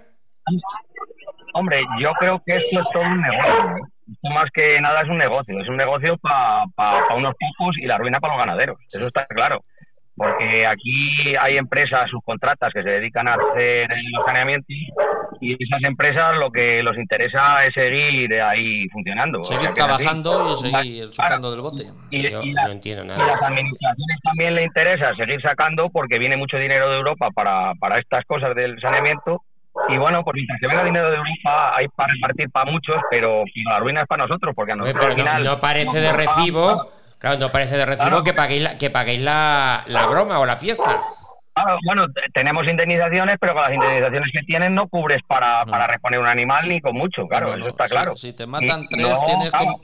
Hombre, 1.55 1.81
yo 2.01 2.13
creo 2.21 2.41
que 2.47 2.57
esto 2.57 2.81
es 2.81 2.87
todo 2.93 3.03
un 3.03 3.21
negocio. 3.21 3.89
Esto 4.11 4.31
más 4.31 4.51
que 4.53 4.81
nada 4.81 5.03
es 5.03 5.09
un 5.09 5.19
negocio. 5.19 5.61
Es 5.61 5.69
un 5.69 5.77
negocio 5.77 6.17
para 6.19 6.65
unos 7.15 7.35
pocos 7.39 7.77
y 7.79 7.87
la 7.87 7.99
ruina 7.99 8.21
para 8.21 8.35
los 8.37 8.41
ganaderos. 8.47 8.79
Eso 8.93 9.07
está 9.07 9.27
claro. 9.27 9.63
Porque 10.17 10.67
aquí 10.67 11.37
hay 11.41 11.59
empresas 11.59 12.11
subcontratas 12.11 12.73
que 12.73 12.83
se 12.83 12.91
dedican 12.91 13.29
a 13.29 13.35
hacer 13.35 13.89
los 14.13 14.25
saneamientos 14.27 14.67
y 15.41 15.53
esas 15.63 15.81
empresas 15.85 16.37
lo 16.39 16.51
que 16.51 16.83
los 16.83 16.97
interesa 16.99 17.65
es 17.67 17.73
seguir 17.75 18.35
ahí 18.43 18.89
funcionando. 18.89 19.41
O 19.43 19.45
sea, 19.45 19.57
Seguir 19.59 19.71
así. 19.71 19.81
trabajando 19.81 20.53
y 20.53 20.57
seguir 20.57 20.97
Claro. 21.11 21.13
sacando 21.13 21.51
del 21.53 21.61
bote. 21.61 21.85
Y, 22.11 22.29
Yo 22.29 22.43
y 22.43 22.53
la- 22.53 22.65
no 22.65 22.71
entiendo 22.73 23.05
y 23.05 23.07
nada. 23.07 23.27
las 23.29 23.43
administraciones 23.43 24.19
también 24.25 24.55
le 24.57 24.65
interesa 24.65 25.15
seguir 25.15 25.41
sacando 25.41 25.89
porque 25.91 26.19
viene 26.19 26.37
mucho 26.37 26.57
dinero 26.57 26.91
de 26.91 26.97
Europa 26.97 27.29
para, 27.33 27.75
para 27.79 28.01
estas 28.01 28.25
cosas 28.25 28.57
del 28.57 28.81
saneamiento. 28.81 29.43
Y 29.89 29.97
bueno, 29.99 30.23
pues 30.25 30.35
mientras 30.35 30.61
que 30.61 30.67
venga 30.67 30.85
dinero 30.85 31.11
de 31.11 31.17
Europa 31.17 31.77
hay 31.77 31.89
para 31.89 32.13
repartir 32.13 32.51
para 32.51 32.71
muchos, 32.71 32.97
pero 33.11 33.45
la 33.69 33.79
ruina 33.79 34.03
es 34.03 34.07
para 34.09 34.27
nosotros, 34.27 34.55
porque 34.55 34.73
a 34.73 34.77
nosotros 34.77 35.01
pero 35.01 35.13
al 35.13 35.19
no, 35.19 35.25
final. 35.25 35.43
no 35.45 35.61
parece 35.61 36.01
de 36.01 36.13
recibo, 36.13 36.89
claro, 37.19 37.39
no 37.39 37.51
parece 37.53 37.77
de 37.77 37.87
recibo 37.87 38.09
Claro. 38.09 38.25
que 38.25 38.35
paguéis, 38.35 38.63
la, 38.63 38.79
que 38.79 38.91
paguéis 38.91 39.21
la, 39.21 39.85
la 39.87 40.07
broma 40.07 40.39
o 40.41 40.47
la 40.47 40.57
fiesta. 40.57 41.03
Claro, 41.55 41.77
bueno, 41.85 42.07
te- 42.13 42.21
tenemos 42.33 42.65
indemnizaciones, 42.69 43.37
pero 43.41 43.53
con 43.53 43.63
las 43.63 43.73
indemnizaciones 43.75 44.31
que 44.33 44.43
tienen 44.47 44.75
no 44.77 44.87
cubres 44.89 45.21
para, 45.27 45.65
No. 45.65 45.73
para 45.73 45.89
reponer 45.89 46.21
un 46.21 46.27
animal 46.27 46.69
ni 46.69 46.81
con 46.81 46.95
mucho, 46.95 47.27
claro, 47.27 47.49
No, 47.49 47.57
no, 47.57 47.65
eso 47.67 47.71
está 47.71 47.89
claro. 47.89 48.15
Si, 48.15 48.33
te 48.33 48.47
matan 48.47 48.83
Y 48.85 48.89
tres, 48.89 49.19
tienes 49.25 49.51
claro, 49.51 49.65
como. 49.67 49.81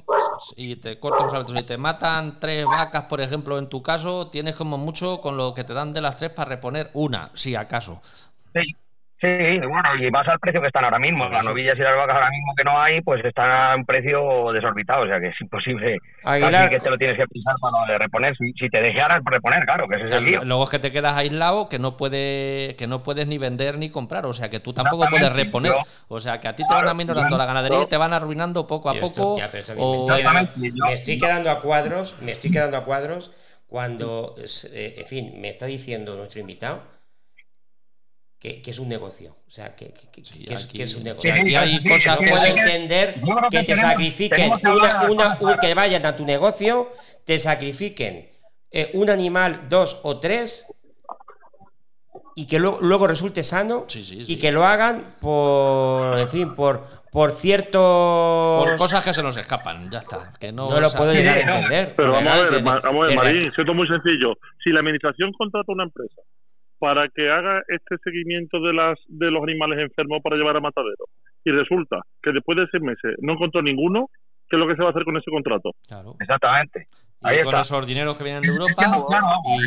Y 0.57 0.77
te 0.77 1.01
corto, 1.01 1.47
si 1.47 1.63
te 1.65 1.77
matan 1.77 2.39
tres 2.39 2.65
vacas, 2.67 3.05
por 3.05 3.21
ejemplo, 3.21 3.59
en 3.59 3.69
tu 3.69 3.83
caso, 3.83 4.29
tienes 4.31 4.55
como 4.55 4.79
mucho 4.79 5.21
con 5.21 5.37
lo 5.37 5.53
que 5.55 5.65
te 5.65 5.75
dan 5.75 5.93
de 5.93 6.01
las 6.01 6.17
tres 6.17 6.31
para 6.31 6.51
reponer 6.51 6.91
una, 6.95 7.31
si 7.35 7.57
acaso. 7.57 8.01
Sí, 8.55 8.61
sí, 9.21 9.59
bueno, 9.67 9.95
y 9.99 10.11
vas 10.11 10.27
al 10.29 10.39
precio 10.39 10.61
que 10.61 10.67
están 10.67 10.85
ahora 10.85 10.99
mismo. 10.99 11.29
Las 11.29 11.45
novillas 11.47 11.77
y 11.79 11.83
las 11.83 11.97
vacas 11.97 12.15
ahora 12.17 12.31
mismo 12.31 12.53
que 12.57 12.65
no 12.65 12.81
hay, 12.81 13.01
pues 13.01 13.25
están 13.25 13.51
a 13.51 13.75
un 13.77 13.85
precio 13.85 14.53
desorbitado, 14.53 15.03
o 15.05 15.07
sea 15.07 15.19
que 15.21 15.29
es 15.29 15.41
imposible. 15.41 15.99
Aguilar- 16.25 16.53
Casi 16.53 16.75
que 16.75 16.81
te 16.81 16.91
lo 16.91 16.99
tienes 16.99 17.17
que 17.17 17.27
pensar 17.27 17.55
para 17.61 17.99
reponer. 17.99 18.37
Si, 18.37 18.53
si 18.53 18.69
te 18.69 18.81
dejaras 18.81 19.23
reponer, 19.25 19.65
claro, 19.65 19.89
que 19.89 19.97
ese 19.97 20.07
es 20.07 20.13
el 20.13 20.25
lío. 20.25 20.45
Luego 20.45 20.65
es 20.65 20.71
que 20.71 20.79
te 20.79 20.93
quedas 20.93 21.15
aislado, 21.17 21.69
que 21.69 21.79
no 21.79 21.97
puede, 21.97 22.75
que 22.77 22.87
no 22.87 23.03
puedes 23.03 23.27
ni 23.27 23.39
vender 23.39 23.79
ni 23.79 23.91
comprar, 23.91 24.27
o 24.27 24.33
sea 24.33 24.51
que 24.51 24.61
tú 24.61 24.73
tampoco 24.73 25.05
puedes 25.11 25.33
reponer. 25.33 25.73
O 26.09 26.21
sea 26.21 26.41
que 26.41 26.49
a 26.49 26.55
ti 26.57 26.63
te 26.67 26.75
van 26.75 26.85
aminorando 26.89 27.37
la 27.39 27.47
ganadería 27.47 27.79
y 27.79 27.87
te 27.89 27.97
van 27.97 28.13
arruinando 28.13 28.67
poco 28.67 28.91
a 28.91 28.95
poco. 29.01 29.37
ya, 29.39 29.49
o- 29.79 29.97
me, 29.97 30.01
estoy 30.01 30.23
quedando, 30.23 30.51
me 30.87 30.93
estoy 30.93 31.19
quedando 31.19 31.51
a 31.51 31.61
cuadros, 31.61 32.17
me 32.21 32.33
estoy 32.33 32.51
quedando 32.51 32.77
a 32.77 32.85
cuadros 32.85 33.33
cuando, 33.69 34.35
eh, 34.73 34.95
en 34.99 35.07
fin, 35.07 35.41
me 35.41 35.49
está 35.49 35.67
diciendo 35.67 36.15
nuestro 36.17 36.41
invitado 36.41 36.94
que, 38.45 38.61
que 38.61 38.71
es 38.73 38.79
un 38.79 38.91
negocio, 38.91 39.35
o 39.49 39.51
sea, 39.51 39.75
que, 39.75 39.87
que- 39.95 40.11
que- 40.13 40.23
Sí, 40.23 40.45
que 40.45 40.53
es, 40.53 40.65
aquí- 40.67 40.77
que 40.77 40.83
es 40.83 40.93
un 40.95 40.99
Sí, 41.01 41.05
negocio. 41.05 41.33
aquí 41.33 41.47
sí, 41.49 41.55
hay 41.57 41.79
sí, 41.79 41.89
cosas 41.89 42.19
que 42.19 42.29
puedo 42.29 42.45
entender 42.45 43.15
que 43.15 43.21
que 43.51 43.59
te 43.61 43.65
tenemos- 43.73 43.91
sacrifiquen 43.91 44.51
tenemos 44.61 44.61
una, 44.83 45.11
una- 45.11 45.39
un- 45.41 45.59
que 45.59 45.73
vayan 45.73 46.05
a 46.05 46.15
tu 46.15 46.27
negocio, 46.27 46.91
te 47.25 47.39
sacrifiquen 47.39 48.29
eh, 48.71 48.91
un 48.93 49.09
animal, 49.09 49.63
dos 49.71 49.99
o 50.03 50.21
tres 50.21 50.67
y 52.37 52.47
que 52.47 52.59
luego, 52.59 52.81
luego 52.83 53.07
resulte 53.07 53.43
sano 53.43 53.85
Sí, 53.89 54.03
sí, 54.05 54.25
y 54.27 54.37
que 54.37 54.53
lo 54.53 54.67
hagan 54.67 55.15
por, 55.21 56.19
en 56.19 56.29
fin, 56.29 56.55
por, 56.55 56.85
por 57.11 57.31
ciertos... 57.33 58.65
por 58.67 58.77
cosas 58.77 59.03
que 59.05 59.15
se 59.15 59.23
nos 59.23 59.37
escapan, 59.39 59.89
ya 59.91 60.01
está. 60.01 60.33
Que 60.39 60.53
no, 60.53 60.69
no 60.69 60.81
lo 60.81 60.91
puedo 60.91 61.15
llegar 61.15 61.39
a 61.39 61.41
entender. 61.41 61.95
Pero 61.97 62.13
vamos 62.13 62.31
a 62.33 62.43
ver, 62.43 62.63
vamos 62.63 62.83
a 62.85 63.07
ver, 63.07 63.17
Marín, 63.17 63.53
siento 63.55 63.73
muy 63.73 63.87
sencillo. 63.89 64.37
Si 64.63 64.69
la 64.71 64.81
administración 64.81 65.33
contrata 65.33 65.73
una 65.73 65.85
empresa 65.85 66.21
para 66.85 67.09
que 67.09 67.31
haga 67.31 67.63
este 67.69 67.97
seguimiento 68.05 68.61
de 68.61 68.75
las 68.75 68.99
de 69.09 69.31
los 69.31 69.43
animales 69.43 69.79
enfermos 69.79 70.21
para 70.23 70.37
llevar 70.37 70.55
a 70.59 70.61
matadero 70.61 71.07
y 71.43 71.51
resulta 71.51 72.03
que 72.23 72.31
después 72.31 72.59
de 72.59 72.67
seis 72.71 72.83
meses 72.83 73.17
no 73.23 73.33
encontró 73.33 73.63
ninguno, 73.63 74.11
¿qué 74.51 74.57
es 74.57 74.61
lo 74.61 74.69
que 74.69 74.77
se 74.77 74.83
va 74.83 74.89
a 74.89 74.91
hacer 74.91 75.05
con 75.05 75.17
ese 75.17 75.31
contrato? 75.31 75.71
Claro. 75.89 76.15
Exactamente. 76.21 76.89
Y 77.23 77.27
Ahí 77.27 77.37
con 77.39 77.55
está. 77.55 77.61
esos 77.63 77.87
dineros 77.87 78.19
que 78.19 78.25
vienen 78.25 78.43
de 78.43 78.49
Europa 78.49 78.85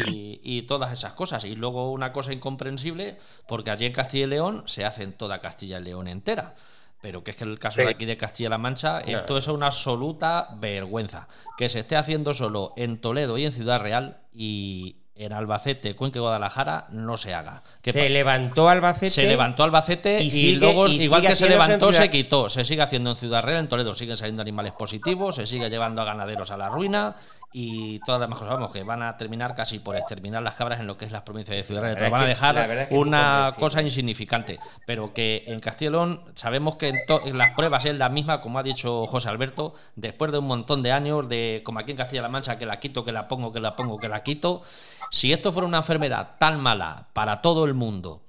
y, 0.06 0.40
y 0.44 0.62
todas 0.68 0.92
esas 0.94 1.14
cosas. 1.14 1.44
Y 1.46 1.56
luego 1.56 1.92
una 1.92 2.12
cosa 2.12 2.34
incomprensible, 2.34 3.18
porque 3.48 3.72
allí 3.72 3.88
en 3.88 3.94
Castilla 3.94 4.26
y 4.28 4.30
León 4.30 4.62
se 4.68 4.86
hace 4.86 5.02
en 5.02 5.14
toda 5.14 5.40
Castilla 5.40 5.80
y 5.80 5.86
León 5.86 6.08
entera. 6.08 6.54
Pero 7.02 7.24
que 7.24 7.32
es 7.32 7.38
que 7.38 7.46
el 7.46 7.58
caso 7.58 7.82
de 7.82 7.90
aquí 7.90 8.06
de 8.06 8.18
Castilla-La 8.18 8.60
Mancha, 8.60 9.00
esto 9.02 9.40
es 9.40 9.48
una 9.48 9.68
absoluta 9.68 10.50
vergüenza. 10.60 11.28
Que 11.58 11.68
se 11.68 11.80
esté 11.80 11.96
haciendo 11.96 12.36
solo 12.36 12.74
en 12.78 13.02
Toledo 13.02 13.40
y 13.40 13.46
en 13.46 13.52
Ciudad 13.52 13.82
Real 13.82 14.18
y 14.32 15.07
en 15.20 15.34
Albacete, 15.34 15.96
Cuenca 15.96 16.20
y 16.20 16.22
Guadalajara 16.22 16.88
no 16.92 17.18
se 17.18 17.34
haga. 17.34 17.64
Que 17.82 17.92
se 17.92 18.10
levantó 18.10 18.70
Albacete. 18.70 19.10
se 19.10 19.24
levantó 19.24 19.64
Albacete 19.64 20.22
y 20.22 20.56
luego, 20.56 20.88
y 20.88 21.04
igual 21.04 21.22
que 21.22 21.36
se 21.36 21.50
levantó, 21.50 21.92
se 21.92 22.10
quitó. 22.10 22.50
Se 22.50 22.64
sigue 22.64 22.82
haciendo 22.82 23.12
en 23.12 23.18
Ciudad 23.18 23.44
Real, 23.44 23.60
en 23.60 23.68
Toledo 23.68 23.94
siguen 23.94 24.18
saliendo 24.18 24.42
animales 24.42 24.74
positivos, 24.74 25.36
se 25.36 25.46
sigue 25.46 25.70
llevando 25.70 26.02
a 26.02 26.06
ganaderos 26.06 26.52
a 26.52 26.58
la 26.58 26.70
ruina 26.70 27.16
y 27.60 27.98
todas 28.06 28.22
las 28.22 28.28
demás 28.28 28.38
cosas. 28.38 28.54
Vamos, 28.54 28.72
que 28.72 28.84
van 28.84 29.02
a 29.02 29.18
terminar 29.18 29.56
casi 29.56 29.80
por 29.80 29.96
exterminar 29.96 30.44
las 30.44 30.54
cabras 30.54 30.80
en 30.80 30.86
lo 30.86 30.96
que 30.96 31.06
es 31.06 31.12
las 31.12 31.24
provincias 31.24 31.58
de 31.58 31.64
Ciudad 31.64 31.82
Real. 31.82 32.12
van 32.12 32.22
a 32.22 32.26
dejar 32.28 32.56
es 32.56 32.88
que 32.90 32.96
una 32.96 33.52
cosa 33.60 33.82
insignificante. 33.82 34.60
Pero 34.86 35.12
que 35.12 35.44
en 35.48 35.92
León 35.92 36.22
sabemos 36.36 36.76
que 36.76 36.90
en 36.90 37.38
las 37.38 37.56
pruebas 37.56 37.86
es 37.86 37.98
la 37.98 38.10
misma, 38.10 38.42
como 38.42 38.60
ha 38.60 38.64
dicho 38.64 39.08
José 39.08 39.30
Alberto, 39.30 39.74
después 39.96 40.32
de 40.32 40.38
un 40.38 40.46
montón 40.46 40.84
de 40.84 40.92
años, 40.92 41.28
de 41.30 41.64
como 41.66 41.80
aquí 41.80 41.90
en 41.90 41.98
Castilla-La 41.98 42.30
Mancha, 42.30 42.60
que 42.60 42.68
la 42.68 42.80
quito, 42.80 43.04
que 43.04 43.12
la 43.12 43.28
pongo, 43.28 43.52
que 43.52 43.60
la 43.60 43.76
pongo, 43.76 43.98
que 43.98 44.08
la 44.08 44.22
quito. 44.22 44.62
Si 45.10 45.34
esto 45.34 45.52
fuera 45.52 45.68
una 45.68 45.78
enfermedad 45.78 46.36
tan 46.38 46.62
mala 46.62 47.08
para 47.14 47.42
todo 47.42 47.66
el 47.66 47.74
mundo 47.74 48.27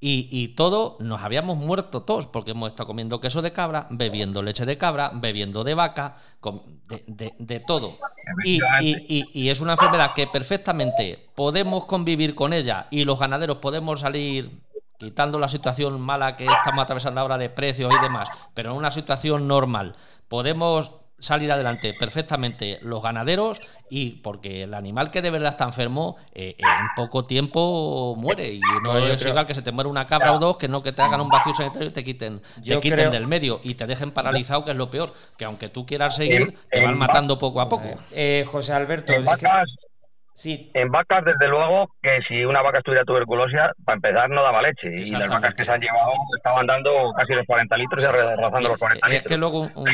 y, 0.00 0.28
y 0.30 0.48
todo, 0.48 0.96
nos 1.00 1.22
habíamos 1.22 1.56
muerto 1.56 2.02
todos, 2.02 2.26
porque 2.26 2.52
hemos 2.52 2.68
estado 2.68 2.86
comiendo 2.86 3.20
queso 3.20 3.42
de 3.42 3.52
cabra, 3.52 3.88
bebiendo 3.90 4.42
leche 4.42 4.64
de 4.64 4.78
cabra, 4.78 5.10
bebiendo 5.14 5.64
de 5.64 5.74
vaca, 5.74 6.16
de, 7.06 7.60
todo. 7.60 7.96
Y 8.44 9.48
es 9.48 9.60
una 9.60 9.72
enfermedad 9.72 10.12
que 10.14 10.26
perfectamente 10.26 11.30
podemos 11.34 11.84
convivir 11.84 12.34
con 12.34 12.52
ella 12.52 12.86
y 12.90 13.04
los 13.04 13.18
ganaderos 13.18 13.58
podemos 13.58 14.00
salir 14.00 14.62
quitando 14.98 15.38
la 15.38 15.48
situación 15.48 16.00
mala 16.00 16.36
que 16.36 16.44
estamos 16.44 16.82
atravesando 16.82 17.20
ahora 17.20 17.38
de 17.38 17.50
precios 17.50 17.92
y 17.92 18.02
demás, 18.02 18.28
pero 18.54 18.70
en 18.70 18.76
una 18.76 18.90
situación 18.90 19.46
normal 19.48 19.94
podemos 20.28 20.92
salir 21.20 21.50
adelante 21.50 21.94
perfectamente 21.94 22.78
los 22.82 23.02
ganaderos 23.02 23.60
y 23.90 24.10
porque 24.22 24.62
el 24.62 24.74
animal 24.74 25.10
que 25.10 25.20
de 25.22 25.30
verdad 25.30 25.50
está 25.50 25.64
enfermo 25.64 26.16
eh, 26.34 26.54
en 26.58 26.66
poco 26.94 27.24
tiempo 27.24 28.14
muere. 28.16 28.52
Y 28.54 28.60
no 28.82 28.96
es 28.98 29.20
creo- 29.20 29.30
igual 29.30 29.46
que 29.46 29.54
se 29.54 29.62
te 29.62 29.72
muere 29.72 29.90
una 29.90 30.06
cabra 30.06 30.32
o 30.32 30.38
dos 30.38 30.56
que 30.58 30.68
no 30.68 30.82
que 30.82 30.92
te 30.92 31.02
hagan 31.02 31.20
un 31.20 31.28
vacío 31.28 31.54
sanitario 31.54 31.88
y 31.88 31.90
te 31.92 32.04
quiten 32.04 32.40
te 32.76 32.80
quiten 32.80 32.98
creo- 32.98 33.10
del 33.10 33.26
medio 33.26 33.60
y 33.64 33.74
te 33.74 33.86
dejen 33.86 34.12
paralizado 34.12 34.64
que 34.64 34.70
es 34.72 34.76
lo 34.76 34.90
peor 34.90 35.12
que 35.36 35.44
aunque 35.44 35.68
tú 35.68 35.84
quieras 35.86 36.14
seguir 36.16 36.54
te 36.70 36.80
van 36.80 36.96
matando 36.98 37.38
poco 37.38 37.60
a 37.60 37.68
poco. 37.68 37.88
Eh, 38.12 38.44
José 38.50 38.72
Alberto, 38.72 39.12
sí, 40.38 40.70
en 40.74 40.90
vacas, 40.90 41.24
desde 41.24 41.48
luego, 41.48 41.90
que 42.00 42.20
si 42.28 42.44
una 42.44 42.62
vaca 42.62 42.78
estuviera 42.78 43.04
tuberculosa, 43.04 43.72
para 43.84 43.96
empezar 43.96 44.30
no 44.30 44.42
daba 44.42 44.62
leche. 44.62 44.88
Y 45.02 45.10
las 45.10 45.28
vacas 45.28 45.54
que 45.54 45.64
se 45.64 45.70
han 45.72 45.80
llevado 45.80 46.12
estaban 46.36 46.66
dando 46.66 47.12
casi 47.16 47.34
los 47.34 47.44
40 47.46 47.76
litros 47.76 48.02
y 48.02 48.06
rozando 48.06 48.68
los 48.68 48.78
40 48.78 49.06
es 49.08 49.12
litros. 49.12 49.28
que 49.30 49.36
luego 49.36 49.60
un- 49.60 49.72
un- 49.74 49.88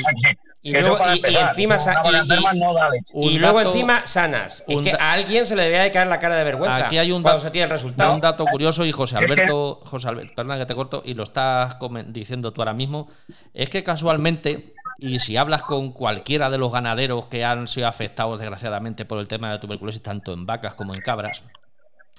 Y 0.66 0.72
luego- 0.72 0.96
y- 1.12 1.16
empezar. 1.16 1.48
encima 1.50 1.76
y- 1.76 3.34
y- 3.34 3.34
no 3.34 3.40
luego 3.40 3.58
dato- 3.58 3.70
encima 3.70 4.06
sanas. 4.06 4.64
Es 4.66 4.78
que 4.80 4.92
a 4.92 5.12
alguien 5.12 5.44
se 5.46 5.56
le 5.56 5.62
debería 5.62 5.82
de 5.84 5.90
caer 5.90 6.06
la 6.06 6.18
cara 6.20 6.36
de 6.36 6.44
vergüenza 6.44 6.86
Aquí 6.86 6.96
hay 6.98 7.12
un, 7.12 7.22
cuando 7.22 7.40
se 7.40 7.50
tiene 7.50 7.64
el 7.64 7.70
resultado. 7.70 8.14
un 8.14 8.20
dato 8.20 8.44
curioso 8.46 8.84
y 8.86 8.92
José 8.92 9.16
Alberto, 9.18 9.80
José 9.84 10.08
Alberto, 10.08 10.32
perdona 10.34 10.58
que 10.58 10.66
te 10.66 10.74
corto, 10.74 11.02
y 11.04 11.14
lo 11.14 11.24
estás 11.24 11.76
diciendo 12.06 12.52
tú 12.52 12.62
ahora 12.62 12.72
mismo, 12.72 13.08
es 13.52 13.68
que 13.68 13.82
casualmente, 13.82 14.73
y 14.98 15.18
si 15.18 15.36
hablas 15.36 15.62
con 15.62 15.92
cualquiera 15.92 16.50
de 16.50 16.58
los 16.58 16.72
ganaderos 16.72 17.26
que 17.26 17.44
han 17.44 17.68
sido 17.68 17.88
afectados 17.88 18.40
desgraciadamente 18.40 19.04
por 19.04 19.18
el 19.18 19.28
tema 19.28 19.48
de 19.48 19.54
la 19.54 19.60
tuberculosis, 19.60 20.02
tanto 20.02 20.32
en 20.32 20.46
vacas 20.46 20.74
como 20.74 20.94
en 20.94 21.00
cabras, 21.00 21.44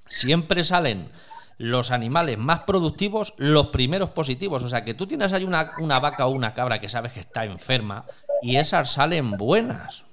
siempre 0.07 0.63
salen 0.63 1.09
los 1.57 1.91
animales 1.91 2.37
más 2.37 2.61
productivos, 2.61 3.33
los 3.37 3.67
primeros 3.67 4.09
positivos. 4.09 4.63
O 4.63 4.69
sea, 4.69 4.83
que 4.83 4.93
tú 4.93 5.07
tienes 5.07 5.31
ahí 5.33 5.43
una, 5.43 5.71
una 5.79 5.99
vaca 5.99 6.25
o 6.25 6.31
una 6.31 6.53
cabra 6.53 6.79
que 6.79 6.89
sabes 6.89 7.13
que 7.13 7.21
está 7.21 7.45
enferma 7.45 8.05
y 8.41 8.57
esas 8.57 8.91
salen 8.91 9.31
buenas. 9.31 10.05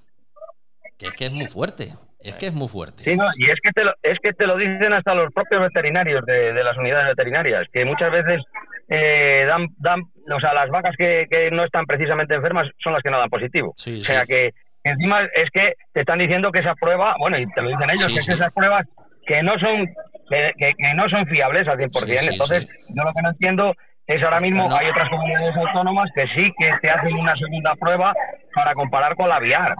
Que 0.98 1.09
es 1.09 1.14
que 1.14 1.27
es 1.27 1.33
muy 1.33 1.46
fuerte. 1.46 1.94
Es 2.20 2.37
que 2.37 2.46
es 2.46 2.53
muy 2.53 2.68
fuerte. 2.68 3.03
Sí, 3.03 3.16
no, 3.16 3.25
y 3.37 3.51
es 3.51 3.59
que, 3.61 3.72
te 3.72 3.83
lo, 3.83 3.92
es 4.01 4.16
que 4.20 4.33
te 4.33 4.46
lo 4.46 4.57
dicen 4.57 4.92
hasta 4.92 5.12
los 5.12 5.33
propios 5.33 5.62
veterinarios 5.62 6.25
de, 6.25 6.53
de 6.53 6.62
las 6.62 6.77
unidades 6.77 7.16
veterinarias, 7.16 7.66
que 7.72 7.85
muchas 7.85 8.12
veces 8.12 8.40
eh, 8.88 9.45
dan, 9.47 9.68
dan, 9.79 10.01
o 10.35 10.40
sea, 10.40 10.53
las 10.55 10.68
vacas 10.71 10.95
que, 10.97 11.27
que 11.31 11.51
no 11.51 11.64
están 11.64 11.87
precisamente 11.87 12.35
enfermas 12.35 12.68
son 12.83 12.92
las 12.92 13.03
que 13.03 13.11
no 13.11 13.18
dan 13.18 13.31
positivo. 13.31 13.73
Sí, 13.77 13.99
o 13.99 14.03
sea 14.03 14.23
sí. 14.23 14.27
que 14.29 14.51
encima 14.85 15.23
es 15.35 15.51
que 15.53 15.74
te 15.93 16.01
están 16.01 16.18
diciendo 16.18 16.51
que 16.53 16.59
esa 16.61 16.74
prueba, 16.74 17.14
bueno, 17.18 17.39
y 17.39 17.47
te 17.53 17.62
lo 17.62 17.68
dicen 17.70 17.91
ellos, 17.91 18.07
Sí, 18.07 18.14
que 18.14 18.18
es 18.20 18.28
esas 18.28 18.53
pruebas 18.53 18.87
que 19.26 19.43
no 19.43 19.59
son 19.59 19.87
que, 20.28 20.53
que- 20.59 20.72
que 20.76 20.95
no 20.95 21.09
son 21.09 21.26
fiables 21.26 21.66
al 21.68 21.78
100%. 21.78 21.91
Sí, 22.07 22.18
sí, 22.18 22.28
Entonces, 22.33 22.66
yo 22.89 23.03
lo 23.05 23.12
que 23.12 23.22
no 23.22 23.30
entiendo 23.30 23.74
es 24.07 24.22
ahora 24.22 24.41
mismo 24.41 24.68
hay 24.74 24.89
otras 24.89 25.09
comunidades 25.11 25.57
autónomas 25.57 26.11
que 26.14 26.26
sí 26.35 26.53
que 26.59 26.72
te 26.80 26.91
hacen 26.91 27.14
una 27.14 27.35
segunda 27.37 27.74
prueba 27.76 28.12
para 28.55 28.74
comparar 28.74 29.14
con 29.14 29.28
la 29.28 29.39
VIAR. 29.39 29.74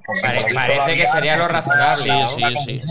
parece 0.55 0.97
que 0.97 1.07
sería 1.07 1.37
lo 1.37 1.49
razonable. 1.49 2.03
Sí, 2.27 2.27
sí, 2.39 2.57
sí. 2.65 2.83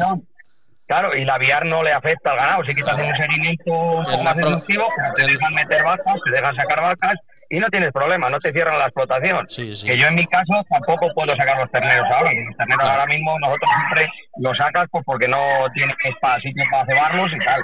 Claro, 0.92 1.16
y 1.16 1.24
la 1.24 1.38
VIAR 1.38 1.66
no 1.68 1.84
le 1.84 1.94
afecta 1.94 2.32
al 2.32 2.36
ganado. 2.36 2.64
Te 2.64 2.72
hacen 2.74 3.06
un 3.06 3.16
seguimiento 3.16 3.72
un 3.72 4.04
poco 4.04 4.24
más 4.24 4.38
exhaustivo, 4.38 4.90
te 5.16 5.22
dejan 5.26 5.54
meter 5.54 5.84
vacas, 5.84 6.20
te 6.26 6.32
dejan 6.32 6.54
sacar 6.54 6.82
vacas 6.82 7.18
y 7.52 7.60
no 7.60 7.68
tienes 7.70 7.92
problema, 7.92 8.30
no 8.30 8.40
te 8.40 8.54
cierran 8.54 8.80
la 8.80 8.86
explotación. 8.86 9.46
Que 9.46 9.98
yo 9.98 10.08
en 10.08 10.16
mi 10.16 10.26
caso 10.28 10.54
tampoco 10.70 11.14
puedo 11.14 11.36
sacar 11.36 11.58
los 11.58 11.70
terneros 11.70 12.08
ahora, 12.10 12.32
los 12.32 12.56
terneros 12.56 12.90
ahora 12.90 13.06
mismo 13.08 13.38
nosotros 13.40 13.70
siempre 13.76 14.10
los 14.38 14.58
sacas 14.58 14.88
pues 14.90 15.04
porque 15.06 15.28
no 15.28 15.38
tienes 15.74 15.98
sitio 16.42 16.64
para 16.72 16.86
cebarlos 16.86 17.30
y 17.34 17.40
tal. 17.44 17.62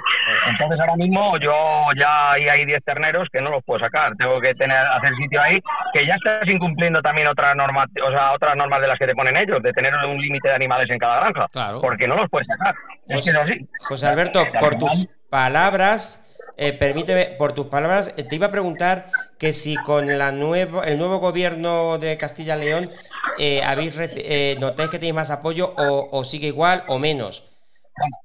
Entonces 0.50 0.78
ahora 0.78 0.96
mismo 0.96 1.38
yo 1.38 1.86
ya 1.96 2.32
hay, 2.32 2.48
hay 2.48 2.66
10 2.66 2.84
terneros 2.84 3.28
que 3.32 3.40
no 3.40 3.48
los 3.48 3.64
puedo 3.64 3.80
sacar, 3.80 4.14
tengo 4.16 4.38
que 4.42 4.54
tener 4.54 4.76
hacer 4.76 5.16
sitio 5.16 5.40
ahí, 5.40 5.58
que 5.94 6.06
ya 6.06 6.16
estás 6.16 6.46
incumpliendo 6.46 7.00
también 7.00 7.26
otras 7.26 7.56
normas, 7.56 7.88
o 8.06 8.10
sea, 8.10 8.32
otras 8.32 8.56
normas 8.56 8.82
de 8.82 8.88
las 8.88 8.98
que 8.98 9.06
te 9.06 9.14
ponen 9.14 9.38
ellos, 9.38 9.62
de 9.62 9.72
tener 9.72 9.94
un 10.06 10.20
límite 10.20 10.48
de 10.48 10.54
animales 10.54 10.90
en 10.90 10.98
cada 10.98 11.20
granja, 11.20 11.46
porque 11.80 12.06
no 12.06 12.16
los 12.16 12.28
puedes 12.28 12.46
sacar. 12.46 12.74
José, 13.08 13.32
José 13.80 14.06
Alberto, 14.06 14.44
por 14.60 14.76
tus 14.76 15.08
palabras, 15.30 16.27
eh, 16.58 16.72
permíteme, 16.72 17.36
por 17.38 17.54
tus 17.54 17.66
palabras, 17.66 18.14
te 18.16 18.34
iba 18.34 18.48
a 18.48 18.50
preguntar 18.50 19.04
que 19.38 19.52
si 19.52 19.76
con 19.76 20.18
la 20.18 20.32
nuevo, 20.32 20.82
el 20.82 20.98
nuevo 20.98 21.18
gobierno 21.18 21.98
de 21.98 22.18
Castilla 22.18 22.56
y 22.56 22.60
León 22.64 22.90
eh, 23.38 23.62
habéis 23.64 23.96
eh, 24.16 24.56
notáis 24.58 24.90
que 24.90 24.98
tenéis 24.98 25.14
más 25.14 25.30
apoyo 25.30 25.72
o, 25.76 26.24
sigue 26.24 26.48
igual 26.48 26.82
o 26.88 26.98
menos. 26.98 27.44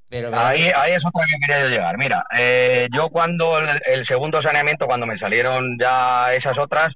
Pero 0.09 0.29
ahí, 0.35 0.63
ahí 0.75 0.93
es 0.93 1.05
otra 1.05 1.25
que 1.25 1.45
quería 1.45 1.69
llegar. 1.69 1.97
Mira, 1.97 2.25
eh, 2.35 2.87
yo 2.91 3.09
cuando 3.09 3.59
el, 3.59 4.05
segundo 4.07 4.41
saneamiento, 4.41 4.87
cuando 4.87 5.05
me 5.05 5.17
salieron 5.19 5.77
ya 5.79 6.33
esas 6.33 6.57
otras, 6.57 6.91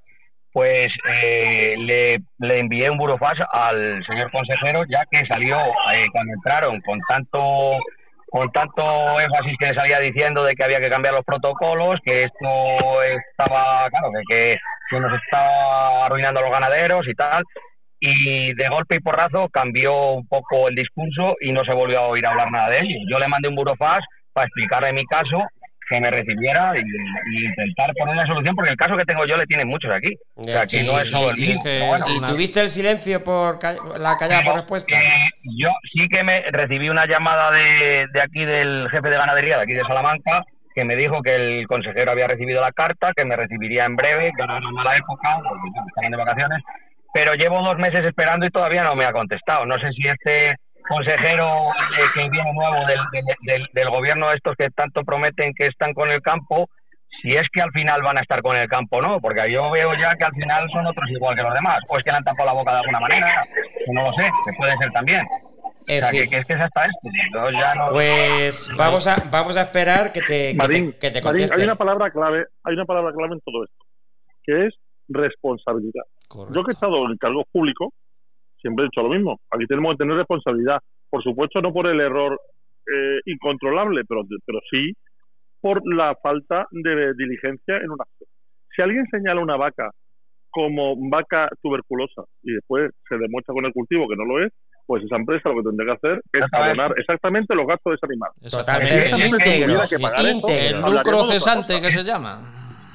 pues 0.51 0.91
le, 1.05 2.19
le, 2.39 2.59
envié 2.59 2.89
un 2.89 2.97
burofax 2.97 3.41
al 3.51 4.03
señor 4.07 4.31
consejero, 4.31 4.85
ya 4.85 5.05
que 5.09 5.23
salió 5.27 5.57
cuando 6.11 6.33
entraron 6.33 6.81
con 6.81 6.99
tanto 7.07 7.77
con 8.29 8.51
tanto 8.51 9.19
énfasis 9.19 9.55
que 9.57 9.73
salía 9.73 9.99
diciendo 9.99 10.43
de 10.43 10.55
que 10.55 10.63
había 10.63 10.79
que 10.79 10.89
cambiar 10.89 11.13
los 11.13 11.25
protocolos, 11.25 11.99
que 12.03 12.23
esto 12.23 13.03
estaba, 13.03 13.89
claro, 13.89 14.09
que, 14.27 14.57
que, 14.89 14.99
nos 14.99 15.13
estaba 15.21 16.05
arruinando 16.05 16.39
a 16.39 16.43
los 16.43 16.51
ganaderos 16.51 17.07
y 17.07 17.13
tal, 17.13 17.43
y 17.99 18.53
de 18.53 18.69
golpe 18.69 18.95
y 18.95 18.99
porrazo 18.99 19.49
cambió 19.49 20.11
un 20.11 20.27
poco 20.27 20.67
el 20.67 20.75
discurso 20.75 21.35
y 21.41 21.51
no 21.51 21.63
se 21.63 21.73
volvió 21.73 21.99
a 21.99 22.07
oír 22.07 22.25
hablar 22.25 22.51
nada 22.51 22.69
de 22.69 22.79
ello. 22.81 22.99
Yo 23.09 23.17
le 23.19 23.27
mandé 23.27 23.47
un 23.47 23.55
burofax 23.55 24.05
para 24.33 24.45
explicarle 24.45 24.93
mi 24.93 25.05
caso 25.05 25.47
que 25.89 25.99
me 25.99 26.11
recibiera 26.11 26.73
y, 26.77 27.45
intentar 27.45 27.93
poner 27.97 28.15
una 28.15 28.27
solución, 28.27 28.55
porque 28.55 28.71
el 28.71 28.77
caso 28.77 28.97
que 28.97 29.05
tengo 29.05 29.25
yo 29.25 29.37
le 29.37 29.45
tienen 29.45 29.67
muchos 29.67 29.91
aquí. 29.91 30.15
O 30.35 30.43
sea, 30.43 30.65
que 30.65 30.83
no 30.83 30.99
es 30.99 31.11
solo 31.11 31.31
el 31.31 31.37
mío. 31.37 31.59
¿Y 32.07 32.25
tuviste 32.25 32.61
el 32.61 32.69
silencio 32.69 33.23
por 33.23 33.59
la 33.99 34.17
callada 34.17 34.43
por 34.43 34.55
respuesta? 34.55 34.95
Eh, 34.95 35.29
yo 35.57 35.69
sí 35.93 36.07
que 36.09 36.23
me 36.23 36.41
recibí 36.51 36.89
una 36.89 37.05
llamada 37.05 37.51
de, 37.51 38.07
de 38.11 38.21
aquí 38.21 38.43
del 38.43 38.89
jefe 38.89 39.09
de 39.09 39.17
ganadería 39.17 39.57
de 39.57 39.63
aquí 39.63 39.73
de 39.73 39.83
Salamanca 39.83 40.43
que 40.77 40.83
me 40.83 40.95
dijo 40.95 41.23
que 41.23 41.33
el 41.33 41.65
consejero 41.65 42.11
había 42.11 42.27
recibido 42.27 42.61
la 42.61 42.71
carta, 42.71 43.11
que 43.15 43.25
me 43.25 43.35
recibiría 43.35 43.85
en 43.85 43.95
breve, 43.95 44.31
que 44.37 44.43
era 44.43 44.57
una 44.57 44.71
mala 44.71 44.95
época, 44.95 45.39
porque 45.41 45.69
estaban 45.87 46.11
de 46.11 46.17
vacaciones, 46.17 46.63
pero 47.11 47.33
llevo 47.33 47.63
dos 47.63 47.79
meses 47.79 48.05
esperando 48.05 48.45
y 48.45 48.51
todavía 48.51 48.83
no 48.83 48.95
me 48.95 49.05
ha 49.05 49.11
contestado. 49.11 49.65
No 49.65 49.79
sé 49.79 49.91
si 49.93 50.07
este 50.07 50.55
consejero 50.87 51.69
eh, 51.69 52.05
que 52.13 52.29
viene 52.29 52.53
nuevo 52.53 52.85
del, 52.85 52.99
del, 53.41 53.67
del, 53.73 53.89
gobierno, 53.89 54.31
estos 54.31 54.55
que 54.55 54.69
tanto 54.71 55.03
prometen 55.03 55.53
que 55.53 55.67
están 55.67 55.93
con 55.93 56.09
el 56.09 56.21
campo, 56.21 56.69
si 57.21 57.35
es 57.35 57.47
que 57.51 57.61
al 57.61 57.71
final 57.71 58.01
van 58.01 58.17
a 58.17 58.21
estar 58.21 58.41
con 58.41 58.55
el 58.55 58.67
campo 58.67 59.01
no, 59.01 59.19
porque 59.19 59.51
yo 59.51 59.71
veo 59.71 59.93
ya 59.95 60.15
que 60.15 60.23
al 60.23 60.33
final 60.33 60.69
son 60.71 60.85
otros 60.85 61.09
igual 61.09 61.35
que 61.35 61.43
los 61.43 61.53
demás, 61.53 61.81
o 61.87 61.97
es 61.97 62.03
que 62.03 62.11
le 62.11 62.17
han 62.17 62.23
tapado 62.23 62.47
la 62.47 62.53
boca 62.53 62.71
de 62.71 62.79
alguna 62.79 62.99
manera, 62.99 63.45
no 63.91 64.03
lo 64.03 64.13
sé, 64.13 64.23
que 64.45 64.53
puede 64.57 64.77
ser 64.77 64.91
también. 64.91 65.25
o 65.25 65.85
sea, 65.87 66.11
que, 66.11 66.23
es 66.23 66.45
que 66.45 66.53
es 66.53 66.61
hasta 66.61 66.85
esto. 66.85 67.51
Ya 67.51 67.75
no... 67.75 67.89
Pues 67.91 68.69
vamos 68.77 69.07
a, 69.07 69.23
vamos 69.31 69.57
a 69.57 69.61
esperar 69.61 70.11
que 70.11 70.21
te, 70.21 70.55
que 70.99 71.11
te, 71.11 71.21
conteste. 71.21 71.55
hay 71.55 71.63
una 71.63 71.75
palabra 71.75 72.11
clave, 72.11 72.45
hay 72.63 72.73
una 72.73 72.85
palabra 72.85 73.11
clave 73.13 73.33
en 73.33 73.41
todo 73.41 73.63
esto, 73.63 73.85
que 74.43 74.67
es 74.67 74.75
responsabilidad. 75.07 76.03
Yo 76.29 76.63
que 76.63 76.71
he 76.71 76.73
estado 76.73 77.05
en 77.09 77.17
cargos 77.17 77.45
públicos, 77.51 77.89
siempre 78.61 78.85
he 78.85 78.87
dicho 78.87 79.01
lo 79.01 79.09
mismo. 79.09 79.39
Aquí 79.51 79.65
tenemos 79.65 79.93
que 79.93 79.97
tener 79.97 80.17
responsabilidad. 80.17 80.79
Por 81.09 81.23
supuesto, 81.23 81.61
no 81.61 81.73
por 81.73 81.87
el 81.87 81.99
error 81.99 82.39
eh, 82.85 83.19
incontrolable, 83.25 84.03
pero, 84.07 84.21
pero 84.45 84.59
sí 84.69 84.93
por 85.61 85.81
la 85.85 86.15
falta 86.21 86.67
de 86.71 87.13
diligencia 87.15 87.77
en 87.77 87.91
una 87.91 88.03
acción. 88.03 88.29
Si 88.75 88.81
alguien 88.81 89.05
señala 89.09 89.39
una 89.41 89.55
vaca 89.57 89.91
como 90.49 90.95
vaca 91.09 91.49
tuberculosa 91.61 92.23
y 92.43 92.53
después 92.53 92.91
se 93.09 93.17
demuestra 93.17 93.53
con 93.53 93.65
el 93.65 93.73
cultivo 93.73 94.07
que 94.07 94.15
no 94.15 94.23
lo 94.25 94.45
es, 94.45 94.53
pues 94.85 95.03
esa 95.03 95.17
empresa 95.17 95.49
lo 95.49 95.57
que 95.57 95.63
tendría 95.63 95.93
que 95.93 95.97
hacer 96.07 96.21
es 96.31 96.45
abonar 96.53 96.93
exactamente 96.97 97.53
los 97.53 97.67
gastos 97.67 97.91
de 97.91 97.95
ese 97.95 98.05
animal. 98.05 98.31
Totalmente. 98.49 99.09
El 100.69 100.81
lucro 100.81 101.25
cesante 101.25 101.81
que 101.81 101.91
se 101.91 102.03
llama. 102.03 102.39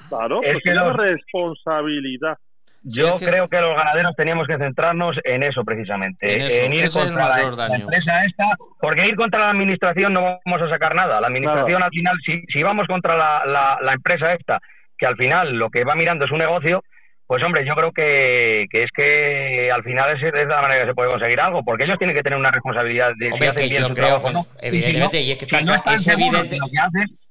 Claro, 0.08 0.40
pues 0.40 0.62
se 0.62 0.70
llama 0.70 0.94
responsabilidad. 0.94 2.38
Yo 2.84 3.16
creo 3.16 3.48
que 3.48 3.60
los 3.60 3.76
ganaderos 3.76 4.14
teníamos 4.16 4.46
que 4.46 4.58
centrarnos 4.58 5.16
en 5.24 5.42
eso 5.42 5.64
precisamente, 5.64 6.64
en, 6.64 6.72
ir 6.72 6.90
contra 6.90 7.28
la, 7.28 7.76
empresa 7.76 8.24
esta, 8.24 8.44
porque 8.80 9.06
ir 9.06 9.14
contra 9.14 9.40
la 9.40 9.50
administración 9.50 10.12
no 10.12 10.40
vamos 10.44 10.62
a 10.62 10.68
sacar 10.68 10.94
nada. 10.94 11.20
La 11.20 11.28
administración 11.28 11.82
al 11.82 11.90
final, 11.90 12.16
si, 12.24 12.42
si 12.52 12.62
vamos 12.62 12.86
contra 12.88 13.16
la, 13.16 13.78
la, 13.80 13.92
empresa 13.92 14.32
esta, 14.34 14.58
que 14.98 15.06
al 15.06 15.16
final 15.16 15.54
lo 15.54 15.70
que 15.70 15.84
va 15.84 15.94
mirando 15.94 16.24
es 16.24 16.32
un 16.32 16.38
negocio, 16.38 16.82
pues 17.26 17.42
hombre, 17.44 17.64
yo 17.64 17.74
creo 17.74 17.92
que, 17.92 18.66
que 18.68 18.82
es 18.82 18.90
que 18.90 19.70
al 19.72 19.84
final 19.84 20.16
es, 20.16 20.22
es, 20.22 20.48
la 20.48 20.60
manera 20.60 20.82
que 20.82 20.90
se 20.90 20.94
puede 20.94 21.10
conseguir 21.10 21.40
algo, 21.40 21.62
porque 21.64 21.84
ellos 21.84 21.98
tienen 21.98 22.16
que 22.16 22.22
tener 22.22 22.38
una 22.38 22.50
responsabilidad 22.50 23.12
de 23.16 23.30
si 23.30 23.46
hacen 23.46 23.68
bien 23.68 23.84
su 23.84 23.94
trabajo, 23.94 24.30
¿no? 24.30 24.46
Evidentemente, 24.60 25.20
y, 25.20 25.30
es 25.30 25.38
que, 25.38 25.44
está, 25.44 25.94
es 25.94 26.08
evidente. 26.08 26.58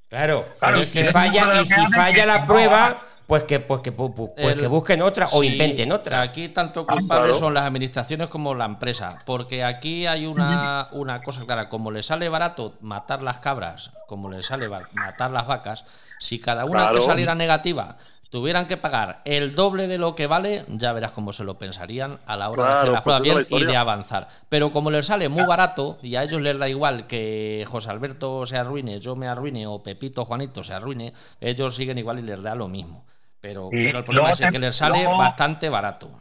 Claro, 0.09 0.45
y 0.75 0.85
si 0.85 1.03
falla, 1.05 1.61
y 1.61 1.65
si 1.65 1.87
falla 1.93 2.25
la 2.25 2.45
prueba 2.45 3.01
pues 3.31 3.45
que, 3.45 3.61
pues 3.61 3.79
que, 3.79 3.93
pues, 3.93 4.11
pues 4.35 4.55
que 4.57 4.67
busquen 4.67 5.01
otra 5.01 5.25
o 5.31 5.41
inventen 5.41 5.89
otra. 5.93 6.19
Aquí 6.19 6.49
tanto 6.49 6.85
culpables 6.85 7.37
son 7.37 7.53
las 7.53 7.63
administraciones 7.63 8.27
como 8.27 8.53
la 8.53 8.65
empresa, 8.65 9.19
porque 9.25 9.63
aquí 9.63 10.05
hay 10.05 10.25
una, 10.25 10.89
una 10.91 11.23
cosa 11.23 11.45
clara, 11.45 11.69
como 11.69 11.91
le 11.91 12.03
sale 12.03 12.27
barato 12.27 12.73
matar 12.81 13.23
las 13.23 13.37
cabras, 13.37 13.91
como 14.05 14.29
le 14.29 14.43
sale 14.43 14.67
matar 14.67 15.31
las 15.31 15.47
vacas, 15.47 15.85
si 16.19 16.39
cada 16.39 16.65
una 16.65 16.91
que 16.91 16.99
saliera 16.99 17.33
negativa 17.33 17.95
tuvieran 18.29 18.67
que 18.67 18.75
pagar 18.75 19.21
el 19.23 19.55
doble 19.55 19.87
de 19.87 19.97
lo 19.97 20.13
que 20.13 20.27
vale, 20.27 20.65
ya 20.67 20.91
verás 20.91 21.13
cómo 21.13 21.31
se 21.31 21.45
lo 21.45 21.57
pensarían 21.57 22.19
a 22.25 22.35
la 22.35 22.49
hora 22.49 22.65
de 22.65 22.73
hacer 22.73 22.89
la 22.89 23.01
prueba 23.01 23.19
bien 23.21 23.47
y 23.49 23.63
de 23.63 23.77
avanzar. 23.77 24.27
Pero 24.49 24.73
como 24.73 24.91
les 24.91 25.05
sale 25.05 25.29
muy 25.29 25.45
barato 25.45 25.99
y 26.01 26.17
a 26.17 26.23
ellos 26.23 26.41
les 26.41 26.57
da 26.59 26.67
igual 26.67 27.07
que 27.07 27.65
José 27.69 27.91
Alberto 27.91 28.45
se 28.45 28.57
arruine, 28.57 28.99
yo 28.99 29.15
me 29.15 29.29
arruine 29.29 29.67
o 29.67 29.81
Pepito 29.81 30.25
Juanito 30.25 30.65
se 30.65 30.73
arruine, 30.73 31.13
ellos 31.39 31.75
siguen 31.75 31.97
igual 31.97 32.19
y 32.19 32.23
les 32.23 32.43
da 32.43 32.55
lo 32.55 32.67
mismo. 32.67 33.05
Pero, 33.41 33.69
el 33.71 34.03
problema 34.03 34.31
es 34.31 34.39
que 34.39 34.59
les 34.59 34.75
sale 34.75 35.05
bastante 35.05 35.67
barato. 35.67 36.11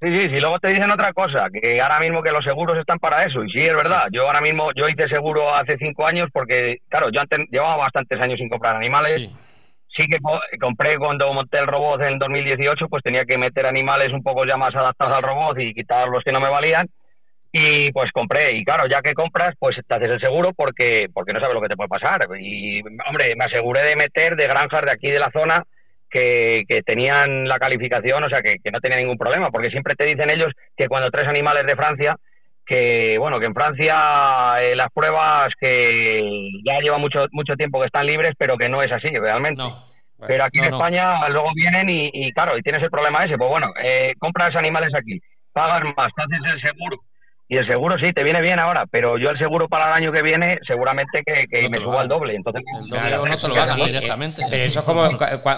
Sí, 0.00 0.10
sí, 0.10 0.28
sí, 0.28 0.38
luego 0.38 0.58
te 0.58 0.68
dicen 0.68 0.90
otra 0.90 1.12
cosa, 1.12 1.46
que 1.50 1.80
ahora 1.80 1.98
mismo 1.98 2.22
que 2.22 2.30
los 2.30 2.44
seguros 2.44 2.76
están 2.78 2.98
para 2.98 3.24
eso, 3.24 3.42
y 3.42 3.50
sí, 3.50 3.60
es 3.60 3.74
verdad, 3.74 4.08
yo 4.12 4.26
ahora 4.26 4.42
mismo, 4.42 4.70
yo 4.74 4.86
hice 4.88 5.08
seguro 5.08 5.54
hace 5.54 5.78
cinco 5.78 6.06
años 6.06 6.28
porque, 6.30 6.78
claro, 6.90 7.08
yo 7.10 7.20
antes 7.20 7.40
llevaba 7.50 7.76
bastantes 7.76 8.20
años 8.20 8.38
sin 8.38 8.50
comprar 8.50 8.76
animales, 8.76 9.30
sí, 9.88 10.06
que 10.06 10.18
compré 10.60 10.98
cuando 10.98 11.32
monté 11.32 11.58
el 11.58 11.66
robot 11.66 12.02
en 12.02 12.18
2018, 12.18 12.88
pues 12.88 13.02
tenía 13.02 13.24
que 13.24 13.38
meter 13.38 13.64
animales 13.64 14.12
un 14.12 14.22
poco 14.22 14.44
ya 14.44 14.58
más 14.58 14.74
adaptados 14.74 15.14
al 15.14 15.22
robot 15.22 15.58
y 15.58 15.72
quitar 15.72 16.08
los 16.08 16.22
que 16.22 16.32
no 16.32 16.40
me 16.40 16.50
valían, 16.50 16.86
y 17.50 17.90
pues 17.92 18.10
compré, 18.12 18.52
y 18.58 18.64
claro, 18.64 18.86
ya 18.86 19.00
que 19.00 19.14
compras, 19.14 19.54
pues 19.58 19.76
te 19.86 19.94
haces 19.94 20.10
el 20.10 20.20
seguro 20.20 20.52
porque, 20.54 21.06
porque 21.14 21.32
no 21.32 21.40
sabes 21.40 21.54
lo 21.54 21.62
que 21.62 21.68
te 21.68 21.76
puede 21.76 21.88
pasar, 21.88 22.26
y 22.38 22.82
hombre, 23.08 23.34
me 23.36 23.46
aseguré 23.46 23.82
de 23.84 23.96
meter 23.96 24.36
de 24.36 24.48
granjas 24.48 24.84
de 24.84 24.92
aquí 24.92 25.10
de 25.10 25.20
la 25.20 25.30
zona, 25.30 25.64
que, 26.14 26.82
tenían 26.86 27.48
la 27.48 27.58
calificación, 27.58 28.22
o 28.22 28.28
sea, 28.28 28.40
que, 28.40 28.58
no 28.72 28.80
tenía 28.80 28.98
ningún 28.98 29.18
problema, 29.18 29.50
porque 29.50 29.70
siempre 29.70 29.96
te 29.96 30.04
dicen 30.04 30.30
ellos 30.30 30.52
que 30.76 30.88
cuando 30.88 31.10
tres 31.10 31.26
animales 31.26 31.66
de 31.66 31.76
Francia, 31.76 32.16
que 32.64 33.18
bueno, 33.18 33.40
que 33.40 33.46
en 33.46 33.54
Francia 33.54 34.62
eh, 34.62 34.76
las 34.76 34.90
pruebas 34.92 35.52
que 35.58 36.50
ya 36.64 36.80
lleva 36.80 36.98
mucho 36.98 37.26
mucho 37.32 37.56
tiempo 37.56 37.80
que 37.80 37.86
están 37.86 38.06
libres, 38.06 38.34
pero 38.38 38.56
que 38.56 38.68
no 38.68 38.82
es 38.82 38.90
así 38.92 39.10
realmente. 39.10 39.62
pero 40.26 40.44
aquí 40.44 40.60
en 40.60 40.66
España 40.66 41.28
luego 41.28 41.50
vienen 41.54 41.88
y, 41.90 42.32
claro, 42.32 42.56
y 42.56 42.62
tienes 42.62 42.82
el 42.82 42.90
problema 42.90 43.24
ese, 43.24 43.36
pues 43.36 43.50
bueno, 43.50 43.72
eh, 43.82 44.14
compras 44.18 44.54
animales 44.56 44.94
aquí, 44.94 45.20
pagas 45.52 45.82
más, 45.96 46.12
te 46.14 46.22
haces 46.22 46.52
el 46.54 46.60
seguro, 46.60 46.96
y 47.46 47.56
el 47.58 47.66
seguro 47.66 47.98
sí, 47.98 48.12
te 48.14 48.22
viene 48.22 48.40
bien 48.40 48.58
ahora, 48.58 48.86
pero 48.90 49.18
yo 49.18 49.28
el 49.30 49.38
seguro 49.38 49.68
para 49.68 49.88
el 49.88 50.02
año 50.02 50.12
que 50.12 50.22
viene 50.22 50.58
seguramente 50.66 51.22
que, 51.24 51.68
me 51.68 51.78
subo 51.78 51.98
al 51.98 52.08
doble. 52.08 52.34
Entonces, 52.34 52.62
no 52.88 53.36
te 53.36 53.48
lo 53.48 53.84
directamente. 53.84 54.42
Pero 54.48 54.62
eso 54.64 54.80
es 54.80 54.84
como, 54.84 55.02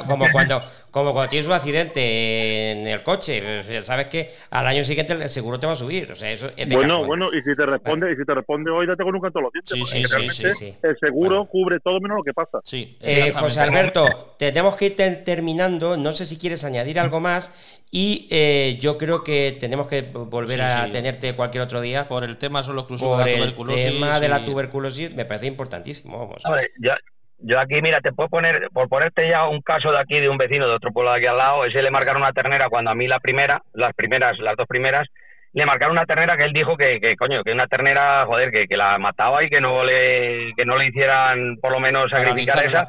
como, 0.07 0.27
cuando, 0.33 0.61
como 0.91 1.13
cuando 1.13 1.29
tienes 1.29 1.47
un 1.47 1.53
accidente 1.53 2.73
en 2.73 2.87
el 2.89 3.03
coche, 3.03 3.63
sea, 3.63 3.83
sabes 3.83 4.07
que 4.07 4.31
al 4.51 4.67
año 4.67 4.83
siguiente 4.83 5.13
el 5.13 5.29
seguro 5.31 5.61
te 5.61 5.67
va 5.67 5.75
a 5.75 5.77
subir. 5.77 6.11
O 6.11 6.17
sea, 6.17 6.31
eso 6.31 6.51
es 6.57 6.69
Bueno, 6.69 7.05
bueno, 7.05 7.29
y 7.33 7.41
si 7.43 7.55
te 7.55 7.65
responde, 7.65 8.13
y 8.13 8.17
si 8.17 8.25
te 8.25 8.35
responde 8.35 8.71
hoy, 8.71 8.87
date 8.87 9.05
con 9.05 9.15
un 9.15 9.21
canto 9.21 9.39
a 9.39 9.43
los 9.43 9.53
dientes. 9.53 9.79
Sí, 9.79 9.85
sí, 9.87 10.03
sí, 10.03 10.07
realmente 10.09 10.55
sí, 10.55 10.73
sí. 10.73 10.77
El 10.83 10.99
seguro 10.99 11.37
Bueno. 11.37 11.47
cubre 11.47 11.81
todo 11.81 12.01
menos 12.01 12.19
lo 12.19 12.25
que 12.25 12.33
pasa. 12.35 12.59
Sí, 12.65 12.99
Eh. 13.01 13.33
José 13.33 13.61
Alberto, 13.61 14.35
tenemos 14.39 14.77
que 14.77 14.87
ir 14.87 14.97
ter- 14.97 15.23
terminando. 15.25 15.97
No 15.97 16.13
sé 16.13 16.27
si 16.27 16.37
quieres 16.37 16.65
añadir 16.65 16.99
algo 16.99 17.21
más. 17.21 17.76
Y 17.91 18.27
eh, 18.31 18.77
yo 18.81 18.99
creo 18.99 19.23
que 19.25 19.57
tenemos 19.59 19.87
que 19.89 20.03
volver 20.03 20.57
Sí, 20.59 20.63
a 20.63 20.85
sí. 20.87 20.91
tenerte 20.91 21.35
cualquier 21.35 21.63
otro 21.63 21.81
día 21.81 22.07
Por 22.09 22.25
el 22.25 22.37
tema 22.37 22.63
solo 22.63 22.81
exclusivo 22.81 23.17
por 23.17 23.25
de 23.25 23.31
la 23.39 23.45
el 23.45 23.55
tuberculosis. 23.55 23.85
tema 23.93 24.21
de 24.21 24.29
la 24.29 24.45
tuberculosis. 24.45 25.15
Me 25.15 25.25
parece 25.25 25.47
importantísimo. 25.47 26.19
Vamos. 26.19 26.45
Hombre, 26.45 26.71
yo, 26.79 26.93
yo 27.39 27.59
aquí, 27.61 27.81
mira, 27.83 28.01
te 28.01 28.13
puedo 28.13 28.29
poner, 28.29 28.69
por 28.73 28.89
ponerte 28.89 29.29
ya 29.29 29.47
un 29.49 29.63
caso 29.63 29.93
de 29.93 30.01
aquí 30.01 30.19
de 30.19 30.29
un 30.29 30.37
vecino 30.37 30.67
de 30.69 30.75
otro 30.75 30.91
pueblo 30.93 31.13
de 31.13 31.19
aquí 31.19 31.27
al 31.27 31.39
lado, 31.39 31.65
ese 31.65 31.81
le 31.81 31.91
marcaron 31.91 32.23
una 32.23 32.33
ternera 32.33 32.69
cuando 32.69 32.91
a 32.91 32.95
mí 32.95 33.07
la 33.07 33.21
primera, 33.21 33.63
las 33.73 33.95
primeras, 33.95 34.39
las 34.41 34.57
dos 34.57 34.67
primeras, 34.67 35.07
le 35.53 35.65
marcaron 35.65 35.93
una 35.97 36.05
ternera 36.07 36.37
que 36.37 36.45
él 36.45 36.53
dijo 36.53 36.77
que, 36.77 36.99
que 37.01 37.17
coño, 37.17 37.43
que 37.45 37.53
una 37.53 37.67
ternera, 37.67 38.27
joder, 38.27 38.51
que, 38.51 38.67
que 38.67 38.77
la 38.77 38.99
mataba 38.99 39.43
y 39.45 39.49
que 39.49 39.61
no 39.61 39.85
le, 39.85 40.53
que 40.55 40.65
no 40.67 40.77
le 40.77 40.89
hicieran 40.89 41.57
por 41.63 41.73
lo 41.73 41.81
menos 41.81 42.11
sacrificar 42.11 42.65
esa. 42.67 42.87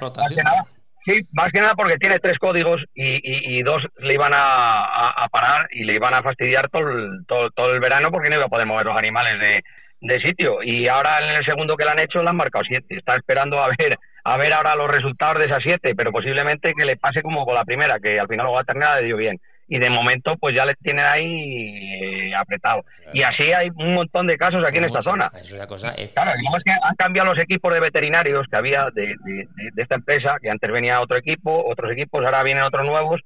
Sí, 1.07 1.21
más 1.33 1.51
que 1.51 1.61
nada 1.61 1.75
porque 1.75 1.97
tiene 1.97 2.19
tres 2.19 2.37
códigos 2.39 2.83
y, 2.93 3.15
y, 3.15 3.59
y 3.59 3.63
dos 3.63 3.83
le 3.97 4.13
iban 4.13 4.33
a, 4.33 4.85
a- 4.85 5.25
a 5.25 5.29
parar 5.29 5.67
y 5.71 5.85
le 5.85 5.93
iban 5.95 6.13
a 6.13 6.23
fastidiar 6.23 6.69
todo 6.69 6.89
el, 6.91 7.25
todo, 7.27 7.49
todo 7.51 7.73
el 7.73 7.79
verano 7.79 8.11
porque 8.11 8.29
no 8.29 8.35
iba 8.35 8.45
a 8.45 8.49
poder 8.49 8.67
mover 8.67 8.85
los 8.85 8.97
animales 8.97 9.39
de, 9.39 9.63
de 10.01 10.21
sitio. 10.21 10.63
Y 10.63 10.87
ahora 10.89 11.19
en 11.27 11.37
el 11.37 11.45
segundo 11.45 11.77
que 11.77 11.85
le 11.85 11.91
han 11.91 11.99
hecho 11.99 12.21
le 12.23 12.29
han 12.29 12.35
marcado 12.37 12.65
siete. 12.65 12.95
Está 12.97 13.15
esperando 13.15 13.61
a 13.63 13.69
ver 13.77 13.97
a 14.23 14.37
ver 14.37 14.53
ahora 14.53 14.75
los 14.75 14.89
resultados 14.91 15.39
de 15.39 15.45
esas 15.45 15.63
siete, 15.63 15.95
pero 15.95 16.11
posiblemente 16.11 16.73
que 16.75 16.85
le 16.85 16.97
pase 16.97 17.23
como 17.23 17.45
con 17.45 17.55
la 17.55 17.65
primera, 17.65 17.99
que 17.99 18.19
al 18.19 18.27
final 18.27 18.45
luego 18.45 18.59
la 18.59 18.65
ternera 18.65 18.99
le 18.99 19.05
dio 19.07 19.17
bien. 19.17 19.37
Y 19.69 19.79
de 19.79 19.89
momento 19.89 20.35
pues 20.39 20.55
ya 20.55 20.63
le 20.65 20.75
tienen 20.75 21.05
ahí 21.05 22.29
eh, 22.29 22.35
apretado. 22.35 22.83
Y 23.13 23.21
así 23.23 23.43
hay 23.51 23.69
un 23.75 23.93
montón 23.95 24.25
de 24.27 24.37
casos 24.37 24.63
aquí 24.67 24.77
en 24.77 24.85
esta 24.85 25.01
zona. 25.01 25.29
Es 25.35 25.51
una 25.51 25.67
cosa. 25.67 25.89
es- 25.97 26.13
Claro, 26.13 26.31
es 26.31 26.63
que 26.63 26.71
han 26.71 26.95
cambiado 26.95 27.29
los 27.33 27.39
equipos 27.43 27.73
de 27.73 27.79
veterinarios 27.81 28.47
que 28.49 28.55
había 28.55 28.89
de, 28.93 29.07
de- 29.25 29.47
esta 29.75 29.95
empresa, 29.95 30.37
que 30.41 30.49
antes 30.49 30.71
venía 30.71 31.01
otro 31.01 31.17
equipo, 31.17 31.65
otros 31.67 31.91
equipos, 31.91 32.23
ahora 32.23 32.43
vienen 32.43 32.63
otros 32.63 32.85
nuevos. 32.85 33.19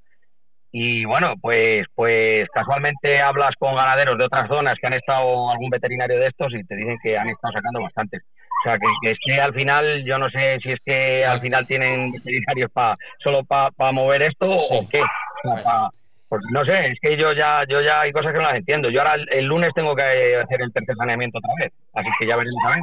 Y 0.74 1.04
bueno, 1.06 1.34
pues 1.42 1.86
pues 1.96 2.48
casualmente 2.54 3.22
hablas 3.22 3.54
con 3.60 3.76
ganaderos 3.76 4.18
de 4.18 4.24
otras 4.24 4.48
zonas 4.48 4.78
que 4.80 4.88
han 4.88 4.94
estado 4.94 5.52
algún 5.52 5.70
veterinario 5.70 6.18
de 6.18 6.28
estos 6.28 6.54
y 6.54 6.64
te 6.64 6.76
dicen 6.76 6.98
que 7.04 7.18
han 7.18 7.28
estado 7.30 7.52
sacando 7.54 7.82
bastantes. 7.82 8.24
O 8.24 8.64
sea, 8.64 8.78
que, 8.80 8.86
que 9.02 9.12
es 9.12 9.18
que 9.26 9.42
al 9.42 9.54
final, 9.54 10.04
yo 10.06 10.18
no 10.18 10.30
sé 10.30 10.60
si 10.64 10.72
es 10.72 10.80
que 10.86 11.26
al 11.26 11.40
final 11.42 11.68
tienen 11.68 12.12
veterinarios 12.14 12.72
pa, 12.72 12.96
solo 13.20 13.44
para 13.44 13.92
mover 13.92 14.22
esto 14.24 14.58
Sí. 14.60 14.76
o 14.80 14.88
qué. 14.90 15.02
O 15.44 15.56
sea, 15.56 15.64
pa- 15.64 15.90
pues 16.32 16.42
no 16.50 16.64
sé, 16.64 16.88
es 16.88 17.00
que 17.02 17.18
yo 17.18 17.34
ya 17.34 17.66
yo 17.68 17.82
ya 17.82 18.00
hay 18.02 18.14
cosas 18.14 18.32
que 18.32 18.38
no 18.38 18.46
las 18.46 18.56
entiendo. 18.56 18.90
Yo 18.90 19.02
ahora 19.02 19.16
el, 19.16 19.28
el 19.34 19.46
lunes 19.46 19.74
tengo 19.76 19.94
que 19.94 20.38
hacer 20.42 20.62
el 20.62 20.72
tercer 20.72 20.96
saneamiento 20.96 21.40
otra 21.40 21.52
vez, 21.60 21.74
así 21.94 22.08
que 22.20 22.26
ya 22.26 22.38
veremos 22.38 22.64
a 22.66 22.70
ver, 22.70 22.80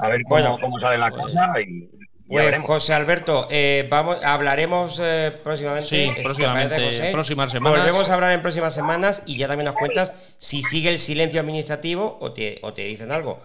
a 0.00 0.08
ver 0.08 0.22
cómo, 0.22 0.28
Bueno, 0.40 0.58
cómo 0.58 0.80
sale 0.80 0.96
la 0.96 1.10
cosa 1.10 1.60
y, 1.60 1.90
Pues. 2.26 2.56
José 2.62 2.94
Alberto, 2.94 3.48
eh, 3.50 3.86
vamos, 3.90 4.24
hablaremos 4.24 4.98
eh, 5.04 5.30
próximamente. 5.44 5.86
Sí, 5.86 6.10
eh, 6.16 6.22
próximamente, 6.22 6.74
José. 6.86 7.10
próximas 7.12 7.50
semanas. 7.52 7.78
Volvemos 7.80 8.10
a 8.10 8.14
hablar 8.14 8.32
en 8.32 8.40
próximas 8.40 8.74
semanas 8.74 9.22
y 9.26 9.36
ya 9.36 9.46
también 9.46 9.66
nos 9.66 9.74
cuentas 9.74 10.14
si 10.38 10.62
sigue 10.62 10.88
el 10.88 10.98
silencio 10.98 11.38
administrativo 11.38 12.16
o 12.20 12.32
te, 12.32 12.58
o 12.62 12.72
te 12.72 12.82
dicen 12.82 13.12
algo. 13.12 13.40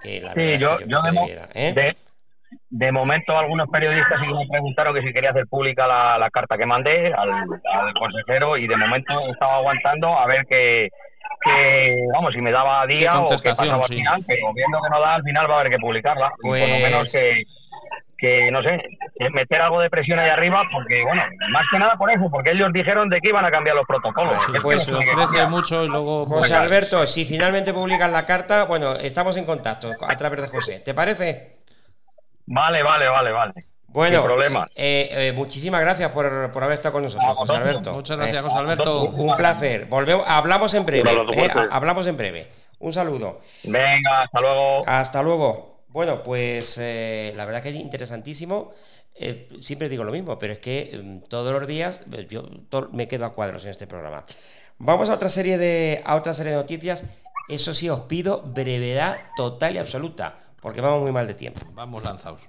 Que 0.00 0.20
la 0.20 0.32
verdad 0.32 0.42
Sí, 0.44 0.52
es 0.54 0.60
yo, 0.60 0.78
que 0.78 0.84
yo 0.86 1.02
debiera, 1.02 1.48
¿eh? 1.54 1.72
de, 1.74 1.96
de 2.70 2.92
momento 2.92 3.36
algunos 3.38 3.68
periodistas 3.68 4.20
sí 4.20 4.26
que 4.26 4.34
me 4.34 4.46
preguntaron 4.48 4.94
que 4.94 5.02
si 5.02 5.12
quería 5.12 5.30
hacer 5.30 5.46
pública 5.46 5.86
la, 5.86 6.18
la 6.18 6.30
carta 6.30 6.56
que 6.56 6.66
mandé 6.66 7.12
al, 7.12 7.30
al 7.30 7.94
consejero 7.98 8.56
y 8.56 8.66
de 8.66 8.76
momento 8.76 9.12
estaba 9.30 9.56
aguantando 9.56 10.18
a 10.18 10.26
ver 10.26 10.44
que, 10.46 10.88
que 11.44 11.96
vamos, 12.12 12.32
si 12.34 12.40
me 12.40 12.52
daba 12.52 12.86
día 12.86 13.20
o 13.20 13.26
qué 13.28 13.50
pasaba 13.50 13.74
al 13.76 13.84
sí. 13.84 13.96
final, 13.96 14.22
pero 14.26 14.52
viendo 14.54 14.78
que 14.82 14.90
no 14.90 15.00
da 15.00 15.14
al 15.14 15.22
final 15.22 15.50
va 15.50 15.56
a 15.56 15.60
haber 15.60 15.72
que 15.72 15.78
publicarla. 15.78 16.30
Y 16.38 16.48
por 16.48 16.58
lo 16.58 16.64
Pues- 16.66 16.82
menos 16.82 17.12
que, 17.12 17.42
que, 18.18 18.50
no 18.52 18.62
sé, 18.62 18.80
meter 19.32 19.60
algo 19.60 19.80
de 19.80 19.90
presión 19.90 20.18
ahí 20.20 20.30
arriba 20.30 20.62
porque, 20.72 21.02
bueno, 21.04 21.22
más 21.50 21.64
que 21.72 21.78
nada 21.78 21.96
por 21.96 22.10
eso, 22.10 22.28
porque 22.30 22.52
ellos 22.52 22.72
dijeron 22.72 23.08
de 23.08 23.20
que 23.20 23.28
iban 23.30 23.44
a 23.44 23.50
cambiar 23.50 23.74
los 23.76 23.86
protocolos. 23.86 24.34
Sí, 24.44 24.52
pues 24.62 24.84
se 24.84 24.92
tiene 24.92 25.06
que 25.06 25.20
ofrece 25.20 25.46
mucho 25.48 25.84
y 25.84 25.88
luego. 25.88 26.24
José 26.26 26.38
pues, 26.38 26.52
Alberto, 26.52 27.06
si 27.06 27.24
finalmente 27.24 27.72
publican 27.74 28.12
la 28.12 28.24
carta, 28.24 28.64
bueno, 28.64 28.92
estamos 28.94 29.36
en 29.36 29.44
contacto 29.44 29.90
a 30.06 30.16
través 30.16 30.40
de 30.42 30.48
José. 30.48 30.80
¿Te 30.84 30.94
parece? 30.94 31.61
Vale, 32.46 32.82
vale, 32.82 33.08
vale, 33.08 33.32
vale. 33.32 33.52
Bueno, 33.88 34.24
eh, 34.74 35.08
eh, 35.10 35.32
muchísimas 35.32 35.82
gracias 35.82 36.10
por, 36.10 36.50
por 36.50 36.64
haber 36.64 36.76
estado 36.76 36.94
con 36.94 37.02
nosotros, 37.02 37.36
José. 37.36 37.52
Alberto. 37.54 37.92
Muchas 37.92 38.16
gracias, 38.16 38.38
Eh, 38.38 38.42
José 38.42 38.58
Alberto. 38.58 39.02
Un, 39.04 39.28
un 39.30 39.36
placer. 39.36 39.84
Volvemos, 39.84 40.24
hablamos 40.26 40.72
en 40.72 40.86
breve. 40.86 41.12
Eh, 41.12 41.50
hablamos 41.70 42.06
en 42.06 42.16
breve. 42.16 42.48
Un 42.78 42.92
saludo. 42.92 43.40
Venga, 43.64 44.22
hasta 44.22 44.40
luego. 44.40 44.88
Hasta 44.88 45.22
luego. 45.22 45.82
Bueno, 45.88 46.22
pues 46.22 46.78
eh, 46.80 47.34
la 47.36 47.44
verdad 47.44 47.62
que 47.62 47.68
es 47.68 47.74
interesantísimo. 47.74 48.72
Eh, 49.14 49.50
siempre 49.60 49.90
digo 49.90 50.04
lo 50.04 50.12
mismo, 50.12 50.38
pero 50.38 50.54
es 50.54 50.58
que 50.58 50.98
mm, 51.02 51.28
todos 51.28 51.52
los 51.52 51.66
días 51.66 52.02
yo 52.30 52.48
me 52.92 53.08
quedo 53.08 53.26
a 53.26 53.34
cuadros 53.34 53.62
en 53.66 53.72
este 53.72 53.86
programa. 53.86 54.24
Vamos 54.78 55.10
a 55.10 55.14
otra 55.14 55.28
serie 55.28 55.58
de 55.58 56.02
a 56.06 56.16
otra 56.16 56.32
serie 56.32 56.52
de 56.52 56.58
noticias. 56.58 57.04
Eso 57.48 57.74
sí, 57.74 57.90
os 57.90 58.00
pido 58.00 58.40
brevedad 58.42 59.18
total 59.36 59.74
y 59.74 59.78
absoluta, 59.78 60.36
porque 60.62 60.80
vamos 60.80 61.02
muy 61.02 61.12
mal 61.12 61.26
de 61.26 61.34
tiempo. 61.34 61.60
Vamos 61.74 62.02
lanzados. 62.04 62.40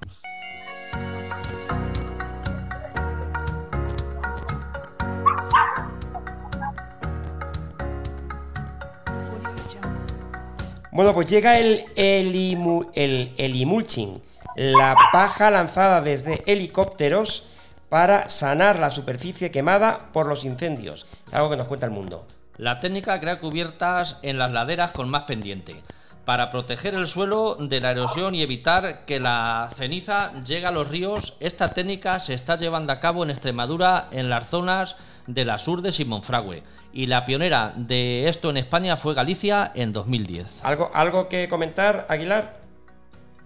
Bueno, 10.91 11.13
pues 11.13 11.27
llega 11.29 11.57
el, 11.57 11.85
elimu- 11.95 12.89
el 12.93 13.33
elimulching, 13.37 14.21
la 14.55 14.95
paja 15.11 15.49
lanzada 15.49 16.01
desde 16.01 16.43
helicópteros 16.45 17.45
para 17.89 18.29
sanar 18.29 18.79
la 18.79 18.89
superficie 18.91 19.49
quemada 19.49 20.11
por 20.13 20.27
los 20.27 20.45
incendios. 20.45 21.07
Es 21.25 21.33
algo 21.33 21.49
que 21.49 21.57
nos 21.57 21.67
cuenta 21.67 21.87
el 21.87 21.91
mundo. 21.91 22.27
La 22.57 22.79
técnica 22.79 23.19
crea 23.19 23.39
cubiertas 23.39 24.19
en 24.21 24.37
las 24.37 24.51
laderas 24.51 24.91
con 24.91 25.09
más 25.09 25.23
pendiente, 25.23 25.81
para 26.25 26.49
proteger 26.49 26.93
el 26.93 27.07
suelo 27.07 27.55
de 27.59 27.81
la 27.81 27.91
erosión 27.91 28.33
y 28.33 28.41
evitar 28.41 29.05
que 29.05 29.19
la 29.19 29.67
ceniza 29.71 30.41
llegue 30.43 30.65
a 30.65 30.71
los 30.71 30.89
ríos. 30.89 31.35
Esta 31.39 31.73
técnica 31.73 32.19
se 32.19 32.33
está 32.33 32.57
llevando 32.57 32.93
a 32.93 32.99
cabo 32.99 33.23
en 33.23 33.29
Extremadura, 33.29 34.07
en 34.11 34.29
las 34.29 34.49
zonas 34.49 34.95
de 35.27 35.45
las 35.45 35.67
Urdes 35.67 35.99
y 35.99 36.05
Monfragüe. 36.05 36.63
Y 36.93 37.07
la 37.07 37.25
pionera 37.25 37.73
de 37.75 38.27
esto 38.27 38.49
en 38.49 38.57
España 38.57 38.97
fue 38.97 39.13
Galicia 39.13 39.71
en 39.75 39.91
2010. 39.91 40.63
¿Algo, 40.63 40.91
algo 40.93 41.27
que 41.27 41.47
comentar, 41.49 42.05
Aguilar? 42.07 42.61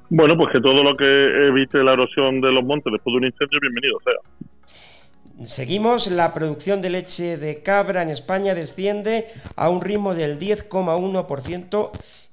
Bueno, 0.09 0.38
pues 0.38 0.51
que 0.53 0.61
todo 0.61 0.84
lo 0.84 0.95
que 0.95 1.47
evite 1.47 1.84
la 1.84 1.93
erosión 1.93 2.39
de 2.41 2.51
los 2.51 2.63
montes 2.63 2.93
después 2.93 3.13
de 3.13 3.17
un 3.17 3.25
incendio, 3.25 3.59
bienvenido 3.59 3.97
sea. 4.03 5.45
Seguimos, 5.45 6.09
la 6.09 6.34
producción 6.34 6.82
de 6.82 6.89
leche 6.89 7.38
de 7.38 7.61
cabra 7.61 8.01
en 8.01 8.09
España 8.09 8.55
desciende 8.55 9.28
a 9.55 9.69
un 9.69 9.82
ritmo 9.82 10.15
del 10.15 10.39
10,1% 10.39 11.91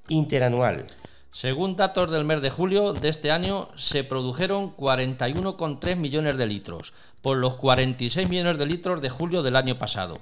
interanual. 0.09 0.87
Según 1.31 1.75
datos 1.75 2.11
del 2.13 2.25
mes 2.25 2.43
de 2.43 2.51
julio 2.51 2.93
de 2.93 3.09
este 3.09 3.33
año, 3.33 3.69
se 3.75 4.05
produjeron 4.05 4.77
41,3 4.77 5.97
millones 5.97 6.37
de 6.37 6.47
litros, 6.47 6.95
por 7.23 7.37
los 7.39 7.55
46 7.55 8.29
millones 8.29 8.57
de 8.57 8.67
litros 8.67 9.03
de 9.03 9.09
julio 9.09 9.43
del 9.43 9.57
año 9.57 9.77
pasado. 9.77 10.15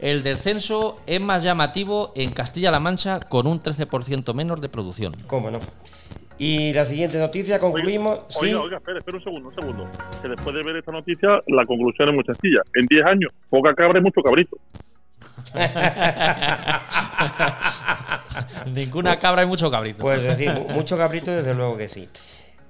El 0.00 0.22
descenso 0.22 0.96
es 1.06 1.20
más 1.20 1.42
llamativo 1.42 2.12
en 2.16 2.32
Castilla-La 2.32 2.80
Mancha, 2.80 3.20
con 3.20 3.46
un 3.46 3.60
13% 3.60 4.32
menos 4.32 4.60
de 4.60 4.68
producción. 4.68 5.12
¿Cómo 5.26 5.50
no? 5.50 5.60
Y 6.38 6.72
la 6.72 6.84
siguiente 6.84 7.18
noticia, 7.18 7.58
concluimos. 7.58 8.18
Oiga, 8.18 8.26
sí, 8.28 8.46
oiga, 8.46 8.60
oiga, 8.60 8.76
espera, 8.78 8.98
espera 8.98 9.16
un 9.16 9.24
segundo, 9.24 9.48
un 9.48 9.54
segundo. 9.54 9.88
Que 10.20 10.28
después 10.28 10.54
de 10.54 10.62
ver 10.62 10.76
esta 10.76 10.92
noticia, 10.92 11.42
la 11.46 11.64
conclusión 11.64 12.10
es 12.10 12.14
muy 12.14 12.24
sencilla. 12.24 12.60
En 12.74 12.86
10 12.86 13.06
años, 13.06 13.32
poca 13.48 13.74
cabra 13.74 13.98
y 13.98 14.02
mucho 14.02 14.20
cabrito. 14.22 14.56
Ninguna 18.66 19.18
cabra 19.18 19.42
y 19.42 19.46
mucho 19.46 19.70
cabrito. 19.70 19.98
Pues 20.00 20.38
mu- 20.54 20.68
mucho 20.70 20.96
cabrito, 20.96 21.30
desde 21.30 21.54
luego 21.54 21.76
que 21.76 21.88
sí. 21.88 22.08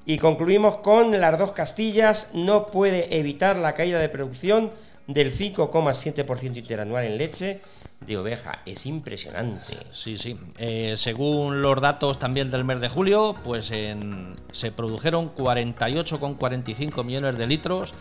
Y 0.04 0.18
concluimos 0.18 0.78
con 0.78 1.18
las 1.20 1.38
dos 1.38 1.52
Castillas. 1.52 2.30
No 2.34 2.66
puede 2.66 3.18
evitar 3.18 3.56
la 3.56 3.74
caída 3.74 3.98
de 3.98 4.08
producción 4.08 4.70
del 5.06 5.36
5,7% 5.36 6.56
interanual 6.56 7.04
en 7.04 7.18
leche 7.18 7.60
de 8.00 8.16
oveja. 8.18 8.60
Es 8.66 8.86
impresionante. 8.86 9.74
Sí, 9.90 10.18
sí. 10.18 10.38
Eh, 10.58 10.94
según 10.96 11.62
los 11.62 11.80
datos 11.80 12.18
también 12.18 12.50
del 12.50 12.64
mes 12.64 12.80
de 12.80 12.88
julio, 12.88 13.34
pues 13.42 13.70
en- 13.70 14.36
se 14.52 14.70
produjeron 14.70 15.34
48,45 15.34 17.02
millones 17.04 17.36
de 17.36 17.46
litros 17.46 17.94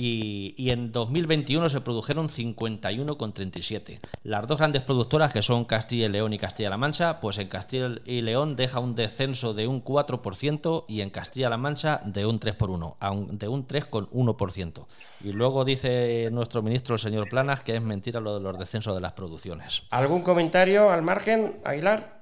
y, 0.00 0.54
y 0.56 0.70
en 0.70 0.92
2021 0.92 1.68
se 1.68 1.80
produjeron 1.80 2.28
51,37. 2.28 3.98
Las 4.22 4.46
dos 4.46 4.58
grandes 4.58 4.82
productoras, 4.82 5.32
que 5.32 5.42
son 5.42 5.64
Castilla 5.64 6.06
y 6.06 6.08
León 6.08 6.32
y 6.32 6.38
Castilla-La 6.38 6.76
Mancha, 6.76 7.18
pues 7.20 7.38
en 7.38 7.48
Castilla 7.48 7.90
y 8.04 8.20
León 8.22 8.54
deja 8.56 8.78
un 8.80 8.94
descenso 8.94 9.54
de 9.54 9.66
un 9.66 9.82
4% 9.82 10.84
y 10.88 11.00
en 11.00 11.10
Castilla-La 11.10 11.56
Mancha 11.56 12.00
de 12.04 12.26
un 12.26 12.38
3 12.38 12.54
por 12.54 12.70
1, 12.70 12.96
a 13.00 13.10
un- 13.10 13.38
de 13.38 13.48
un 13.48 13.66
3,1%. 13.66 14.86
Y 15.24 15.32
luego 15.32 15.64
dice 15.64 16.28
nuestro 16.30 16.62
ministro, 16.62 16.94
el 16.94 17.00
señor 17.00 17.28
Planas, 17.28 17.60
que 17.62 17.74
es 17.76 17.82
mentira 17.82 18.20
lo 18.20 18.34
de 18.34 18.40
los 18.40 18.58
descensos 18.58 18.94
de 18.94 19.00
las 19.00 19.14
producciones. 19.14 19.82
¿Algún 19.90 20.22
comentario 20.22 20.90
al 20.90 21.02
margen, 21.02 21.58
Aguilar? 21.64 22.17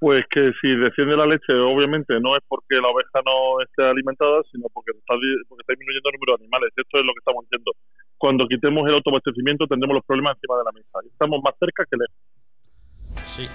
Pues 0.00 0.24
que 0.30 0.50
si 0.62 0.68
desciende 0.76 1.14
la 1.14 1.26
leche, 1.26 1.52
obviamente 1.52 2.18
no 2.20 2.34
es 2.34 2.42
porque 2.48 2.76
la 2.80 2.88
oveja 2.88 3.20
no 3.22 3.60
esté 3.60 3.84
alimentada, 3.84 4.40
sino 4.50 4.64
porque 4.72 4.92
está, 4.96 5.12
porque 5.46 5.60
está 5.60 5.74
disminuyendo 5.74 6.08
el 6.08 6.14
número 6.16 6.36
de 6.38 6.44
animales. 6.44 6.72
Esto 6.74 6.98
es 6.98 7.04
lo 7.04 7.12
que 7.12 7.18
estamos 7.20 7.44
diciendo. 7.44 7.72
Cuando 8.16 8.48
quitemos 8.48 8.88
el 8.88 8.94
autoabastecimiento 8.94 9.66
tendremos 9.66 9.96
los 9.96 10.04
problemas 10.06 10.36
encima 10.36 10.56
de 10.56 10.64
la 10.64 10.72
mesa. 10.72 10.98
Estamos 11.04 11.42
más 11.44 11.54
cerca 11.60 11.84
que 11.84 11.96
lejos. 12.00 12.16
Sí. 13.28 13.46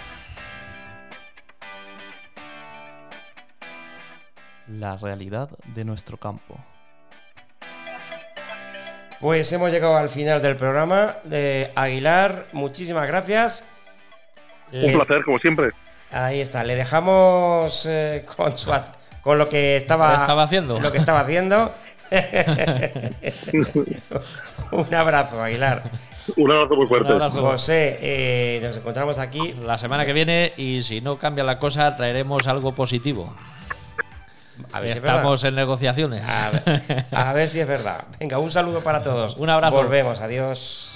La 4.67 4.97
realidad 4.97 5.49
de 5.73 5.83
nuestro 5.85 6.17
campo. 6.17 6.57
Pues 9.19 9.51
hemos 9.53 9.71
llegado 9.71 9.95
al 9.97 10.09
final 10.09 10.41
del 10.41 10.57
programa. 10.57 11.17
De 11.23 11.71
Aguilar, 11.75 12.47
muchísimas 12.53 13.07
gracias. 13.07 13.65
Un 14.71 14.81
Le- 14.81 14.93
placer, 14.93 15.23
como 15.23 15.39
siempre. 15.39 15.71
Ahí 16.15 16.39
está, 16.39 16.63
le 16.63 16.75
dejamos 16.75 17.85
eh, 17.89 18.25
con, 18.37 18.57
su, 18.57 18.71
con 19.21 19.37
lo 19.37 19.49
que 19.49 19.75
estaba, 19.75 20.23
haciendo. 20.41 20.79
Lo 20.79 20.89
que 20.89 20.97
estaba 20.97 21.19
haciendo. 21.19 21.73
Un 24.71 24.95
abrazo, 24.95 25.43
Aguilar. 25.43 25.83
Un 26.37 26.51
abrazo 26.53 26.75
muy 26.75 26.87
fuerte. 26.87 27.07
Un 27.07 27.21
abrazo. 27.21 27.41
José, 27.41 27.99
eh, 28.01 28.61
nos 28.63 28.77
encontramos 28.77 29.17
aquí. 29.17 29.55
La 29.61 29.77
semana 29.77 30.05
que 30.05 30.13
viene, 30.13 30.53
y 30.55 30.83
si 30.83 31.01
no 31.01 31.17
cambia 31.17 31.43
la 31.43 31.59
cosa, 31.59 31.97
traeremos 31.97 32.47
algo 32.47 32.73
positivo. 32.73 33.35
A 34.71 34.79
ver 34.79 34.91
si 34.91 34.95
es 34.95 35.01
verdad. 35.01 35.17
Estamos 35.17 35.43
en 35.43 35.55
negociaciones. 35.55 36.23
A 36.25 36.51
ver, 36.51 37.05
a 37.11 37.33
ver 37.33 37.49
si 37.49 37.59
es 37.59 37.67
verdad. 37.67 38.05
Venga, 38.21 38.39
un 38.39 38.51
saludo 38.51 38.79
para 38.79 39.03
todos. 39.03 39.35
Un 39.35 39.49
abrazo. 39.49 39.75
Volvemos, 39.75 40.21
adiós. 40.21 40.94